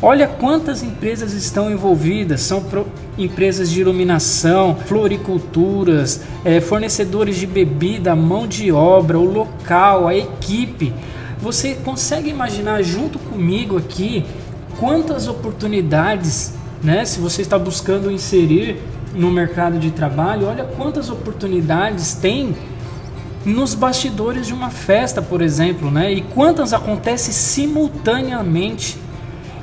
Olha 0.00 0.28
quantas 0.28 0.84
empresas 0.84 1.32
estão 1.32 1.68
envolvidas, 1.68 2.42
são 2.42 2.62
pro, 2.62 2.86
empresas 3.18 3.68
de 3.68 3.80
iluminação, 3.80 4.76
floriculturas, 4.86 6.20
é, 6.44 6.60
fornecedores 6.60 7.36
de 7.36 7.48
bebida, 7.48 8.14
mão 8.14 8.46
de 8.46 8.70
obra, 8.70 9.18
o 9.18 9.24
local, 9.24 10.06
a 10.06 10.14
equipe. 10.14 10.94
Você 11.40 11.74
consegue 11.74 12.30
imaginar 12.30 12.80
junto 12.82 13.18
comigo 13.18 13.76
aqui 13.76 14.24
quantas 14.78 15.26
oportunidades, 15.26 16.54
né? 16.80 17.04
Se 17.04 17.18
você 17.18 17.42
está 17.42 17.58
buscando 17.58 18.08
inserir 18.08 18.80
no 19.16 19.32
mercado 19.32 19.80
de 19.80 19.90
trabalho, 19.90 20.46
olha 20.46 20.62
quantas 20.62 21.10
oportunidades 21.10 22.14
tem 22.14 22.54
nos 23.44 23.74
bastidores 23.74 24.46
de 24.46 24.54
uma 24.54 24.70
festa, 24.70 25.20
por 25.20 25.42
exemplo, 25.42 25.90
né? 25.90 26.12
E 26.12 26.20
quantas 26.20 26.72
acontecem 26.72 27.32
simultaneamente. 27.32 29.07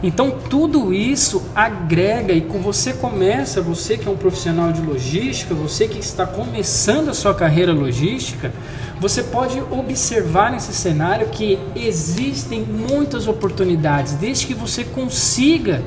Então 0.05 0.29
tudo 0.29 0.93
isso 0.93 1.41
agrega 1.55 2.31
e 2.31 2.39
com 2.39 2.59
você 2.59 2.93
começa, 2.93 3.59
você 3.59 3.97
que 3.97 4.07
é 4.07 4.11
um 4.11 4.15
profissional 4.15 4.71
de 4.71 4.79
logística, 4.79 5.55
você 5.55 5.87
que 5.87 5.97
está 5.97 6.27
começando 6.27 7.09
a 7.09 7.13
sua 7.15 7.33
carreira 7.33 7.73
logística, 7.73 8.53
você 8.99 9.23
pode 9.23 9.59
observar 9.59 10.51
nesse 10.51 10.73
cenário 10.73 11.29
que 11.29 11.57
existem 11.75 12.61
muitas 12.61 13.27
oportunidades, 13.27 14.13
desde 14.13 14.45
que 14.45 14.53
você 14.53 14.83
consiga 14.83 15.81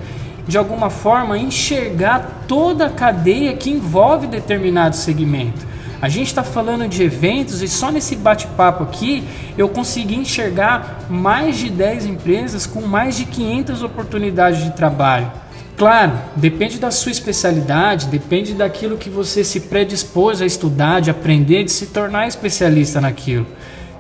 de 0.49 0.59
alguma 0.59 0.91
forma 0.91 1.39
enxergar 1.39 2.43
toda 2.49 2.87
a 2.87 2.91
cadeia 2.91 3.55
que 3.55 3.71
envolve 3.71 4.27
determinado 4.27 4.97
segmento. 4.97 5.65
A 6.01 6.09
gente 6.09 6.29
está 6.29 6.45
falando 6.45 6.87
de 6.87 7.03
eventos 7.03 7.61
e 7.61 7.67
só 7.67 7.91
nesse 7.91 8.15
bate-papo 8.15 8.85
aqui 8.85 9.25
eu 9.57 9.69
consegui 9.69 10.15
enxergar 10.15 11.07
mais 11.11 11.57
de 11.57 11.69
10 11.71 12.07
empresas 12.07 12.67
com 12.67 12.83
mais 12.83 13.17
de 13.17 13.25
500 13.25 13.83
oportunidades 13.83 14.63
de 14.63 14.71
trabalho. 14.71 15.31
Claro, 15.77 16.13
depende 16.37 16.79
da 16.79 16.91
sua 16.93 17.11
especialidade, 17.13 18.07
depende 18.07 18.55
daquilo 18.55 18.97
que 18.97 19.11
você 19.11 19.43
se 19.43 19.61
predispôs 19.61 20.41
a 20.41 20.47
estudar, 20.47 21.01
de 21.01 21.11
aprender, 21.11 21.65
de 21.65 21.73
se 21.73 21.87
tornar 21.87 22.29
especialista 22.29 23.01
naquilo. 23.01 23.47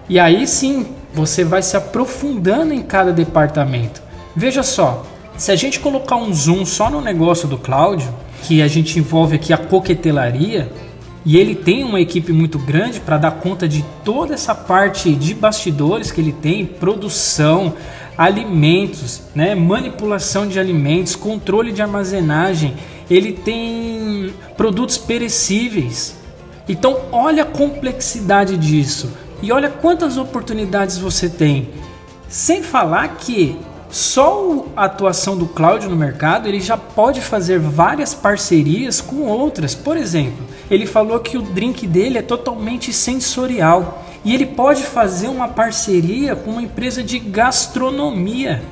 E 0.09 0.21
aí 0.21 0.47
sim, 0.47 0.87
você 1.13 1.45
vai 1.45 1.63
se 1.63 1.77
aprofundando 1.77 2.73
em 2.73 2.83
cada 2.83 3.13
departamento. 3.13 4.01
Veja 4.35 4.63
só, 4.63 5.05
se 5.37 5.51
a 5.51 5.57
gente 5.57 5.81
colocar 5.81 6.17
um 6.17 6.33
zoom 6.33 6.65
só 6.65 6.91
no 6.91 7.01
negócio 7.01 7.49
do 7.49 7.59
Cláudio, 7.59 8.09
que 8.43 8.63
a 8.63 8.69
gente 8.69 8.99
envolve 8.99 9.37
aqui 9.37 9.53
a 9.53 9.59
coquetelaria, 9.59 10.71
e 11.29 11.37
ele 11.37 11.55
tem 11.55 11.85
uma 11.85 12.01
equipe 12.01 12.33
muito 12.33 12.59
grande 12.59 13.01
para 13.01 13.19
dar 13.19 13.33
conta 13.33 13.69
de 13.69 13.85
toda 14.03 14.33
essa 14.33 14.55
parte 14.55 15.15
de 15.15 15.35
bastidores 15.35 16.11
que 16.11 16.23
ele 16.23 16.33
tem, 16.33 16.65
produção, 16.65 17.75
alimentos, 18.17 19.21
né, 19.35 19.55
manipulação 19.55 20.49
de 20.49 20.59
alimentos, 20.59 21.15
controle 21.15 21.71
de 21.71 21.83
armazenagem. 21.83 22.79
Ele 23.11 23.33
tem 23.33 24.33
produtos 24.57 24.97
perecíveis. 24.97 26.17
Então, 26.67 26.99
olha 27.13 27.43
a 27.43 27.47
complexidade 27.47 28.57
disso 28.57 29.13
e 29.43 29.53
olha 29.53 29.69
quantas 29.69 30.17
oportunidades 30.17 30.97
você 30.97 31.29
tem. 31.29 31.69
Sem 32.27 32.63
falar 32.63 33.07
que 33.19 33.55
só 33.91 34.65
a 34.75 34.85
atuação 34.85 35.37
do 35.37 35.47
Cláudio 35.47 35.91
no 35.91 35.97
mercado, 35.97 36.49
ele 36.49 36.61
já 36.61 36.79
pode 36.79 37.21
fazer 37.21 37.59
várias 37.59 38.15
parcerias 38.15 39.03
com 39.03 39.27
outras. 39.27 39.75
Por 39.75 39.99
exemplo, 39.99 40.47
ele 40.71 40.87
falou 40.87 41.19
que 41.21 41.39
o 41.39 41.43
drink 41.43 41.87
dele 41.87 42.19
é 42.19 42.23
totalmente 42.23 42.93
sensorial 42.93 44.05
e 44.25 44.35
ele 44.35 44.47
pode 44.47 44.83
fazer 44.83 45.29
uma 45.29 45.49
parceria 45.49 46.37
com 46.37 46.53
uma 46.53 46.63
empresa 46.63 47.03
de 47.03 47.19
gastronomia. 47.19 48.63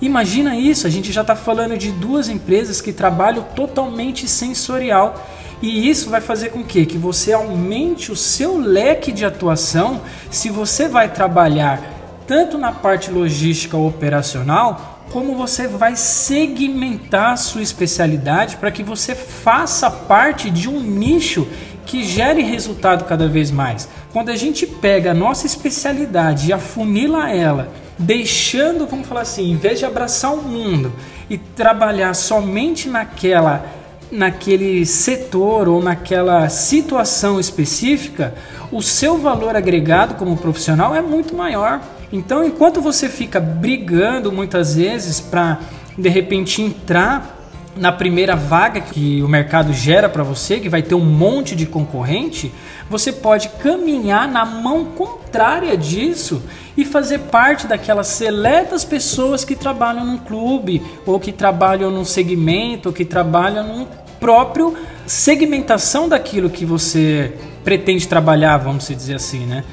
Imagina 0.00 0.56
isso, 0.56 0.86
a 0.86 0.90
gente 0.90 1.12
já 1.12 1.20
está 1.20 1.36
falando 1.36 1.76
de 1.76 1.92
duas 1.92 2.28
empresas 2.28 2.80
que 2.80 2.92
trabalham 2.92 3.42
totalmente 3.54 4.26
sensorial. 4.26 5.26
E 5.60 5.90
isso 5.90 6.08
vai 6.08 6.22
fazer 6.22 6.50
com 6.50 6.64
que, 6.64 6.86
que 6.86 6.96
você 6.96 7.34
aumente 7.34 8.10
o 8.10 8.16
seu 8.16 8.58
leque 8.58 9.12
de 9.12 9.26
atuação 9.26 10.00
se 10.30 10.48
você 10.48 10.88
vai 10.88 11.12
trabalhar 11.12 12.00
tanto 12.26 12.56
na 12.56 12.72
parte 12.72 13.10
logística 13.10 13.76
operacional, 13.76 14.99
como 15.10 15.34
você 15.34 15.66
vai 15.66 15.96
segmentar 15.96 17.32
a 17.32 17.36
sua 17.36 17.62
especialidade 17.62 18.56
para 18.56 18.70
que 18.70 18.82
você 18.82 19.14
faça 19.14 19.90
parte 19.90 20.50
de 20.50 20.68
um 20.68 20.80
nicho 20.80 21.46
que 21.84 22.04
gere 22.04 22.42
resultado 22.42 23.04
cada 23.04 23.26
vez 23.28 23.50
mais. 23.50 23.88
Quando 24.12 24.30
a 24.30 24.36
gente 24.36 24.66
pega 24.66 25.10
a 25.10 25.14
nossa 25.14 25.46
especialidade 25.46 26.48
e 26.48 26.52
afunila 26.52 27.28
ela, 27.30 27.72
deixando, 27.98 28.86
vamos 28.86 29.06
falar 29.08 29.22
assim, 29.22 29.50
em 29.50 29.56
vez 29.56 29.80
de 29.80 29.84
abraçar 29.84 30.32
o 30.32 30.42
mundo 30.42 30.92
e 31.28 31.36
trabalhar 31.36 32.14
somente 32.14 32.88
naquela 32.88 33.78
naquele 34.10 34.84
setor 34.84 35.68
ou 35.68 35.80
naquela 35.80 36.48
situação 36.48 37.38
específica, 37.38 38.34
o 38.72 38.82
seu 38.82 39.18
valor 39.18 39.54
agregado 39.54 40.14
como 40.14 40.36
profissional 40.36 40.94
é 40.94 41.00
muito 41.00 41.34
maior. 41.36 41.80
Então, 42.12 42.44
enquanto 42.44 42.80
você 42.80 43.08
fica 43.08 43.38
brigando 43.38 44.32
muitas 44.32 44.74
vezes 44.74 45.20
para 45.20 45.60
de 45.96 46.08
repente 46.08 46.60
entrar 46.60 47.38
na 47.76 47.92
primeira 47.92 48.34
vaga 48.34 48.80
que 48.80 49.22
o 49.22 49.28
mercado 49.28 49.72
gera 49.72 50.08
para 50.08 50.22
você, 50.22 50.58
que 50.58 50.68
vai 50.68 50.82
ter 50.82 50.94
um 50.94 51.04
monte 51.04 51.54
de 51.54 51.66
concorrente, 51.66 52.52
você 52.88 53.12
pode 53.12 53.48
caminhar 53.50 54.28
na 54.28 54.44
mão 54.44 54.86
contrária 54.86 55.76
disso 55.76 56.42
e 56.76 56.84
fazer 56.84 57.20
parte 57.20 57.66
daquelas 57.66 58.08
seletas 58.08 58.84
pessoas 58.84 59.44
que 59.44 59.54
trabalham 59.54 60.04
num 60.04 60.18
clube, 60.18 60.82
ou 61.06 61.20
que 61.20 61.30
trabalham 61.30 61.90
num 61.90 62.04
segmento, 62.04 62.88
ou 62.88 62.92
que 62.92 63.04
trabalham 63.04 63.66
num 63.66 63.86
próprio 64.18 64.76
segmentação 65.06 66.08
daquilo 66.08 66.50
que 66.50 66.64
você 66.64 67.34
pretende 67.62 68.08
trabalhar, 68.08 68.56
vamos 68.58 68.88
dizer 68.88 69.14
assim, 69.14 69.46
né? 69.46 69.64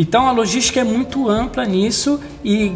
Então 0.00 0.26
a 0.26 0.32
logística 0.32 0.80
é 0.80 0.84
muito 0.84 1.28
ampla 1.28 1.62
nisso 1.66 2.18
e 2.42 2.72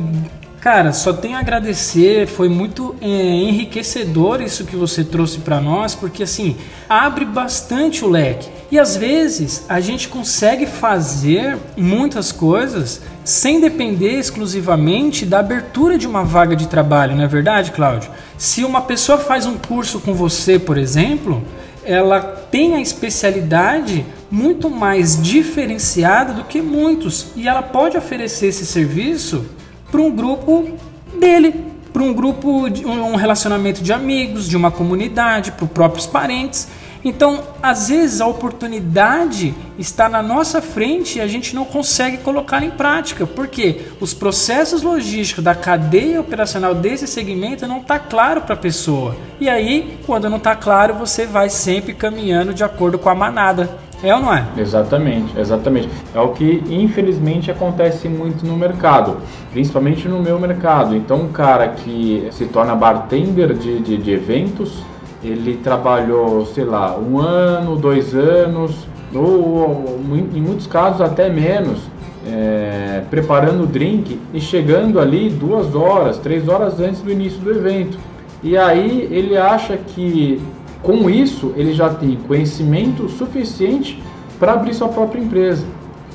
Cara, 0.60 0.94
só 0.94 1.12
tenho 1.12 1.36
a 1.36 1.40
agradecer, 1.40 2.26
foi 2.26 2.48
muito 2.48 2.96
é, 3.02 3.06
enriquecedor 3.06 4.40
isso 4.40 4.64
que 4.64 4.74
você 4.74 5.04
trouxe 5.04 5.40
para 5.40 5.60
nós, 5.60 5.94
porque 5.94 6.22
assim, 6.22 6.56
abre 6.88 7.26
bastante 7.26 8.02
o 8.02 8.08
leque. 8.08 8.48
E 8.70 8.78
às 8.78 8.96
vezes 8.96 9.66
a 9.68 9.78
gente 9.78 10.08
consegue 10.08 10.64
fazer 10.64 11.58
muitas 11.76 12.32
coisas 12.32 13.02
sem 13.22 13.60
depender 13.60 14.18
exclusivamente 14.18 15.26
da 15.26 15.40
abertura 15.40 15.98
de 15.98 16.06
uma 16.06 16.24
vaga 16.24 16.56
de 16.56 16.66
trabalho, 16.66 17.14
não 17.14 17.24
é 17.24 17.28
verdade, 17.28 17.70
Cláudio? 17.70 18.10
Se 18.38 18.64
uma 18.64 18.80
pessoa 18.80 19.18
faz 19.18 19.44
um 19.44 19.58
curso 19.58 20.00
com 20.00 20.14
você, 20.14 20.58
por 20.58 20.78
exemplo, 20.78 21.42
ela 21.84 22.20
tem 22.22 22.74
a 22.74 22.80
especialidade 22.80 24.06
muito 24.34 24.68
mais 24.68 25.22
diferenciada 25.22 26.32
do 26.32 26.42
que 26.42 26.60
muitos 26.60 27.28
e 27.36 27.46
ela 27.46 27.62
pode 27.62 27.96
oferecer 27.96 28.48
esse 28.48 28.66
serviço 28.66 29.46
para 29.92 30.00
um 30.00 30.10
grupo 30.10 30.76
dele, 31.20 31.54
para 31.92 32.02
um 32.02 32.12
grupo 32.12 32.68
de 32.68 32.84
um 32.84 33.14
relacionamento 33.14 33.80
de 33.80 33.92
amigos, 33.92 34.48
de 34.48 34.56
uma 34.56 34.72
comunidade, 34.72 35.52
para 35.52 35.64
os 35.64 35.70
próprios 35.70 36.04
parentes. 36.04 36.66
Então, 37.04 37.44
às 37.62 37.88
vezes 37.90 38.20
a 38.20 38.26
oportunidade 38.26 39.54
está 39.78 40.08
na 40.08 40.20
nossa 40.20 40.60
frente 40.60 41.18
e 41.18 41.20
a 41.20 41.28
gente 41.28 41.54
não 41.54 41.64
consegue 41.64 42.16
colocar 42.16 42.64
em 42.64 42.70
prática, 42.70 43.26
porque 43.26 43.82
os 44.00 44.12
processos 44.12 44.82
logísticos 44.82 45.44
da 45.44 45.54
cadeia 45.54 46.20
operacional 46.20 46.74
desse 46.74 47.06
segmento 47.06 47.68
não 47.68 47.82
está 47.82 48.00
claro 48.00 48.40
para 48.40 48.54
a 48.54 48.58
pessoa. 48.58 49.14
E 49.38 49.48
aí, 49.48 49.96
quando 50.06 50.28
não 50.28 50.38
está 50.38 50.56
claro, 50.56 50.94
você 50.94 51.24
vai 51.24 51.48
sempre 51.48 51.94
caminhando 51.94 52.52
de 52.52 52.64
acordo 52.64 52.98
com 52.98 53.08
a 53.08 53.14
manada. 53.14 53.83
É 54.04 54.14
ou 54.14 54.20
não 54.20 54.34
é? 54.34 54.44
Exatamente, 54.58 55.32
exatamente. 55.38 55.88
É 56.14 56.20
o 56.20 56.28
que 56.28 56.62
infelizmente 56.68 57.50
acontece 57.50 58.06
muito 58.06 58.44
no 58.44 58.54
mercado, 58.54 59.16
principalmente 59.50 60.06
no 60.06 60.20
meu 60.20 60.38
mercado. 60.38 60.94
Então, 60.94 61.22
um 61.22 61.28
cara 61.28 61.68
que 61.68 62.28
se 62.30 62.44
torna 62.44 62.74
bartender 62.74 63.54
de, 63.54 63.80
de, 63.80 63.96
de 63.96 64.10
eventos, 64.10 64.84
ele 65.22 65.56
trabalhou, 65.56 66.44
sei 66.44 66.64
lá, 66.64 66.98
um 66.98 67.18
ano, 67.18 67.76
dois 67.76 68.14
anos, 68.14 68.86
ou 69.14 69.98
em 70.12 70.40
muitos 70.40 70.66
casos 70.66 71.00
até 71.00 71.30
menos, 71.30 71.80
é, 72.26 73.02
preparando 73.08 73.64
o 73.64 73.66
drink 73.66 74.20
e 74.34 74.40
chegando 74.40 75.00
ali 75.00 75.30
duas 75.30 75.74
horas, 75.74 76.18
três 76.18 76.46
horas 76.46 76.78
antes 76.78 77.00
do 77.00 77.10
início 77.10 77.38
do 77.40 77.50
evento. 77.50 77.98
E 78.42 78.58
aí 78.58 79.08
ele 79.10 79.38
acha 79.38 79.78
que 79.78 80.42
Com 80.84 81.08
isso, 81.08 81.54
ele 81.56 81.72
já 81.72 81.88
tem 81.88 82.14
conhecimento 82.28 83.08
suficiente 83.08 84.02
para 84.38 84.52
abrir 84.52 84.74
sua 84.74 84.88
própria 84.88 85.18
empresa. 85.18 85.64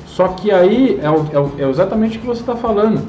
Só 0.06 0.28
que 0.28 0.52
aí 0.52 1.00
é, 1.02 1.60
é, 1.60 1.64
é 1.64 1.68
exatamente 1.68 2.18
o 2.18 2.20
que 2.20 2.26
você 2.28 2.40
está 2.40 2.54
falando. 2.54 3.02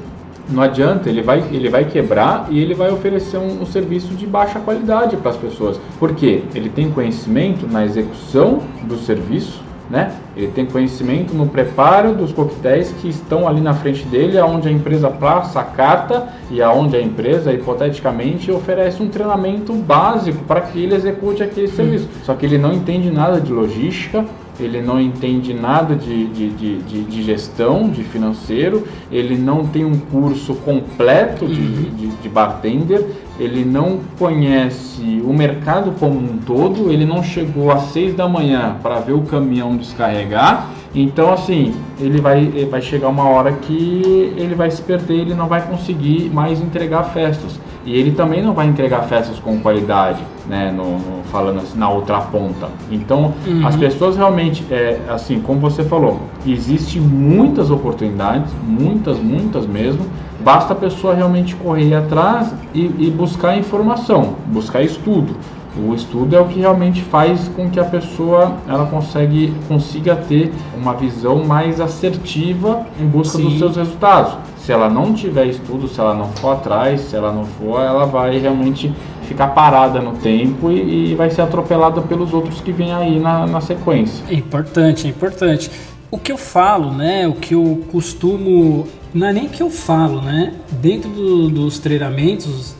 Não 0.48 0.60
adianta, 0.60 1.08
ele 1.08 1.22
vai, 1.22 1.38
ele 1.52 1.68
vai 1.68 1.84
quebrar 1.84 2.48
e 2.50 2.58
ele 2.58 2.74
vai 2.74 2.90
oferecer 2.90 3.38
um, 3.38 3.62
um 3.62 3.64
serviço 3.64 4.12
de 4.12 4.26
baixa 4.26 4.58
qualidade 4.58 5.16
para 5.16 5.30
as 5.30 5.36
pessoas. 5.36 5.80
Por 6.00 6.16
quê? 6.16 6.42
Ele 6.52 6.68
tem 6.68 6.90
conhecimento 6.90 7.64
na 7.70 7.84
execução 7.84 8.58
do 8.82 8.98
serviço, 8.98 9.62
né? 9.90 10.12
Ele 10.36 10.48
tem 10.48 10.64
conhecimento 10.64 11.34
no 11.34 11.46
preparo 11.46 12.14
dos 12.14 12.32
coquetéis 12.32 12.92
que 13.00 13.08
estão 13.08 13.46
ali 13.46 13.60
na 13.60 13.74
frente 13.74 14.04
dele, 14.06 14.38
aonde 14.38 14.68
a 14.68 14.72
empresa 14.72 15.10
passa 15.10 15.60
a 15.60 15.64
carta 15.64 16.28
e 16.50 16.62
aonde 16.62 16.96
a 16.96 17.00
empresa, 17.00 17.52
hipoteticamente, 17.52 18.50
oferece 18.50 19.02
um 19.02 19.08
treinamento 19.08 19.72
básico 19.74 20.44
para 20.44 20.60
que 20.60 20.78
ele 20.78 20.94
execute 20.94 21.42
aquele 21.42 21.68
serviço. 21.68 22.08
Só 22.24 22.34
que 22.34 22.46
ele 22.46 22.58
não 22.58 22.72
entende 22.72 23.10
nada 23.10 23.40
de 23.40 23.52
logística, 23.52 24.24
ele 24.60 24.82
não 24.82 25.00
entende 25.00 25.54
nada 25.54 25.94
de, 25.94 26.26
de, 26.26 26.50
de, 26.50 27.02
de, 27.04 27.22
gestão, 27.22 27.88
de 27.88 28.04
financeiro, 28.04 28.86
ele 29.10 29.36
não 29.36 29.66
tem 29.66 29.84
um 29.84 29.98
curso 29.98 30.54
completo 30.56 31.46
de, 31.46 31.60
uhum. 31.60 31.90
de, 31.96 32.06
de 32.08 32.28
bartender, 32.28 33.04
ele 33.38 33.64
não 33.64 34.00
conhece 34.18 35.22
o 35.24 35.32
mercado 35.32 35.92
como 35.98 36.18
um 36.18 36.38
todo, 36.38 36.90
ele 36.90 37.04
não 37.04 37.22
chegou 37.22 37.70
às 37.70 37.84
seis 37.84 38.14
da 38.14 38.28
manhã 38.28 38.76
para 38.82 39.00
ver 39.00 39.12
o 39.12 39.22
caminhão 39.22 39.76
descarregar. 39.76 40.68
Então, 40.94 41.32
assim, 41.32 41.74
ele 41.98 42.20
vai, 42.20 42.40
ele 42.40 42.66
vai 42.66 42.82
chegar 42.82 43.08
uma 43.08 43.26
hora 43.26 43.52
que 43.52 44.34
ele 44.36 44.54
vai 44.54 44.70
se 44.70 44.82
perder, 44.82 45.20
ele 45.20 45.34
não 45.34 45.48
vai 45.48 45.66
conseguir 45.66 46.30
mais 46.30 46.60
entregar 46.60 47.04
festas. 47.04 47.58
E 47.84 47.96
ele 47.96 48.12
também 48.12 48.42
não 48.42 48.52
vai 48.52 48.66
entregar 48.66 49.02
festas 49.02 49.38
com 49.40 49.58
qualidade, 49.58 50.22
né? 50.46 50.70
No, 50.70 50.98
no 50.98 51.24
falando 51.32 51.58
assim, 51.58 51.78
na 51.78 51.88
outra 51.88 52.20
ponta. 52.20 52.68
Então, 52.90 53.32
uhum. 53.46 53.66
as 53.66 53.74
pessoas 53.74 54.16
realmente, 54.16 54.64
é, 54.70 55.00
assim, 55.08 55.40
como 55.40 55.58
você 55.58 55.82
falou, 55.82 56.20
existe 56.46 57.00
muitas 57.00 57.70
oportunidades, 57.70 58.52
muitas, 58.62 59.18
muitas 59.18 59.66
mesmo. 59.66 60.06
Basta 60.42 60.72
a 60.72 60.76
pessoa 60.76 61.14
realmente 61.14 61.54
correr 61.54 61.94
atrás 61.94 62.52
e, 62.74 62.80
e 62.98 63.10
buscar 63.10 63.56
informação, 63.56 64.34
buscar 64.46 64.82
estudo. 64.82 65.36
O 65.76 65.94
estudo 65.94 66.36
é 66.36 66.40
o 66.40 66.46
que 66.46 66.60
realmente 66.60 67.00
faz 67.00 67.48
com 67.48 67.70
que 67.70 67.80
a 67.80 67.84
pessoa 67.84 68.56
ela 68.68 68.84
consegue, 68.86 69.54
consiga 69.68 70.14
ter 70.14 70.52
uma 70.76 70.92
visão 70.92 71.44
mais 71.44 71.80
assertiva 71.80 72.84
em 73.00 73.06
busca 73.06 73.38
Sim. 73.38 73.44
dos 73.44 73.58
seus 73.58 73.76
resultados. 73.76 74.34
Se 74.58 74.70
ela 74.70 74.90
não 74.90 75.14
tiver 75.14 75.46
estudo, 75.46 75.88
se 75.88 75.98
ela 75.98 76.14
não 76.14 76.28
for 76.32 76.52
atrás, 76.52 77.00
se 77.00 77.16
ela 77.16 77.32
não 77.32 77.44
for, 77.44 77.80
ela 77.80 78.04
vai 78.04 78.38
realmente 78.38 78.92
ficar 79.26 79.48
parada 79.48 79.98
no 80.00 80.12
tempo 80.12 80.70
e, 80.70 81.12
e 81.12 81.14
vai 81.14 81.30
ser 81.30 81.40
atropelada 81.40 82.02
pelos 82.02 82.34
outros 82.34 82.60
que 82.60 82.70
vêm 82.70 82.92
aí 82.92 83.18
na, 83.18 83.46
na 83.46 83.60
sequência. 83.60 84.24
É 84.28 84.34
importante, 84.34 85.06
é 85.06 85.10
importante. 85.10 85.70
O 86.10 86.18
que 86.18 86.30
eu 86.30 86.36
falo, 86.36 86.92
né? 86.92 87.26
O 87.26 87.32
que 87.32 87.54
eu 87.54 87.82
costumo. 87.90 88.86
Não 89.14 89.26
é 89.26 89.32
nem 89.32 89.48
que 89.48 89.62
eu 89.62 89.70
falo, 89.70 90.22
né? 90.22 90.54
Dentro 90.80 91.10
do, 91.10 91.48
dos 91.48 91.78
treinamentos 91.78 92.74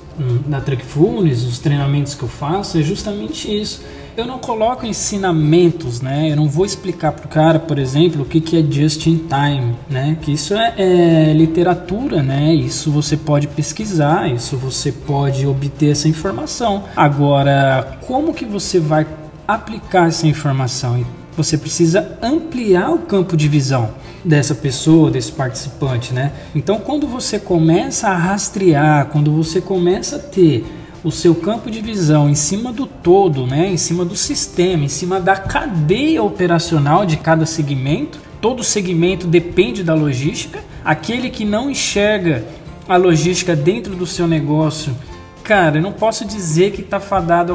na 0.47 0.61
TrackFunes, 0.61 1.45
os 1.45 1.59
treinamentos 1.59 2.15
que 2.15 2.23
eu 2.23 2.29
faço, 2.29 2.79
é 2.79 2.83
justamente 2.83 3.49
isso. 3.49 3.83
Eu 4.15 4.27
não 4.27 4.39
coloco 4.39 4.85
ensinamentos, 4.85 6.03
né? 6.03 6.31
Eu 6.31 6.37
não 6.37 6.47
vou 6.47 6.67
explicar 6.67 7.13
para 7.13 7.25
o 7.25 7.29
cara, 7.29 7.59
por 7.59 7.79
exemplo, 7.79 8.23
o 8.23 8.25
que, 8.27 8.41
que 8.41 8.59
é 8.59 8.63
just 8.63 9.07
in 9.07 9.27
time, 9.27 9.75
né? 9.89 10.19
Que 10.21 10.33
isso 10.33 10.55
é, 10.55 10.75
é, 10.77 11.33
literatura, 11.33 12.23
né? 12.23 12.55
Isso 12.55 12.91
você 12.91 13.17
pode 13.17 13.49
pesquisar, 13.49 14.31
isso 14.31 14.57
você 14.57 14.93
pode 14.93 15.47
obter 15.47 15.93
essa 15.93 16.09
informação. 16.09 16.85
Agora, 16.95 17.99
como 18.07 18.35
que 18.35 18.45
você 18.45 18.79
vai 18.79 19.07
aplicar 19.49 20.09
essa 20.09 20.27
informação? 20.27 21.03
Você 21.35 21.57
precisa 21.57 22.19
ampliar 22.23 22.91
o 22.91 22.99
campo 22.99 23.35
de 23.35 23.49
visão 23.49 24.02
dessa 24.25 24.55
pessoa, 24.55 25.11
desse 25.11 25.33
participante, 25.33 26.13
né? 26.15 26.33
Então, 26.55 26.79
quando 26.79 27.07
você 27.07 27.39
começa 27.39 28.09
a 28.09 28.17
rastrear, 28.17 29.07
quando 29.07 29.33
você 29.33 29.61
começa 29.61 30.17
a 30.17 30.19
ter 30.19 30.65
o 31.03 31.11
seu 31.11 31.35
campo 31.35 31.71
de 31.71 31.81
visão 31.81 32.31
em 32.31 32.35
cima 32.35 32.73
do 32.73 32.87
todo, 32.87 33.47
né? 33.47 33.69
Em 33.69 33.77
cima 33.77 34.05
do 34.05 34.17
sistema, 34.17 34.85
em 34.85 34.89
cima 34.89 35.21
da 35.21 35.37
cadeia 35.37 36.23
operacional 36.23 37.05
de 37.05 37.17
cada 37.17 37.45
segmento, 37.45 38.21
todo 38.41 38.63
segmento 38.63 39.27
depende 39.27 39.83
da 39.83 39.95
logística. 39.95 40.61
Aquele 40.85 41.31
que 41.31 41.45
não 41.45 41.71
enxerga 41.71 42.45
a 42.89 42.97
logística 42.97 43.57
dentro 43.57 43.95
do 43.95 44.07
seu 44.07 44.27
negócio 44.27 44.95
Cara, 45.43 45.79
eu 45.79 45.83
não 45.83 45.93
posso 45.93 46.25
dizer 46.25 46.71
que 46.71 46.83
está 46.83 47.01
fadado 47.01 47.53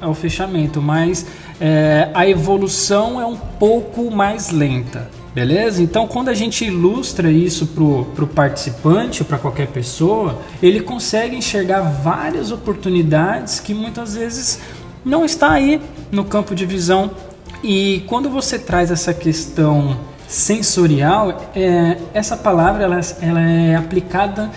ao, 0.00 0.14
fechamento, 0.14 0.82
mas 0.82 1.24
é, 1.60 2.10
a 2.12 2.28
evolução 2.28 3.20
é 3.20 3.24
um 3.24 3.36
pouco 3.36 4.10
mais 4.10 4.50
lenta. 4.50 5.08
Beleza? 5.38 5.80
Então, 5.80 6.04
quando 6.08 6.30
a 6.30 6.34
gente 6.34 6.64
ilustra 6.64 7.30
isso 7.30 7.64
para 7.68 8.24
o 8.24 8.26
participante 8.26 9.22
ou 9.22 9.28
para 9.28 9.38
qualquer 9.38 9.68
pessoa, 9.68 10.36
ele 10.60 10.80
consegue 10.80 11.36
enxergar 11.36 11.80
várias 11.80 12.50
oportunidades 12.50 13.60
que 13.60 13.72
muitas 13.72 14.16
vezes 14.16 14.58
não 15.04 15.24
está 15.24 15.52
aí 15.52 15.80
no 16.10 16.24
campo 16.24 16.56
de 16.56 16.66
visão. 16.66 17.12
E 17.62 18.02
quando 18.08 18.28
você 18.28 18.58
traz 18.58 18.90
essa 18.90 19.14
questão 19.14 19.96
sensorial, 20.26 21.52
é, 21.54 21.98
essa 22.12 22.36
palavra 22.36 22.82
ela, 22.82 23.00
ela 23.22 23.40
é 23.40 23.76
aplicada 23.76 24.50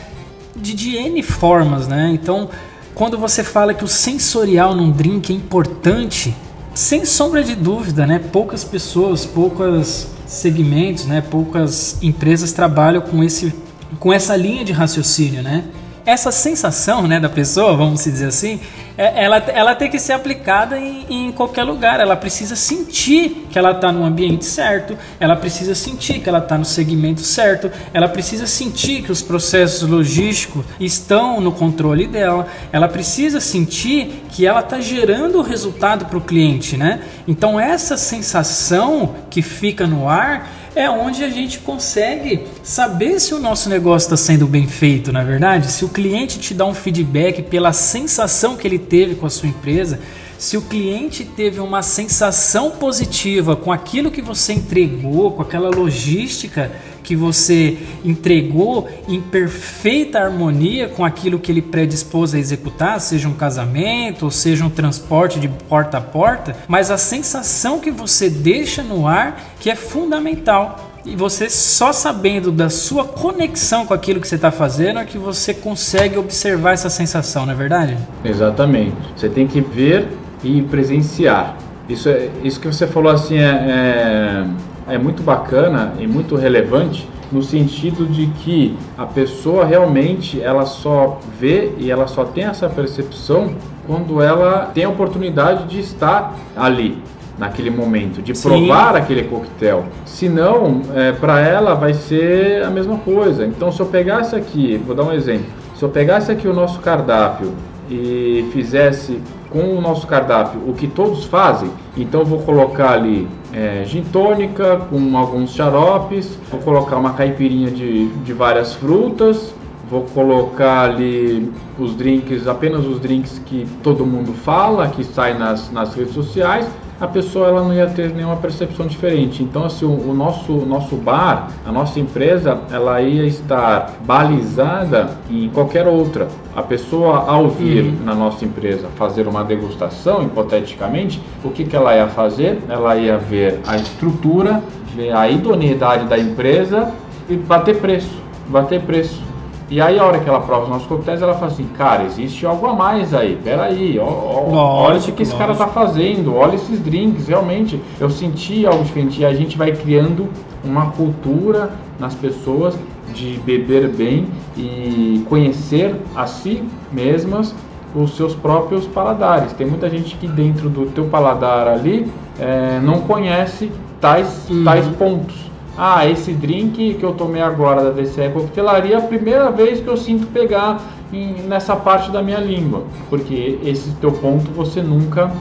de, 0.56 0.74
de 0.74 0.96
N 0.96 1.22
formas, 1.22 1.88
né? 1.88 2.10
Então, 2.12 2.50
quando 2.96 3.20
você 3.20 3.44
fala 3.44 3.76
que 3.76 3.84
o 3.84 3.88
sensorial 3.88 4.74
num 4.74 4.90
drink 4.90 5.32
é 5.32 5.36
importante, 5.36 6.36
sem 6.74 7.06
sombra 7.06 7.44
de 7.44 7.54
dúvida, 7.54 8.08
né? 8.08 8.20
Poucas 8.32 8.64
pessoas, 8.64 9.28
poucos 9.28 10.08
segmentos, 10.32 11.06
né? 11.06 11.22
Poucas 11.22 11.98
empresas 12.02 12.52
trabalham 12.52 13.02
com 13.02 13.24
esse 13.24 13.54
com 14.00 14.14
essa 14.14 14.36
linha 14.38 14.64
de 14.64 14.72
raciocínio, 14.72 15.44
né? 15.44 15.66
Essa 16.06 16.32
sensação 16.32 17.08
né, 17.08 17.20
da 17.20 17.30
pessoa, 17.30 17.76
vamos 17.76 18.04
dizer 18.04 18.28
assim, 18.28 18.60
é, 18.98 19.24
ela, 19.24 19.38
ela 19.38 19.76
tem 19.76 19.90
que 19.90 20.00
ser 20.00 20.14
aplicada 20.14 20.78
em, 20.78 21.06
em 21.10 21.32
qualquer 21.32 21.64
lugar. 21.64 22.00
Ela 22.00 22.16
precisa 22.16 22.56
sentir 22.56 23.48
que 23.50 23.58
ela 23.58 23.72
está 23.72 23.92
no 23.92 24.04
ambiente 24.04 24.46
certo, 24.46 24.98
ela 25.20 25.36
precisa 25.36 25.74
sentir 25.74 26.20
que 26.20 26.30
ela 26.30 26.40
está 26.40 26.58
no 26.58 26.66
segmento 26.66 27.22
certo, 27.22 27.72
ela 27.94 28.08
precisa 28.08 28.46
sentir 28.46 29.02
que 29.04 29.12
os 29.12 29.22
processos 29.22 29.88
logísticos 29.88 30.66
estão 30.80 31.40
no 31.40 31.52
controle 31.52 32.08
dela, 32.08 32.48
ela 32.72 32.88
precisa 32.88 33.40
sentir 33.40 34.24
que 34.30 34.46
ela 34.46 34.60
está 34.60 34.80
gerando 34.80 35.40
o 35.40 35.42
resultado 35.42 36.06
para 36.06 36.18
o 36.18 36.22
cliente. 36.22 36.78
Né? 36.78 37.02
Então, 37.28 37.60
essa 37.60 37.98
sensação 37.98 39.16
que 39.30 39.42
fica 39.42 39.88
no 39.88 40.08
ar 40.08 40.61
é 40.76 40.90
onde 40.90 41.24
a 41.24 41.30
gente 41.30 41.60
consegue 41.60 42.46
saber 42.64 43.20
se 43.20 43.34
o 43.34 43.40
nosso 43.40 43.70
negócio 43.70 44.06
está 44.06 44.18
sendo 44.18 44.48
bem 44.48 44.68
feito, 44.68 45.12
na 45.12 45.22
é 45.22 45.26
verdade. 45.26 45.72
Se 45.72 45.84
o 45.84 45.90
cliente 45.90 46.40
te 46.40 46.54
dá 46.54 46.66
um 46.66 46.74
feedback 46.74 47.42
pela 47.42 47.74
sensação 47.74 48.56
que 48.56 48.68
ele 48.68 48.80
teve 48.80 49.16
com 49.16 49.26
a 49.26 49.30
sua 49.30 49.50
empresa, 49.50 50.00
se 50.42 50.58
o 50.58 50.62
cliente 50.64 51.24
teve 51.24 51.60
uma 51.60 51.84
sensação 51.84 52.72
positiva 52.72 53.56
com 53.56 53.72
aquilo 53.72 54.10
que 54.10 54.24
você 54.24 54.54
entregou, 54.54 55.34
com 55.34 55.44
aquela 55.44 55.70
logística 55.70 56.72
que 57.04 57.16
você 57.16 57.78
entregou 58.04 58.90
em 59.08 59.22
perfeita 59.22 60.20
harmonia 60.20 60.90
com 60.90 61.06
aquilo 61.06 61.38
que 61.38 61.52
ele 61.52 61.62
predispôs 61.62 62.34
a 62.34 62.40
executar, 62.40 63.00
seja 63.00 63.30
um 63.30 63.36
casamento, 63.36 64.26
ou 64.26 64.32
seja 64.32 64.66
um 64.66 64.70
transporte 64.70 65.40
de 65.40 65.48
porta 65.48 66.00
a 66.00 66.02
porta, 66.02 66.56
mas 66.68 66.90
a 66.90 66.98
sensação 66.98 67.80
que 67.80 67.92
você 67.92 68.28
deixa 68.28 68.82
no 68.82 69.06
ar 69.06 69.56
que 69.60 69.70
é 69.70 69.76
fundamental. 69.76 70.90
E 71.06 71.16
você 71.16 71.52
só 71.52 71.94
sabendo 71.94 72.52
da 72.52 72.70
sua 72.70 73.06
conexão 73.06 73.86
com 73.86 73.94
aquilo 73.94 74.20
que 74.20 74.28
você 74.28 74.36
está 74.36 74.50
fazendo 74.50 75.00
é 75.00 75.06
que 75.06 75.20
você 75.20 75.54
consegue 75.54 76.18
observar 76.18 76.74
essa 76.74 76.90
sensação, 76.90 77.46
não 77.46 77.54
é 77.54 77.56
verdade? 77.56 77.96
Exatamente. 78.24 78.96
Você 79.16 79.30
tem 79.30 79.48
que 79.48 79.62
ver 79.62 80.08
e 80.44 80.62
presenciar. 80.64 81.58
Isso, 81.88 82.10
é, 82.10 82.30
isso 82.44 82.60
que 82.60 82.68
você 82.68 82.88
falou 82.88 83.12
assim 83.12 83.38
é, 83.38 84.46
é, 84.88 84.96
é 84.96 84.98
muito 84.98 85.24
bacana 85.24 85.94
e 86.00 86.08
muito 86.08 86.36
relevante 86.36 87.08
no 87.32 87.42
sentido 87.42 88.06
de 88.06 88.28
que 88.28 88.76
a 88.98 89.06
pessoa 89.06 89.66
realmente 89.66 90.42
ela 90.42 90.66
só 90.66 91.20
vê 91.40 91.72
e 91.78 91.90
ela 91.90 92.08
só 92.08 92.26
tem 92.26 92.44
essa 92.44 92.68
percepção 92.70 93.56
quando 93.88 94.22
ela 94.22 94.70
tem 94.74 94.84
a 94.84 94.90
oportunidade 94.90 95.66
de 95.68 95.80
estar 95.80 96.36
ali 96.56 97.02
naquele 97.38 97.70
momento, 97.72 98.22
de 98.22 98.36
Sim. 98.36 98.50
provar 98.50 98.96
aquele 98.96 99.24
coquetel. 99.24 99.86
Senão, 100.06 100.82
é, 100.94 101.12
para 101.14 101.40
ela 101.40 101.74
vai 101.74 101.94
ser 101.94 102.64
a 102.64 102.70
mesma 102.70 102.98
coisa. 102.98 103.46
Então, 103.46 103.72
se 103.72 103.80
eu 103.80 103.86
pegasse 103.88 104.36
aqui, 104.36 104.78
vou 104.86 104.96
dar 104.96 105.04
um 105.04 105.14
exemplo, 105.14 105.46
se 105.76 105.84
eu 105.84 105.90
pegasse 105.90 106.32
aqui 106.32 106.48
o 106.48 106.54
nosso 106.54 106.80
cardápio 106.80 107.52
e 107.90 108.48
fizesse 108.54 109.20
com 109.52 109.78
o 109.78 109.82
nosso 109.82 110.08
cardápio 110.08 110.62
o 110.68 110.74
que 110.74 110.88
todos 110.88 111.26
fazem, 111.26 111.70
então 111.98 112.24
vou 112.24 112.40
colocar 112.40 112.92
ali 112.94 113.28
é, 113.54 113.84
gin 113.86 114.04
tônica 114.04 114.78
com 114.90 115.18
alguns 115.18 115.54
xaropes, 115.54 116.38
vou 116.50 116.62
colocar 116.62 116.98
uma 116.98 117.14
caipirinha 117.14 117.70
de, 117.70 118.08
de 118.08 118.34
várias 118.34 118.74
frutas, 118.74 119.54
vou 119.90 120.04
colocar 120.14 120.84
ali 120.84 121.52
os 121.78 121.96
drinks, 121.96 122.48
apenas 122.48 122.86
os 122.86 123.00
drinks 123.00 123.42
que 123.46 123.68
todo 123.84 124.06
mundo 124.06 124.34
fala, 124.34 124.88
que 124.88 125.04
sai 125.04 125.38
nas, 125.38 125.70
nas 125.70 125.94
redes 125.94 126.14
sociais, 126.14 126.66
a 127.02 127.08
pessoa 127.08 127.48
ela 127.48 127.64
não 127.64 127.74
ia 127.74 127.88
ter 127.88 128.14
nenhuma 128.14 128.38
percepção 128.38 128.86
diferente. 128.86 129.42
Então, 129.42 129.66
assim, 129.66 129.86
o, 129.86 130.12
o 130.12 130.14
nosso, 130.14 130.54
nosso 130.54 130.96
bar, 130.96 131.50
a 131.66 131.72
nossa 131.72 132.00
empresa, 132.00 132.60
ela 132.72 133.02
ia 133.02 133.26
estar 133.26 133.96
balizada 134.06 135.10
em 135.30 135.50
qualquer 135.50 135.88
outra. 135.88 136.28
A 136.56 136.62
pessoa, 136.62 137.26
ao 137.28 137.48
vir 137.48 137.86
uhum. 137.86 137.98
na 138.04 138.14
nossa 138.14 138.44
empresa 138.44 138.88
fazer 138.96 139.28
uma 139.28 139.44
degustação, 139.44 140.24
hipoteticamente, 140.24 141.22
o 141.44 141.50
que, 141.50 141.64
que 141.64 141.76
ela 141.76 141.96
ia 141.96 142.08
fazer? 142.08 142.60
Ela 142.68 142.98
ia 142.98 143.18
ver 143.18 143.60
a 143.66 143.78
estrutura, 143.78 144.62
ver 144.94 145.16
a 145.16 145.30
idoneidade 145.30 146.06
da 146.08 146.18
empresa 146.18 146.92
e 147.30 147.36
bater 147.36 147.80
preço. 147.80 148.22
Bater 148.50 148.82
preço. 148.82 149.22
E 149.70 149.80
aí, 149.80 149.98
a 149.98 150.04
hora 150.04 150.20
que 150.20 150.28
ela 150.28 150.42
prova 150.42 150.64
os 150.64 150.70
nossos 150.70 150.86
coquetéis, 150.86 151.22
ela 151.22 151.34
fala 151.34 151.50
assim: 151.50 151.66
cara, 151.78 152.04
existe 152.04 152.46
algo 152.46 152.68
a 152.68 152.74
mais 152.74 153.14
aí, 153.14 153.40
peraí, 153.42 153.98
ó, 153.98 154.04
ó, 154.04 154.84
olha 154.84 155.00
o 155.00 155.02
que 155.02 155.24
esse 155.24 155.34
cara 155.34 155.56
tá 155.56 155.68
fazendo, 155.68 156.36
olha 156.36 156.56
esses 156.56 156.78
drinks, 156.82 157.30
realmente. 157.30 157.82
Eu 157.98 158.10
senti 158.10 158.66
algo 158.66 158.84
diferente. 158.84 159.22
E 159.22 159.26
a 159.26 159.34
gente 159.34 159.58
vai 159.58 159.72
criando 159.72 160.28
uma 160.66 160.88
cultura 160.92 161.72
nas 161.98 162.14
pessoas 162.14 162.76
de 163.14 163.40
beber 163.46 163.88
bem 163.90 164.28
e 164.58 165.24
conhecer 165.28 165.96
a 166.16 166.26
si 166.28 166.64
mesmas 166.92 167.54
os 167.94 168.16
seus 168.16 168.34
próprios 168.34 168.88
paladares. 168.88 169.54
Tem 169.54 169.68
muita 169.68 169.90
gente 169.90 170.16
que 170.16 170.28
dentro 170.28 170.70
do 170.70 170.86
teu 170.88 171.06
paladar 171.06 171.68
ali 171.68 172.08
é, 172.40 172.80
não 172.82 173.02
conhece 173.02 173.72
tais, 174.00 174.48
uhum. 174.50 174.64
tais 174.64 174.88
pontos. 174.88 175.52
Ah, 175.78 176.08
esse 176.08 176.34
drink 176.34 176.96
que 176.96 177.04
eu 177.04 177.14
tomei 177.14 177.42
agora 177.42 177.84
da 177.84 177.92
DCE 177.92 178.30
Coquetelaria 178.34 178.96
é 178.96 178.98
a 178.98 179.02
primeira 179.02 179.50
vez 179.52 179.80
que 179.80 179.88
eu 179.88 179.98
sinto 179.98 180.28
pegar 180.28 180.82
em, 181.14 181.44
nessa 181.44 181.76
parte 181.76 182.12
da 182.12 182.22
minha 182.22 182.40
língua, 182.40 182.84
porque 183.10 183.58
esse 183.64 183.92
teu 183.96 184.12
ponto 184.12 184.52
você 184.52 184.82
nunca, 184.82 185.32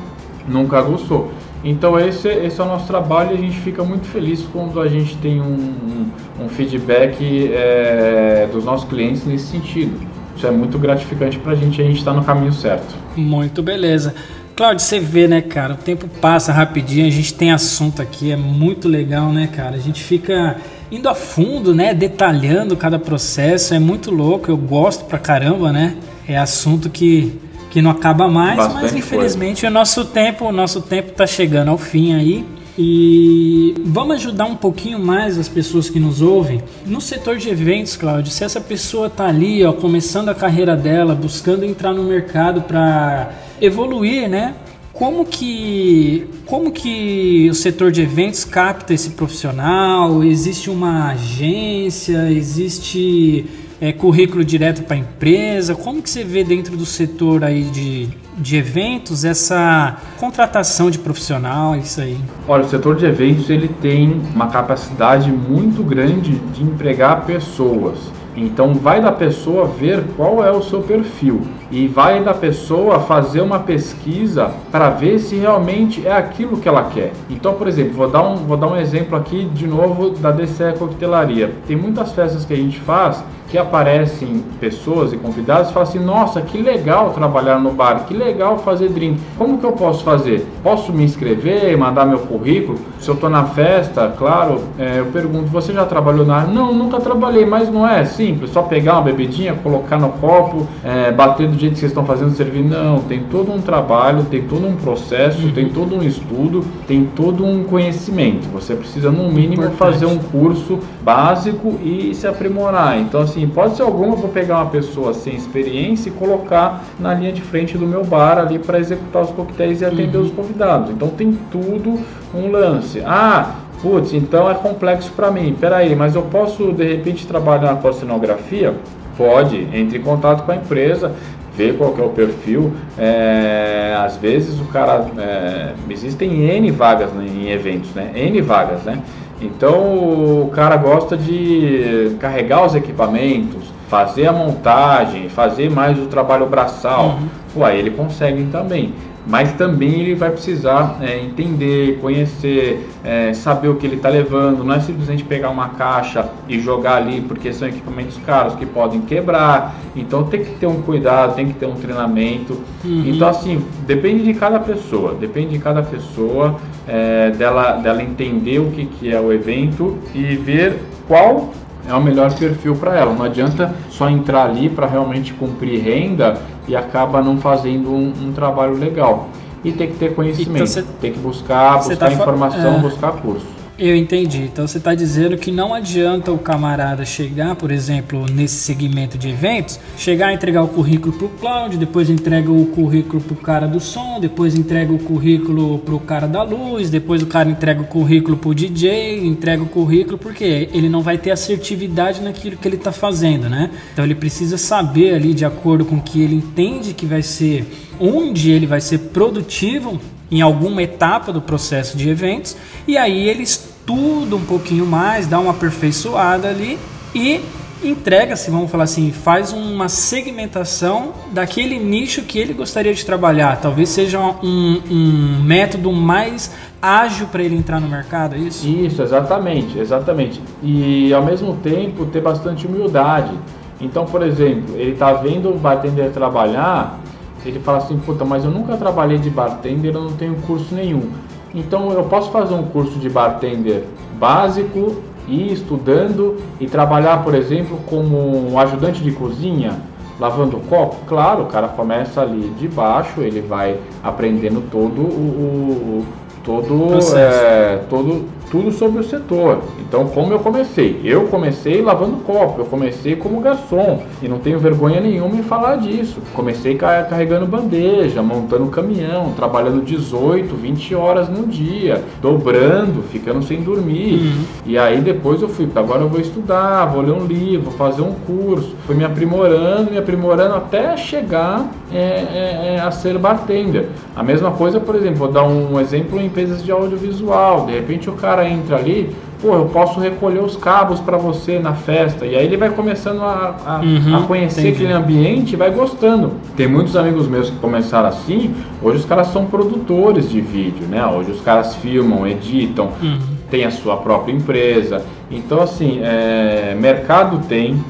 nunca 0.47 0.81
gostou. 0.83 1.31
Então 1.63 1.99
esse, 1.99 2.29
esse 2.29 2.61
é 2.61 2.65
o 2.65 2.67
nosso 2.67 2.87
trabalho 2.87 3.33
e 3.33 3.35
a 3.35 3.41
gente 3.41 3.59
fica 3.61 3.85
muito 3.85 4.07
feliz 4.07 4.43
quando 4.53 4.81
a 4.81 4.89
gente 4.89 5.17
tem 5.19 5.41
um, 5.41 5.45
um, 5.45 6.45
um 6.45 6.49
feedback 6.49 7.51
é, 7.53 8.49
dos 8.51 8.65
nossos 8.65 8.89
clientes 8.89 9.25
nesse 9.27 9.47
sentido. 9.47 10.01
Isso 10.37 10.47
é 10.47 10.51
muito 10.51 10.79
gratificante 10.79 11.39
para 11.39 11.53
a 11.53 11.55
gente, 11.55 11.83
a 11.83 11.85
gente 11.85 11.99
está 11.99 12.15
no 12.15 12.25
caminho 12.25 12.53
certo. 12.53 12.95
Muito 13.15 13.63
beleza. 13.63 14.15
Claudio, 14.57 14.81
você 14.81 15.01
vê, 15.01 15.27
né, 15.27 15.41
cara? 15.41 15.75
O 15.75 15.77
tempo 15.77 16.07
passa 16.21 16.53
rapidinho, 16.53 17.07
a 17.07 17.11
gente 17.11 17.33
tem 17.33 17.51
assunto 17.51 18.03
aqui, 18.03 18.31
é 18.31 18.37
muito 18.37 18.89
legal, 18.89 19.33
né, 19.33 19.47
cara? 19.47 19.77
A 19.77 19.79
gente 19.79 20.03
fica 20.03 20.57
indo 20.91 21.09
a 21.09 21.15
fundo, 21.15 21.75
né? 21.75 21.95
Detalhando 21.95 22.77
cada 22.77 22.99
processo, 22.99 23.73
é 23.73 23.79
muito 23.79 24.11
louco, 24.11 24.51
eu 24.51 24.57
gosto 24.57 25.05
pra 25.05 25.19
caramba, 25.19 25.73
né? 25.73 25.97
É 26.29 26.37
assunto 26.37 26.91
que, 26.91 27.39
que 27.71 27.81
não 27.81 27.91
acaba 27.91 28.29
mais, 28.29 28.57
Bastante 28.57 28.83
mas 28.83 28.95
infelizmente 28.95 29.61
coisa. 29.62 29.68
o 29.68 29.71
nosso 29.71 30.05
tempo, 30.07 30.45
o 30.45 30.53
nosso 30.53 30.83
tempo 30.83 31.12
tá 31.12 31.27
chegando 31.27 31.68
ao 31.71 31.79
fim 31.79 32.12
aí. 32.12 32.45
E 32.77 33.75
vamos 33.85 34.16
ajudar 34.16 34.47
um 34.47 34.57
pouquinho 34.57 34.99
mais 34.99 35.39
as 35.39 35.49
pessoas 35.49 35.91
que 35.91 36.01
nos 36.01 36.23
ouvem. 36.23 36.62
No 36.87 37.01
setor 37.01 37.37
de 37.37 37.49
eventos, 37.49 37.97
Cláudio, 37.97 38.33
se 38.33 38.43
essa 38.43 38.61
pessoa 38.61 39.09
está 39.09 39.27
ali, 39.27 39.64
ó, 39.64 39.73
começando 39.73 40.31
a 40.31 40.35
carreira 40.35 40.77
dela, 40.77 41.14
buscando 41.14 41.64
entrar 41.64 41.93
no 41.93 42.03
mercado 42.03 42.62
para 42.62 43.33
evoluir, 43.61 44.29
né? 44.29 44.55
Como 44.93 45.25
que, 45.25 46.27
como 46.47 46.71
que 46.71 47.49
o 47.51 47.55
setor 47.55 47.93
de 47.93 48.03
eventos 48.03 48.45
capta 48.45 48.95
esse 48.95 49.11
profissional? 49.11 50.25
Existe 50.25 50.71
uma 50.71 51.11
agência? 51.11 52.31
Existe 52.31 53.47
é, 53.81 53.93
currículo 53.93 54.45
direto 54.45 54.83
para 54.83 54.97
a 54.97 54.99
empresa? 54.99 55.74
Como 55.74 56.03
que 56.03 56.11
você 56.11 56.22
vê 56.22 56.45
dentro 56.45 56.76
do 56.76 56.85
setor 56.85 57.43
aí 57.43 57.64
de, 57.64 58.09
de 58.37 58.57
eventos 58.57 59.24
essa 59.24 59.97
contratação 60.18 60.91
de 60.91 60.99
profissional, 60.99 61.76
isso 61.76 62.01
aí? 62.01 62.18
Olha, 62.47 62.64
o 62.64 62.68
setor 62.68 62.97
de 62.97 63.07
eventos 63.07 63.49
ele 63.49 63.68
tem 63.68 64.20
uma 64.35 64.49
capacidade 64.49 65.31
muito 65.31 65.83
grande 65.83 66.33
de 66.53 66.62
empregar 66.62 67.24
pessoas. 67.24 67.99
Então 68.37 68.74
vai 68.74 69.01
da 69.01 69.12
pessoa 69.12 69.66
ver 69.66 70.05
qual 70.16 70.45
é 70.45 70.51
o 70.51 70.62
seu 70.62 70.83
perfil 70.83 71.41
e 71.71 71.87
vai 71.87 72.23
da 72.23 72.35
pessoa 72.35 73.01
fazer 73.01 73.41
uma 73.41 73.61
pesquisa 73.61 74.51
para 74.71 74.91
ver 74.91 75.18
se 75.18 75.37
realmente 75.37 76.07
é 76.07 76.12
aquilo 76.12 76.59
que 76.59 76.68
ela 76.68 76.85
quer. 76.85 77.12
Então, 77.29 77.55
por 77.55 77.68
exemplo, 77.68 77.95
vou 77.95 78.09
dar 78.09 78.23
um, 78.23 78.37
vou 78.37 78.57
dar 78.57 78.68
um 78.68 78.77
exemplo 78.77 79.16
aqui 79.16 79.45
de 79.45 79.66
novo 79.66 80.11
da 80.11 80.31
DCE 80.31 80.75
Coquetelaria. 80.79 81.55
Tem 81.66 81.77
muitas 81.77 82.12
festas 82.12 82.45
que 82.45 82.53
a 82.53 82.57
gente 82.57 82.81
faz 82.81 83.23
que 83.51 83.59
aparecem 83.59 84.45
pessoas 84.61 85.12
e 85.12 85.16
convidados 85.16 85.71
e 85.71 85.73
falam 85.73 85.89
assim: 85.89 85.99
Nossa, 85.99 86.41
que 86.41 86.62
legal 86.62 87.11
trabalhar 87.11 87.59
no 87.59 87.73
bar, 87.73 88.07
que 88.07 88.14
legal 88.14 88.59
fazer 88.59 88.89
drink. 88.89 89.21
Como 89.37 89.59
que 89.59 89.66
eu 89.66 89.73
posso 89.73 90.05
fazer? 90.05 90.47
Posso 90.62 90.93
me 90.93 91.05
inscrever, 91.05 91.77
mandar 91.77 92.07
meu 92.07 92.21
currículo? 92.21 92.79
Se 93.01 93.09
eu 93.09 93.14
estou 93.14 93.29
na 93.29 93.45
festa, 93.45 94.12
claro, 94.16 94.62
é, 94.79 95.01
eu 95.01 95.07
pergunto: 95.07 95.47
Você 95.47 95.73
já 95.73 95.85
trabalhou 95.85 96.25
na 96.25 96.37
área? 96.37 96.53
Não, 96.53 96.73
nunca 96.73 97.01
trabalhei, 97.01 97.45
mas 97.45 97.68
não 97.68 97.87
é 97.87 98.05
simples, 98.05 98.51
só 98.51 98.62
pegar 98.62 98.95
uma 98.95 99.03
bebidinha, 99.03 99.55
colocar 99.55 99.99
no 99.99 100.11
copo, 100.11 100.66
é, 100.85 101.11
bater 101.11 101.49
do 101.49 101.57
jeito 101.61 101.75
que 101.75 101.81
vocês 101.81 101.91
estão 101.91 102.05
fazendo 102.05 102.35
servir. 102.35 102.63
Não, 102.63 103.01
tem 103.01 103.21
todo 103.25 103.53
um 103.53 103.61
trabalho, 103.61 104.25
tem 104.25 104.43
todo 104.43 104.67
um 104.67 104.77
processo, 104.77 105.47
uhum. 105.47 105.53
tem 105.53 105.69
todo 105.69 105.95
um 105.95 106.03
estudo, 106.03 106.65
tem 106.87 107.05
todo 107.05 107.45
um 107.45 107.65
conhecimento. 107.65 108.49
Você 108.49 108.75
precisa, 108.75 109.11
no 109.11 109.31
mínimo, 109.31 109.65
Importante. 109.65 109.77
fazer 109.77 110.07
um 110.07 110.19
curso 110.19 110.79
básico 111.03 111.79
e 111.83 112.15
se 112.15 112.27
aprimorar. 112.27 112.99
Então, 112.99 113.23
assim, 113.23 113.43
hipótese 113.43 113.83
alguma, 113.83 114.15
eu 114.15 114.19
vou 114.19 114.31
pegar 114.31 114.57
uma 114.57 114.71
pessoa 114.71 115.13
sem 115.15 115.35
experiência 115.35 116.09
e 116.09 116.13
colocar 116.13 116.85
na 116.99 117.15
linha 117.15 117.33
de 117.33 117.43
frente 117.43 117.77
do 117.77 117.87
meu 117.87 118.05
bar 118.05 118.39
ali 118.39 118.59
para 118.59 118.79
executar 118.79 119.23
os 119.23 119.31
coquetéis 119.31 119.81
e 119.81 119.85
atender 119.85 120.19
uhum. 120.19 120.25
os 120.25 120.33
convidados. 120.33 120.91
Então, 120.91 121.09
tem 121.09 121.37
tudo 121.51 121.99
um 122.35 122.51
lance. 122.51 123.03
Ah, 123.05 123.57
putz, 123.83 124.13
então 124.13 124.51
é 124.51 124.55
complexo 124.55 125.11
para 125.13 125.31
mim. 125.31 125.57
Peraí, 125.59 125.95
mas 125.95 126.15
eu 126.15 126.23
posso 126.23 126.73
de 126.73 126.85
repente 126.85 127.27
trabalhar 127.27 127.77
com 127.77 127.89
a 127.89 127.93
cenografia? 127.93 128.75
Pode, 129.17 129.69
entre 129.75 129.99
em 129.99 130.03
contato 130.03 130.45
com 130.45 130.53
a 130.53 130.57
empresa, 130.57 131.13
ver 131.61 131.77
qual 131.77 131.95
é 131.99 132.03
o 132.03 132.09
perfil. 132.09 132.73
É, 132.97 133.95
às 133.99 134.17
vezes 134.17 134.59
o 134.59 134.65
cara. 134.65 135.07
É, 135.19 135.73
existem 135.91 136.49
N 136.49 136.71
vagas 136.71 137.13
né, 137.13 137.27
em 137.27 137.51
eventos, 137.51 137.93
né? 137.95 138.11
N 138.15 138.41
vagas, 138.41 138.83
né? 138.85 138.99
Então 139.43 139.75
o 139.75 140.51
cara 140.55 140.77
gosta 140.77 141.17
de 141.17 142.17
carregar 142.19 142.65
os 142.65 142.75
equipamentos, 142.75 143.73
fazer 143.89 144.27
a 144.27 144.33
montagem, 144.33 145.29
fazer 145.29 145.71
mais 145.71 145.99
o 145.99 146.07
trabalho 146.07 146.47
braçal. 146.47 147.19
Uhum. 147.57 147.69
Ele 147.69 147.91
consegue 147.91 148.45
também 148.45 148.95
mas 149.31 149.53
também 149.53 150.01
ele 150.01 150.16
vai 150.16 150.28
precisar 150.31 150.99
é, 151.01 151.20
entender, 151.20 152.01
conhecer, 152.01 152.89
é, 153.05 153.33
saber 153.33 153.68
o 153.68 153.76
que 153.76 153.87
ele 153.87 153.95
está 153.95 154.09
levando. 154.09 154.64
Não 154.64 154.74
é 154.74 154.81
simplesmente 154.81 155.22
pegar 155.22 155.51
uma 155.51 155.68
caixa 155.68 156.28
e 156.49 156.59
jogar 156.59 156.97
ali, 156.97 157.20
porque 157.20 157.53
são 157.53 157.68
equipamentos 157.68 158.18
caros 158.26 158.57
que 158.57 158.66
podem 158.66 159.01
quebrar. 159.03 159.76
Então 159.95 160.24
tem 160.24 160.43
que 160.43 160.57
ter 160.57 160.66
um 160.66 160.83
cuidado, 160.83 161.37
tem 161.37 161.47
que 161.47 161.55
ter 161.55 161.66
um 161.66 161.76
treinamento. 161.76 162.55
Uhum. 162.85 163.05
Então 163.07 163.28
assim, 163.28 163.64
depende 163.87 164.24
de 164.24 164.35
cada 164.35 164.59
pessoa, 164.59 165.14
depende 165.14 165.51
de 165.51 165.61
cada 165.61 165.81
pessoa 165.81 166.57
é, 166.89 167.31
dela, 167.31 167.74
dela 167.74 168.03
entender 168.03 168.59
o 168.59 168.72
que, 168.72 168.87
que 168.87 169.12
é 169.12 169.20
o 169.20 169.33
evento 169.33 169.97
e 170.12 170.35
ver 170.35 170.76
qual 171.07 171.53
é 171.89 171.95
o 171.95 172.03
melhor 172.03 172.33
perfil 172.35 172.74
para 172.76 172.97
ela. 172.97 173.14
Não 173.14 173.24
adianta 173.24 173.74
só 173.91 174.09
entrar 174.09 174.45
ali 174.45 174.68
para 174.68 174.87
realmente 174.87 175.33
cumprir 175.33 175.81
renda 175.81 176.39
e 176.66 176.76
acaba 176.76 177.22
não 177.22 177.39
fazendo 177.39 177.91
um, 177.91 178.12
um 178.22 178.33
trabalho 178.33 178.74
legal. 178.74 179.28
E 179.62 179.72
tem 179.72 179.89
que 179.89 179.99
ter 179.99 180.14
conhecimento, 180.14 180.55
então, 180.55 180.66
cê, 180.66 180.85
tem 181.01 181.12
que 181.12 181.18
buscar, 181.18 181.76
buscar 181.76 181.97
tá 181.97 182.12
informação, 182.12 182.76
é. 182.76 182.78
buscar 182.78 183.12
curso. 183.12 183.60
Eu 183.83 183.97
entendi. 183.97 184.43
Então 184.43 184.68
você 184.68 184.76
está 184.76 184.95
dizendo 184.95 185.39
que 185.39 185.51
não 185.51 185.72
adianta 185.72 186.31
o 186.31 186.39
camarada 186.39 187.03
chegar, 187.07 187.57
por 187.57 187.70
exemplo, 187.70 188.26
nesse 188.31 188.57
segmento 188.57 189.16
de 189.16 189.31
eventos, 189.31 189.81
chegar 189.97 190.31
e 190.31 190.35
entregar 190.35 190.62
o 190.62 190.68
currículo 190.68 191.14
para 191.14 191.26
o 191.26 191.31
Cloud, 191.31 191.78
depois 191.78 192.11
entrega 192.11 192.53
o 192.53 192.66
currículo 192.66 193.22
para 193.22 193.33
o 193.33 193.37
cara 193.39 193.66
do 193.66 193.81
som, 193.81 194.20
depois 194.20 194.55
entrega 194.55 194.93
o 194.93 194.99
currículo 194.99 195.78
para 195.78 195.95
o 195.95 195.99
cara 195.99 196.28
da 196.28 196.43
luz, 196.43 196.91
depois 196.91 197.22
o 197.22 197.26
cara 197.26 197.49
entrega 197.49 197.81
o 197.81 197.87
currículo 197.87 198.37
para 198.37 198.51
o 198.51 198.55
DJ, 198.55 199.26
entrega 199.26 199.62
o 199.62 199.66
currículo, 199.66 200.18
porque 200.18 200.68
ele 200.74 200.91
não 200.91 201.01
vai 201.01 201.16
ter 201.16 201.31
assertividade 201.31 202.20
naquilo 202.20 202.59
que 202.59 202.68
ele 202.68 202.76
está 202.76 202.93
fazendo, 202.93 203.49
né? 203.49 203.70
Então 203.95 204.05
ele 204.05 204.14
precisa 204.14 204.59
saber 204.59 205.14
ali, 205.14 205.33
de 205.33 205.47
acordo 205.47 205.87
com 205.87 205.97
o 205.97 206.03
que 206.03 206.20
ele 206.20 206.35
entende 206.35 206.93
que 206.93 207.07
vai 207.07 207.22
ser, 207.22 207.64
onde 207.99 208.51
ele 208.51 208.66
vai 208.66 208.83
ser 208.83 208.99
produtivo 208.99 209.99
em 210.31 210.43
alguma 210.43 210.83
etapa 210.83 211.33
do 211.33 211.41
processo 211.41 211.97
de 211.97 212.11
eventos, 212.11 212.57
e 212.87 212.99
aí 212.99 213.26
ele 213.26 213.43
estuda 213.91 214.36
um 214.36 214.45
pouquinho 214.45 214.86
mais, 214.86 215.26
dá 215.26 215.41
uma 215.41 215.51
aperfeiçoada 215.51 216.49
ali 216.49 216.78
e 217.12 217.41
entrega-se, 217.82 218.51
vamos 218.51 218.70
falar 218.70 218.84
assim, 218.84 219.11
faz 219.11 219.53
uma 219.53 219.88
segmentação 219.88 221.12
daquele 221.32 221.78
nicho 221.78 222.22
que 222.22 222.38
ele 222.38 222.53
gostaria 222.53 222.95
de 222.95 223.05
trabalhar. 223.05 223.59
Talvez 223.61 223.88
seja 223.88 224.20
um, 224.20 224.82
um 224.88 225.43
método 225.43 225.91
mais 225.91 226.53
ágil 226.80 227.26
para 227.26 227.43
ele 227.43 227.57
entrar 227.57 227.80
no 227.80 227.88
mercado, 227.88 228.36
é 228.36 228.38
isso? 228.38 228.68
Isso, 228.68 229.03
exatamente, 229.03 229.78
exatamente. 229.78 230.41
E 230.62 231.12
ao 231.12 231.24
mesmo 231.24 231.57
tempo 231.57 232.07
ter 232.07 232.20
bastante 232.20 232.66
humildade 232.66 233.32
Então, 233.80 234.05
por 234.05 234.22
exemplo, 234.22 234.76
ele 234.76 234.93
está 234.93 235.14
vendo 235.14 235.49
o 235.51 235.59
bartender 235.59 236.11
trabalhar, 236.11 237.01
ele 237.45 237.59
fala 237.61 237.78
assim, 237.78 237.99
puta, 237.99 238.24
mas 238.24 238.45
eu 238.45 238.51
nunca 238.51 238.76
trabalhei 238.76 239.18
de 239.18 239.30
bartender, 239.30 239.95
eu 239.95 240.03
não 240.03 240.12
tenho 240.12 240.34
curso 240.47 240.74
nenhum. 240.74 241.11
Então 241.55 241.93
eu 241.93 242.05
posso 242.05 242.31
fazer 242.31 242.55
um 242.55 242.65
curso 242.65 242.99
de 242.99 243.09
bartender 243.09 243.85
básico 244.19 245.03
e 245.27 245.53
estudando 245.53 246.37
e 246.59 246.67
trabalhar, 246.67 247.23
por 247.23 247.35
exemplo, 247.35 247.79
como 247.87 248.51
um 248.51 248.59
ajudante 248.59 249.03
de 249.03 249.13
cozinha, 249.13 249.73
lavando 250.19 250.59
copo? 250.69 250.97
Claro, 251.07 251.45
o 251.45 251.47
cara 251.47 251.69
começa 251.69 252.21
ali 252.21 252.53
de 252.59 252.69
baixo, 252.69 253.21
ele 253.21 253.41
vai 253.41 253.79
aprendendo 254.03 254.63
todo 254.71 255.01
o, 255.01 256.03
o 256.03 256.07
todo, 256.45 256.99
é, 257.17 257.81
todo 257.89 258.27
tudo 258.51 258.73
sobre 258.73 259.01
o 259.01 259.05
setor. 259.05 259.63
Então, 259.79 260.07
como 260.09 260.33
eu 260.33 260.41
comecei? 260.41 261.01
Eu 261.05 261.27
comecei 261.29 261.81
lavando 261.81 262.17
copo, 262.19 262.61
eu 262.61 262.67
comecei 262.67 263.17
como 263.17 263.41
garçom 263.41 264.03
e 264.23 264.29
não 264.29 264.39
tenho 264.39 264.59
vergonha 264.59 265.01
nenhuma 265.01 265.37
em 265.37 265.43
falar 265.43 265.77
disso. 265.77 266.21
Comecei 266.35 266.75
carregando 266.75 267.47
bandeja, 267.47 268.23
montando 268.23 268.67
caminhão, 268.67 269.33
trabalhando 269.33 269.85
18, 269.85 270.55
20 270.55 270.95
horas 270.95 271.29
no 271.29 271.47
dia, 271.47 272.03
dobrando, 272.21 273.03
ficando 273.03 273.43
sem 273.43 273.63
dormir. 273.63 274.15
Uhum. 274.15 274.45
E 274.67 274.79
aí 274.79 275.01
depois 275.01 275.41
eu 275.43 275.49
fui, 275.49 275.69
agora 275.75 276.03
eu 276.03 276.09
vou 276.09 276.21
estudar, 276.21 276.87
vou 276.87 277.03
ler 277.03 277.13
um 277.13 277.25
livro, 277.25 277.71
vou 277.71 277.75
fazer 277.75 278.03
um 278.03 278.15
curso. 278.27 278.75
Fui 278.87 278.95
me 278.95 279.05
aprimorando, 279.05 279.91
me 279.91 279.99
aprimorando 279.99 280.55
até 280.55 280.97
chegar 280.97 281.71
é, 281.93 281.97
é, 281.97 282.75
é, 282.75 282.81
a 282.81 282.91
ser 282.91 283.17
bartender. 283.19 283.89
A 284.15 284.23
mesma 284.23 284.51
coisa, 284.51 284.81
por 284.81 284.95
exemplo, 284.95 285.17
vou 285.17 285.33
dar 285.33 285.45
um 285.45 285.79
exemplo 285.81 286.21
em 286.21 286.27
empresas 286.27 286.63
de 286.63 286.71
audiovisual. 286.71 287.67
De 287.67 287.73
repente 287.73 288.09
o 288.09 288.15
cara 288.15 288.39
cara 288.41 288.49
entra 288.49 288.76
ali, 288.76 289.14
pô, 289.41 289.55
eu 289.55 289.66
posso 289.66 290.01
recolher 290.01 290.41
os 290.41 290.57
cabos 290.57 291.01
para 291.01 291.16
você 291.16 291.59
na 291.59 291.74
festa. 291.74 292.24
E 292.24 292.34
aí 292.34 292.45
ele 292.45 292.57
vai 292.57 292.70
começando 292.70 293.20
a, 293.22 293.57
a, 293.64 293.80
uhum, 293.80 294.16
a 294.16 294.22
conhecer 294.22 294.61
entendi. 294.61 294.84
aquele 294.84 294.93
ambiente 294.93 295.53
e 295.53 295.57
vai 295.57 295.70
gostando. 295.70 296.32
Tem 296.57 296.66
muitos 296.66 296.97
amigos 296.97 297.28
meus 297.28 297.51
que 297.51 297.57
começaram 297.57 298.09
assim, 298.09 298.55
hoje 298.82 298.99
os 298.99 299.05
caras 299.05 299.28
são 299.28 299.47
produtores 299.47 300.30
de 300.30 300.41
vídeo, 300.41 300.86
né? 300.88 301.05
Hoje 301.07 301.32
os 301.32 301.41
caras 301.41 301.74
filmam, 301.76 302.26
editam, 302.26 302.91
uhum. 303.03 303.18
tem 303.51 303.64
a 303.64 303.70
sua 303.70 303.97
própria 303.99 304.32
empresa. 304.32 305.05
Então, 305.30 305.61
assim, 305.62 306.01
é, 306.03 306.76
mercado 306.78 307.41
tem, 307.49 307.82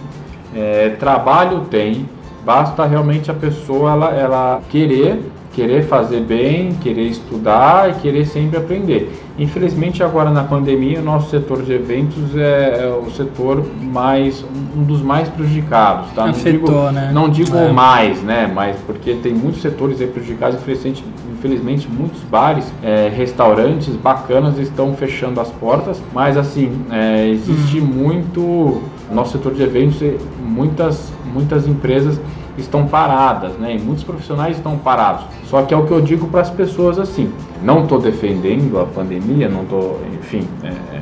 é, 0.54 0.90
trabalho 0.98 1.60
tem, 1.70 2.08
basta 2.44 2.84
realmente 2.84 3.30
a 3.30 3.34
pessoa 3.34 3.92
ela, 3.92 4.10
ela 4.10 4.60
querer 4.68 5.20
querer 5.52 5.82
fazer 5.82 6.20
bem, 6.20 6.74
querer 6.74 7.08
estudar 7.08 7.90
e 7.90 7.94
querer 7.94 8.24
sempre 8.26 8.56
aprender. 8.56 9.12
Infelizmente 9.38 10.02
agora 10.02 10.30
na 10.30 10.44
pandemia 10.44 11.00
o 11.00 11.02
nosso 11.02 11.30
setor 11.30 11.62
de 11.62 11.72
eventos 11.72 12.36
é, 12.36 12.84
é 12.84 12.86
o 12.86 13.10
setor 13.10 13.64
mais 13.80 14.44
um 14.76 14.82
dos 14.84 15.02
mais 15.02 15.28
prejudicados, 15.28 16.10
tá? 16.12 16.26
Afetou, 16.26 16.70
não 16.70 16.90
digo, 16.90 16.92
né? 16.92 17.10
Não 17.12 17.28
digo 17.28 17.56
é. 17.56 17.72
mais, 17.72 18.22
né? 18.22 18.50
Mas 18.52 18.76
porque 18.86 19.14
tem 19.14 19.32
muitos 19.32 19.62
setores 19.62 19.96
prejudicados, 19.98 20.60
infelizmente, 20.60 21.04
infelizmente 21.32 21.88
muitos 21.88 22.20
bares, 22.22 22.72
é, 22.82 23.10
restaurantes 23.14 23.96
bacanas 23.96 24.58
estão 24.58 24.94
fechando 24.94 25.40
as 25.40 25.48
portas, 25.48 26.00
mas 26.12 26.36
assim 26.36 26.70
é, 26.90 27.28
existe 27.28 27.80
hum. 27.80 27.84
muito 27.84 28.82
nosso 29.10 29.32
setor 29.32 29.54
de 29.54 29.62
eventos, 29.62 30.00
muitas 30.44 31.10
muitas 31.32 31.66
empresas 31.66 32.20
estão 32.60 32.86
paradas, 32.86 33.52
né? 33.54 33.76
E 33.76 33.78
muitos 33.78 34.04
profissionais 34.04 34.56
estão 34.56 34.76
parados. 34.76 35.24
Só 35.46 35.62
que 35.62 35.74
é 35.74 35.76
o 35.76 35.86
que 35.86 35.92
eu 35.92 36.00
digo 36.00 36.28
para 36.28 36.40
as 36.40 36.50
pessoas 36.50 36.98
assim. 36.98 37.32
Não 37.62 37.82
estou 37.82 38.00
defendendo 38.00 38.80
a 38.80 38.86
pandemia, 38.86 39.48
não 39.48 39.62
estou, 39.62 40.00
enfim, 40.20 40.46
é, 40.62 40.68
é 40.96 41.00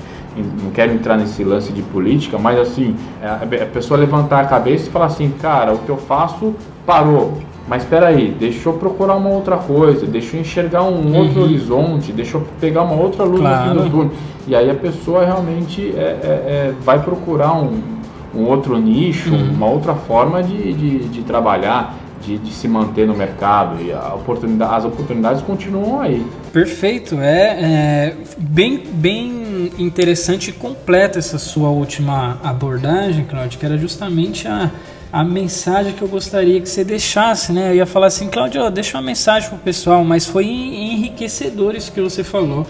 não 0.62 0.70
quero 0.70 0.92
entrar 0.92 1.16
nesse 1.16 1.42
lance 1.42 1.72
de 1.72 1.82
política, 1.82 2.38
mas 2.38 2.58
assim, 2.58 2.94
é, 3.20 3.62
a 3.62 3.66
pessoa 3.66 3.98
levantar 3.98 4.40
a 4.40 4.46
cabeça 4.46 4.88
e 4.88 4.90
falar 4.90 5.06
assim, 5.06 5.30
cara, 5.40 5.72
o 5.72 5.78
que 5.78 5.88
eu 5.88 5.96
faço 5.96 6.54
parou. 6.86 7.38
Mas 7.66 7.82
espera 7.82 8.06
aí, 8.06 8.34
deixa 8.38 8.68
eu 8.68 8.74
procurar 8.74 9.16
uma 9.16 9.28
outra 9.28 9.56
coisa, 9.58 10.06
deixa 10.06 10.36
eu 10.36 10.40
enxergar 10.40 10.84
um 10.84 11.06
uhum. 11.06 11.18
outro 11.18 11.42
horizonte, 11.42 12.12
deixa 12.12 12.38
eu 12.38 12.46
pegar 12.58 12.82
uma 12.82 12.94
outra 12.94 13.24
luz 13.24 13.40
claro. 13.40 13.70
aqui 13.70 13.78
no 13.78 13.90
túnel. 13.90 14.10
E 14.46 14.56
aí 14.56 14.70
a 14.70 14.74
pessoa 14.74 15.24
realmente 15.24 15.92
é, 15.94 16.00
é, 16.00 16.26
é 16.26 16.74
vai 16.82 17.02
procurar 17.02 17.52
um, 17.52 17.97
um 18.34 18.44
outro 18.44 18.78
nicho, 18.78 19.30
uhum. 19.30 19.50
uma 19.52 19.66
outra 19.66 19.94
forma 19.94 20.42
de, 20.42 20.72
de, 20.72 20.98
de 21.08 21.22
trabalhar, 21.22 21.96
de, 22.20 22.36
de, 22.38 22.52
se 22.52 22.66
manter 22.66 23.06
no 23.06 23.14
mercado 23.14 23.80
e 23.80 23.92
oportunidade, 24.14 24.74
as 24.74 24.84
oportunidades 24.84 25.42
continuam 25.42 26.00
aí. 26.00 26.24
Perfeito, 26.52 27.18
é, 27.20 27.60
é, 27.60 28.16
bem, 28.36 28.82
bem 28.92 29.72
interessante 29.78 30.50
e 30.50 30.52
completa 30.52 31.18
essa 31.18 31.38
sua 31.38 31.68
última 31.68 32.38
abordagem, 32.42 33.24
Claudio, 33.24 33.58
que 33.58 33.64
era 33.64 33.78
justamente 33.78 34.48
a, 34.48 34.70
a 35.12 35.24
mensagem 35.24 35.92
que 35.92 36.02
eu 36.02 36.08
gostaria 36.08 36.60
que 36.60 36.68
você 36.68 36.84
deixasse, 36.84 37.52
né? 37.52 37.70
Eu 37.70 37.76
ia 37.76 37.86
falar 37.86 38.08
assim, 38.08 38.28
Claudio, 38.28 38.68
deixa 38.70 38.98
uma 38.98 39.04
mensagem 39.04 39.48
pro 39.48 39.58
pessoal, 39.58 40.04
mas 40.04 40.26
foi 40.26 40.44
enriquecedor 40.46 41.76
isso 41.76 41.92
que 41.92 42.00
você 42.00 42.24
falou 42.24 42.66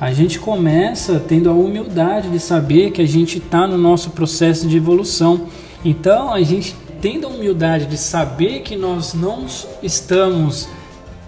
a 0.00 0.14
gente 0.14 0.38
começa 0.38 1.20
tendo 1.20 1.50
a 1.50 1.52
humildade 1.52 2.30
de 2.30 2.40
saber 2.40 2.90
que 2.90 3.02
a 3.02 3.06
gente 3.06 3.36
está 3.36 3.66
no 3.66 3.76
nosso 3.76 4.10
processo 4.10 4.66
de 4.66 4.78
evolução. 4.78 5.46
Então, 5.84 6.32
a 6.32 6.40
gente 6.40 6.74
tendo 7.02 7.26
a 7.26 7.30
humildade 7.30 7.84
de 7.84 7.98
saber 7.98 8.60
que 8.60 8.76
nós 8.76 9.12
não 9.12 9.44
estamos 9.82 10.68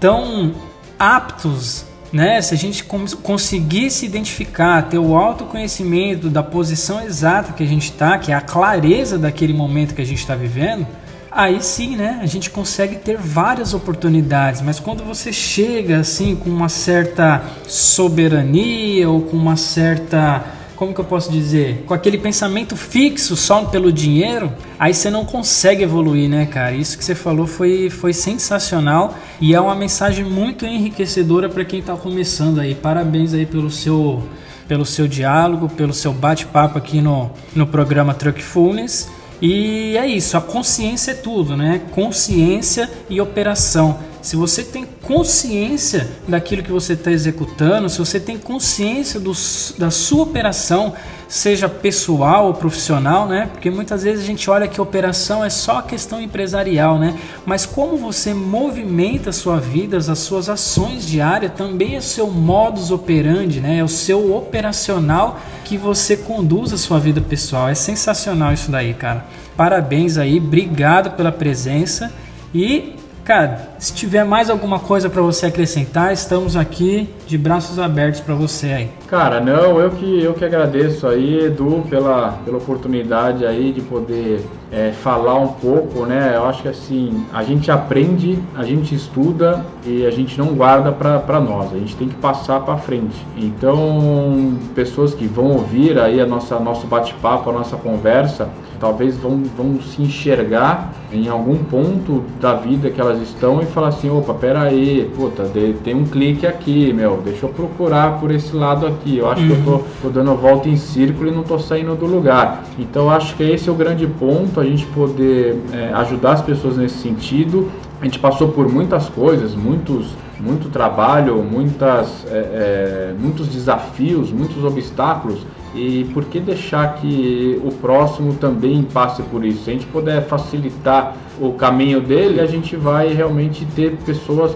tão 0.00 0.52
aptos, 0.98 1.84
né? 2.10 2.40
Se 2.40 2.54
a 2.54 2.56
gente 2.56 2.82
conseguir 3.22 3.90
se 3.90 4.06
identificar, 4.06 4.88
ter 4.88 4.98
o 4.98 5.16
autoconhecimento 5.16 6.30
da 6.30 6.42
posição 6.42 7.02
exata 7.02 7.52
que 7.52 7.62
a 7.62 7.66
gente 7.66 7.90
está, 7.90 8.18
que 8.18 8.32
é 8.32 8.34
a 8.34 8.40
clareza 8.40 9.18
daquele 9.18 9.52
momento 9.52 9.94
que 9.94 10.00
a 10.00 10.06
gente 10.06 10.20
está 10.20 10.34
vivendo, 10.34 10.86
aí 11.34 11.62
sim, 11.62 11.96
né, 11.96 12.18
a 12.22 12.26
gente 12.26 12.50
consegue 12.50 12.96
ter 12.96 13.16
várias 13.16 13.74
oportunidades, 13.74 14.60
mas 14.60 14.78
quando 14.78 15.02
você 15.04 15.32
chega 15.32 15.98
assim 15.98 16.36
com 16.36 16.50
uma 16.50 16.68
certa 16.68 17.42
soberania 17.66 19.08
ou 19.08 19.22
com 19.22 19.36
uma 19.36 19.56
certa, 19.56 20.44
como 20.76 20.92
que 20.92 21.00
eu 21.00 21.04
posso 21.04 21.30
dizer, 21.30 21.84
com 21.86 21.94
aquele 21.94 22.18
pensamento 22.18 22.76
fixo 22.76 23.34
só 23.34 23.64
pelo 23.64 23.90
dinheiro, 23.90 24.52
aí 24.78 24.92
você 24.92 25.10
não 25.10 25.24
consegue 25.24 25.82
evoluir, 25.82 26.28
né, 26.28 26.46
cara? 26.46 26.72
Isso 26.72 26.98
que 26.98 27.04
você 27.04 27.14
falou 27.14 27.46
foi, 27.46 27.88
foi 27.88 28.12
sensacional 28.12 29.14
e 29.40 29.54
é 29.54 29.60
uma 29.60 29.74
mensagem 29.74 30.24
muito 30.24 30.66
enriquecedora 30.66 31.48
para 31.48 31.64
quem 31.64 31.80
está 31.80 31.96
começando 31.96 32.60
aí. 32.60 32.74
Parabéns 32.74 33.32
aí 33.32 33.46
pelo 33.46 33.70
seu 33.70 34.22
pelo 34.68 34.86
seu 34.86 35.06
diálogo, 35.06 35.68
pelo 35.68 35.92
seu 35.92 36.14
bate-papo 36.14 36.78
aqui 36.78 37.00
no, 37.00 37.30
no 37.54 37.66
programa 37.66 38.14
Truckfulness. 38.14 39.10
E 39.42 39.96
é 39.96 40.06
isso, 40.06 40.36
a 40.36 40.40
consciência 40.40 41.10
é 41.10 41.14
tudo, 41.14 41.56
né? 41.56 41.82
Consciência 41.90 42.88
e 43.10 43.20
operação. 43.20 43.98
Se 44.22 44.36
você 44.36 44.62
tem 44.62 44.86
consciência 45.02 46.08
daquilo 46.28 46.62
que 46.62 46.70
você 46.70 46.92
está 46.92 47.10
executando, 47.10 47.90
se 47.90 47.98
você 47.98 48.20
tem 48.20 48.38
consciência 48.38 49.18
do, 49.18 49.32
da 49.76 49.90
sua 49.90 50.22
operação, 50.22 50.94
seja 51.26 51.68
pessoal 51.68 52.46
ou 52.46 52.54
profissional, 52.54 53.26
né? 53.26 53.48
Porque 53.50 53.68
muitas 53.68 54.04
vezes 54.04 54.22
a 54.22 54.26
gente 54.26 54.48
olha 54.48 54.68
que 54.68 54.80
operação 54.80 55.44
é 55.44 55.50
só 55.50 55.82
questão 55.82 56.20
empresarial, 56.20 57.00
né? 57.00 57.18
Mas 57.44 57.66
como 57.66 57.96
você 57.96 58.32
movimenta 58.32 59.30
a 59.30 59.32
sua 59.32 59.58
vida, 59.58 59.96
as 59.96 60.18
suas 60.20 60.48
ações 60.48 61.04
diárias, 61.04 61.52
também 61.56 61.96
é 61.96 61.98
o 61.98 62.02
seu 62.02 62.30
modus 62.30 62.92
operandi, 62.92 63.60
né? 63.60 63.78
É 63.78 63.84
o 63.84 63.88
seu 63.88 64.36
operacional 64.36 65.40
que 65.64 65.76
você 65.76 66.16
conduz 66.16 66.72
a 66.72 66.78
sua 66.78 67.00
vida 67.00 67.20
pessoal. 67.20 67.68
É 67.68 67.74
sensacional 67.74 68.52
isso 68.52 68.70
daí, 68.70 68.94
cara. 68.94 69.26
Parabéns 69.56 70.16
aí, 70.16 70.38
obrigado 70.38 71.16
pela 71.16 71.32
presença 71.32 72.12
e 72.54 73.01
Cara, 73.24 73.68
se 73.78 73.94
tiver 73.94 74.24
mais 74.24 74.50
alguma 74.50 74.80
coisa 74.80 75.08
para 75.08 75.22
você 75.22 75.46
acrescentar, 75.46 76.12
estamos 76.12 76.56
aqui 76.56 77.08
de 77.26 77.38
braços 77.38 77.78
abertos 77.78 78.20
para 78.20 78.34
você 78.34 78.66
aí. 78.66 78.90
Cara, 79.06 79.40
não, 79.40 79.78
eu 79.80 79.90
que 79.90 80.22
eu 80.22 80.34
que 80.34 80.44
agradeço 80.44 81.06
aí, 81.06 81.44
Edu, 81.44 81.84
pela, 81.88 82.32
pela 82.44 82.58
oportunidade 82.58 83.46
aí 83.46 83.72
de 83.72 83.80
poder 83.80 84.44
é, 84.72 84.90
falar 84.90 85.34
um 85.34 85.48
pouco, 85.48 86.06
né? 86.06 86.32
Eu 86.34 86.46
acho 86.46 86.62
que 86.62 86.68
assim, 86.68 87.26
a 87.32 87.42
gente 87.42 87.70
aprende, 87.70 88.38
a 88.56 88.64
gente 88.64 88.94
estuda 88.94 89.64
e 89.84 90.06
a 90.06 90.10
gente 90.10 90.38
não 90.38 90.54
guarda 90.54 90.90
para 90.90 91.38
nós, 91.40 91.72
a 91.74 91.78
gente 91.78 91.94
tem 91.94 92.08
que 92.08 92.14
passar 92.14 92.60
para 92.60 92.78
frente. 92.78 93.14
Então, 93.36 94.56
pessoas 94.74 95.12
que 95.12 95.26
vão 95.26 95.52
ouvir 95.52 95.98
aí 95.98 96.20
a 96.20 96.26
nossa 96.26 96.58
nosso 96.58 96.86
bate-papo, 96.86 97.50
a 97.50 97.52
nossa 97.52 97.76
conversa, 97.76 98.48
talvez 98.82 99.16
vão, 99.16 99.42
vão 99.56 99.80
se 99.80 100.02
enxergar 100.02 100.92
em 101.12 101.28
algum 101.28 101.56
ponto 101.56 102.24
da 102.40 102.54
vida 102.54 102.90
que 102.90 103.00
elas 103.00 103.22
estão 103.22 103.62
e 103.62 103.66
falar 103.66 103.88
assim, 103.88 104.10
opa, 104.10 104.34
pera 104.34 104.62
aí, 104.62 105.08
puta, 105.14 105.44
tem 105.84 105.94
um 105.94 106.04
clique 106.04 106.46
aqui, 106.46 106.92
meu, 106.92 107.20
deixa 107.24 107.46
eu 107.46 107.50
procurar 107.50 108.18
por 108.18 108.32
esse 108.32 108.56
lado 108.56 108.86
aqui, 108.86 109.18
eu 109.18 109.30
acho 109.30 109.42
uhum. 109.42 109.48
que 109.48 109.52
eu 109.52 109.64
tô, 109.64 109.70
uhum. 109.70 109.84
tô 110.02 110.08
dando 110.08 110.34
volta 110.34 110.68
em 110.68 110.76
círculo 110.76 111.28
e 111.28 111.30
não 111.30 111.44
tô 111.44 111.60
saindo 111.60 111.94
do 111.94 112.06
lugar. 112.06 112.64
Então 112.76 113.08
acho 113.08 113.36
que 113.36 113.44
esse 113.44 113.68
é 113.68 113.72
o 113.72 113.74
grande 113.74 114.06
ponto, 114.06 114.58
a 114.62 114.66
gente 114.66 114.86
poder 114.86 115.58
é, 115.72 115.92
ajudar 115.94 116.32
as 116.32 116.42
pessoas 116.42 116.76
nesse 116.76 116.98
sentido, 116.98 117.70
a 118.00 118.04
gente 118.04 118.18
passou 118.18 118.48
por 118.48 118.68
muitas 118.68 119.08
coisas, 119.08 119.54
muitos, 119.54 120.08
muito 120.40 120.68
trabalho, 120.70 121.36
muitas, 121.42 122.26
é, 122.26 122.32
é, 122.32 123.14
muitos 123.18 123.48
desafios, 123.48 124.32
muitos 124.32 124.64
obstáculos. 124.64 125.38
E 125.74 126.04
por 126.12 126.24
que 126.24 126.38
deixar 126.40 126.96
que 126.96 127.60
o 127.64 127.72
próximo 127.72 128.34
também 128.34 128.82
passe 128.82 129.22
por 129.22 129.44
isso? 129.44 129.64
Se 129.64 129.70
a 129.70 129.72
gente 129.72 129.86
puder 129.86 130.26
facilitar 130.26 131.16
o 131.40 131.52
caminho 131.52 132.00
dele, 132.00 132.40
a 132.40 132.46
gente 132.46 132.76
vai 132.76 133.14
realmente 133.14 133.64
ter 133.74 133.96
pessoas 134.04 134.54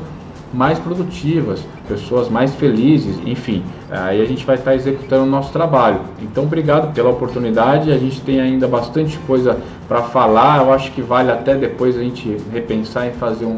mais 0.52 0.78
produtivas, 0.78 1.60
pessoas 1.88 2.28
mais 2.28 2.54
felizes, 2.54 3.16
enfim, 3.26 3.62
aí 3.90 4.20
a 4.20 4.24
gente 4.24 4.44
vai 4.44 4.56
estar 4.56 4.74
executando 4.74 5.24
o 5.24 5.26
nosso 5.26 5.52
trabalho. 5.52 6.00
Então, 6.22 6.44
obrigado 6.44 6.92
pela 6.92 7.10
oportunidade. 7.10 7.92
A 7.92 7.98
gente 7.98 8.20
tem 8.20 8.40
ainda 8.40 8.66
bastante 8.66 9.18
coisa 9.26 9.58
para 9.86 10.02
falar. 10.02 10.58
Eu 10.58 10.72
acho 10.72 10.92
que 10.92 11.02
vale 11.02 11.30
até 11.30 11.54
depois 11.54 11.96
a 11.96 12.00
gente 12.00 12.36
repensar 12.52 13.06
em 13.06 13.12
fazer 13.12 13.44
um, 13.44 13.56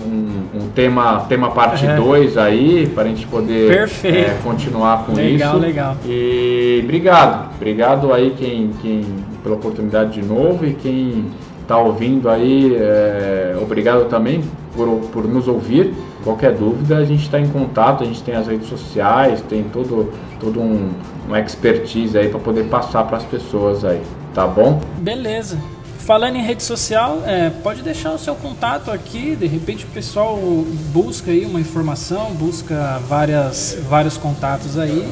um 0.54 0.68
tema, 0.74 1.20
tema 1.28 1.50
parte 1.50 1.86
2 1.86 2.36
é. 2.36 2.40
aí, 2.40 2.86
para 2.94 3.04
a 3.04 3.08
gente 3.08 3.26
poder 3.26 3.88
é, 4.04 4.36
continuar 4.42 5.04
com 5.04 5.12
legal, 5.12 5.56
isso. 5.56 5.58
Legal, 5.58 5.58
legal. 5.58 5.96
E 6.06 6.80
obrigado, 6.84 7.50
obrigado 7.56 8.12
aí 8.12 8.34
quem, 8.36 8.70
quem 8.82 9.04
pela 9.42 9.54
oportunidade 9.54 10.20
de 10.20 10.26
novo 10.26 10.66
e 10.66 10.74
quem 10.74 11.26
está 11.62 11.78
ouvindo 11.78 12.30
aí, 12.30 12.74
é, 12.76 13.56
obrigado 13.60 14.08
também 14.08 14.42
por, 14.74 14.88
por 15.12 15.28
nos 15.28 15.46
ouvir. 15.46 15.92
Qualquer 16.28 16.52
dúvida, 16.52 16.98
a 16.98 17.06
gente 17.06 17.22
está 17.22 17.40
em 17.40 17.48
contato, 17.48 18.04
a 18.04 18.06
gente 18.06 18.22
tem 18.22 18.34
as 18.34 18.46
redes 18.46 18.68
sociais, 18.68 19.40
tem 19.48 19.62
todo, 19.64 20.12
todo 20.38 20.60
um, 20.60 20.90
uma 21.26 21.40
expertise 21.40 22.18
aí 22.18 22.28
para 22.28 22.38
poder 22.38 22.64
passar 22.64 23.04
para 23.04 23.16
as 23.16 23.24
pessoas 23.24 23.82
aí, 23.82 24.02
tá 24.34 24.46
bom? 24.46 24.78
Beleza. 24.98 25.56
Falando 26.00 26.36
em 26.36 26.42
rede 26.42 26.62
social, 26.62 27.22
é, 27.24 27.48
pode 27.48 27.80
deixar 27.80 28.12
o 28.12 28.18
seu 28.18 28.34
contato 28.34 28.90
aqui, 28.90 29.34
de 29.36 29.46
repente 29.46 29.86
o 29.86 29.88
pessoal 29.88 30.38
busca 30.92 31.30
aí 31.30 31.46
uma 31.46 31.60
informação, 31.60 32.30
busca 32.32 33.00
várias, 33.08 33.78
vários 33.88 34.18
contatos 34.18 34.78
aí. 34.78 35.10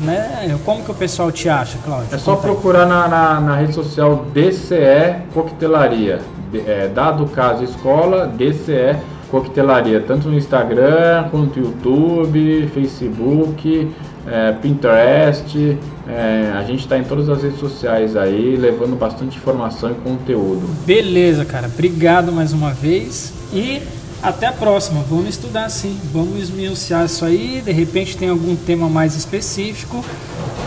Né? 0.00 0.58
Como 0.64 0.82
que 0.82 0.90
o 0.90 0.94
pessoal 0.94 1.30
te 1.30 1.48
acha, 1.48 1.78
Cláudio? 1.84 2.12
É 2.12 2.18
só 2.18 2.34
procurar 2.34 2.84
na, 2.84 3.06
na, 3.06 3.40
na, 3.40 3.56
rede 3.58 3.74
social 3.74 4.26
DCE 4.34 5.22
Coquetelaria. 5.32 6.20
É, 6.66 6.88
dado 6.88 7.26
caso 7.26 7.62
escola, 7.62 8.26
DCE 8.26 8.96
Coquetelaria, 9.32 9.98
tanto 9.98 10.28
no 10.28 10.36
Instagram, 10.36 11.26
quanto 11.30 11.58
no 11.58 11.66
YouTube, 11.68 12.70
Facebook, 12.74 13.90
é, 14.26 14.52
Pinterest. 14.52 15.78
É, 16.06 16.52
a 16.54 16.62
gente 16.64 16.80
está 16.80 16.98
em 16.98 17.02
todas 17.02 17.30
as 17.30 17.42
redes 17.42 17.58
sociais 17.58 18.14
aí, 18.14 18.56
levando 18.56 18.94
bastante 18.94 19.38
informação 19.38 19.90
e 19.90 19.94
conteúdo. 19.94 20.68
Beleza, 20.84 21.46
cara. 21.46 21.66
Obrigado 21.66 22.30
mais 22.30 22.52
uma 22.52 22.74
vez 22.74 23.32
e 23.54 23.80
até 24.22 24.48
a 24.48 24.52
próxima. 24.52 25.02
Vamos 25.08 25.30
estudar 25.30 25.70
sim. 25.70 25.98
Vamos 26.12 26.38
esmiuçar 26.42 27.06
isso 27.06 27.24
aí. 27.24 27.62
De 27.64 27.72
repente 27.72 28.18
tem 28.18 28.28
algum 28.28 28.54
tema 28.54 28.90
mais 28.90 29.16
específico. 29.16 30.04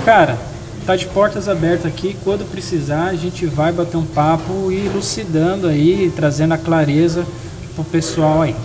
Cara, 0.03 0.39
tá 0.87 0.95
de 0.95 1.05
portas 1.05 1.47
abertas 1.47 1.85
aqui. 1.85 2.17
Quando 2.23 2.49
precisar, 2.49 3.09
a 3.09 3.15
gente 3.15 3.45
vai 3.45 3.71
bater 3.71 3.97
um 3.97 4.05
papo 4.05 4.71
e 4.71 4.87
elucidando 4.87 5.67
aí, 5.67 6.11
trazendo 6.15 6.55
a 6.55 6.57
clareza 6.57 7.27
pro 7.75 7.83
pessoal 7.83 8.41
aí. 8.41 8.55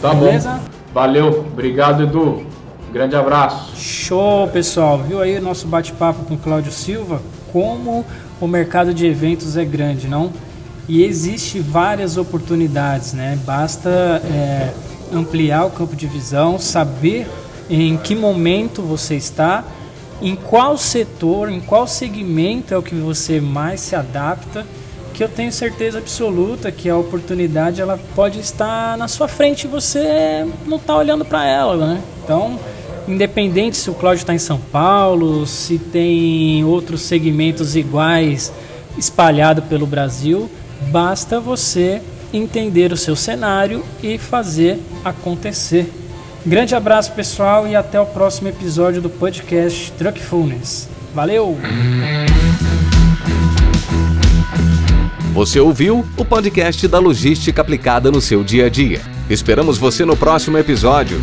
Tá 0.00 0.14
Beleza? 0.14 0.50
bom. 0.50 0.60
Valeu, 0.92 1.46
obrigado 1.52 2.02
Edu. 2.02 2.46
Grande 2.92 3.16
abraço. 3.16 3.76
Show, 3.76 4.46
pessoal. 4.48 4.98
Viu 4.98 5.20
aí 5.20 5.38
o 5.38 5.42
nosso 5.42 5.66
bate-papo 5.66 6.24
com 6.24 6.36
Cláudio 6.36 6.70
Silva? 6.70 7.20
Como 7.52 8.04
o 8.40 8.46
mercado 8.46 8.94
de 8.94 9.06
eventos 9.06 9.56
é 9.56 9.64
grande, 9.64 10.06
não? 10.06 10.32
E 10.88 11.02
existe 11.02 11.58
várias 11.58 12.16
oportunidades, 12.16 13.12
né? 13.12 13.38
Basta 13.44 13.88
é, 13.90 14.72
ampliar 15.12 15.64
o 15.64 15.70
campo 15.70 15.96
de 15.96 16.06
visão, 16.06 16.58
saber 16.58 17.26
em 17.68 17.96
que 17.96 18.14
momento 18.14 18.82
você 18.82 19.16
está, 19.16 19.64
em 20.20 20.36
qual 20.36 20.76
setor, 20.76 21.50
em 21.50 21.60
qual 21.60 21.86
segmento 21.86 22.72
é 22.72 22.78
o 22.78 22.82
que 22.82 22.94
você 22.94 23.40
mais 23.40 23.80
se 23.80 23.96
adapta 23.96 24.64
que 25.14 25.22
eu 25.22 25.28
tenho 25.28 25.52
certeza 25.52 25.98
absoluta 25.98 26.72
que 26.72 26.90
a 26.90 26.96
oportunidade 26.96 27.80
ela 27.80 27.98
pode 28.16 28.40
estar 28.40 28.98
na 28.98 29.06
sua 29.06 29.28
frente 29.28 29.64
e 29.64 29.68
você 29.68 30.44
não 30.66 30.76
está 30.76 30.96
olhando 30.96 31.24
para 31.24 31.46
ela, 31.46 31.76
né? 31.86 32.02
Então, 32.22 32.58
independente 33.06 33.76
se 33.76 33.88
o 33.88 33.94
Cláudio 33.94 34.22
está 34.22 34.34
em 34.34 34.38
São 34.38 34.58
Paulo, 34.58 35.46
se 35.46 35.78
tem 35.78 36.64
outros 36.64 37.02
segmentos 37.02 37.76
iguais 37.76 38.52
espalhado 38.98 39.62
pelo 39.62 39.86
Brasil, 39.86 40.50
basta 40.90 41.38
você 41.38 42.02
entender 42.32 42.92
o 42.92 42.96
seu 42.96 43.14
cenário 43.14 43.84
e 44.02 44.18
fazer 44.18 44.80
acontecer. 45.04 45.90
Grande 46.44 46.74
abraço 46.74 47.12
pessoal 47.12 47.68
e 47.68 47.76
até 47.76 48.00
o 48.00 48.06
próximo 48.06 48.48
episódio 48.48 49.00
do 49.00 49.08
podcast 49.08 49.92
Truckfulness. 49.92 50.88
Valeu! 51.14 51.56
Você 55.34 55.58
ouviu 55.58 56.06
o 56.16 56.24
podcast 56.24 56.86
da 56.86 57.00
logística 57.00 57.60
aplicada 57.60 58.08
no 58.08 58.20
seu 58.20 58.44
dia 58.44 58.66
a 58.66 58.68
dia. 58.68 59.02
Esperamos 59.28 59.76
você 59.76 60.04
no 60.04 60.16
próximo 60.16 60.56
episódio. 60.56 61.20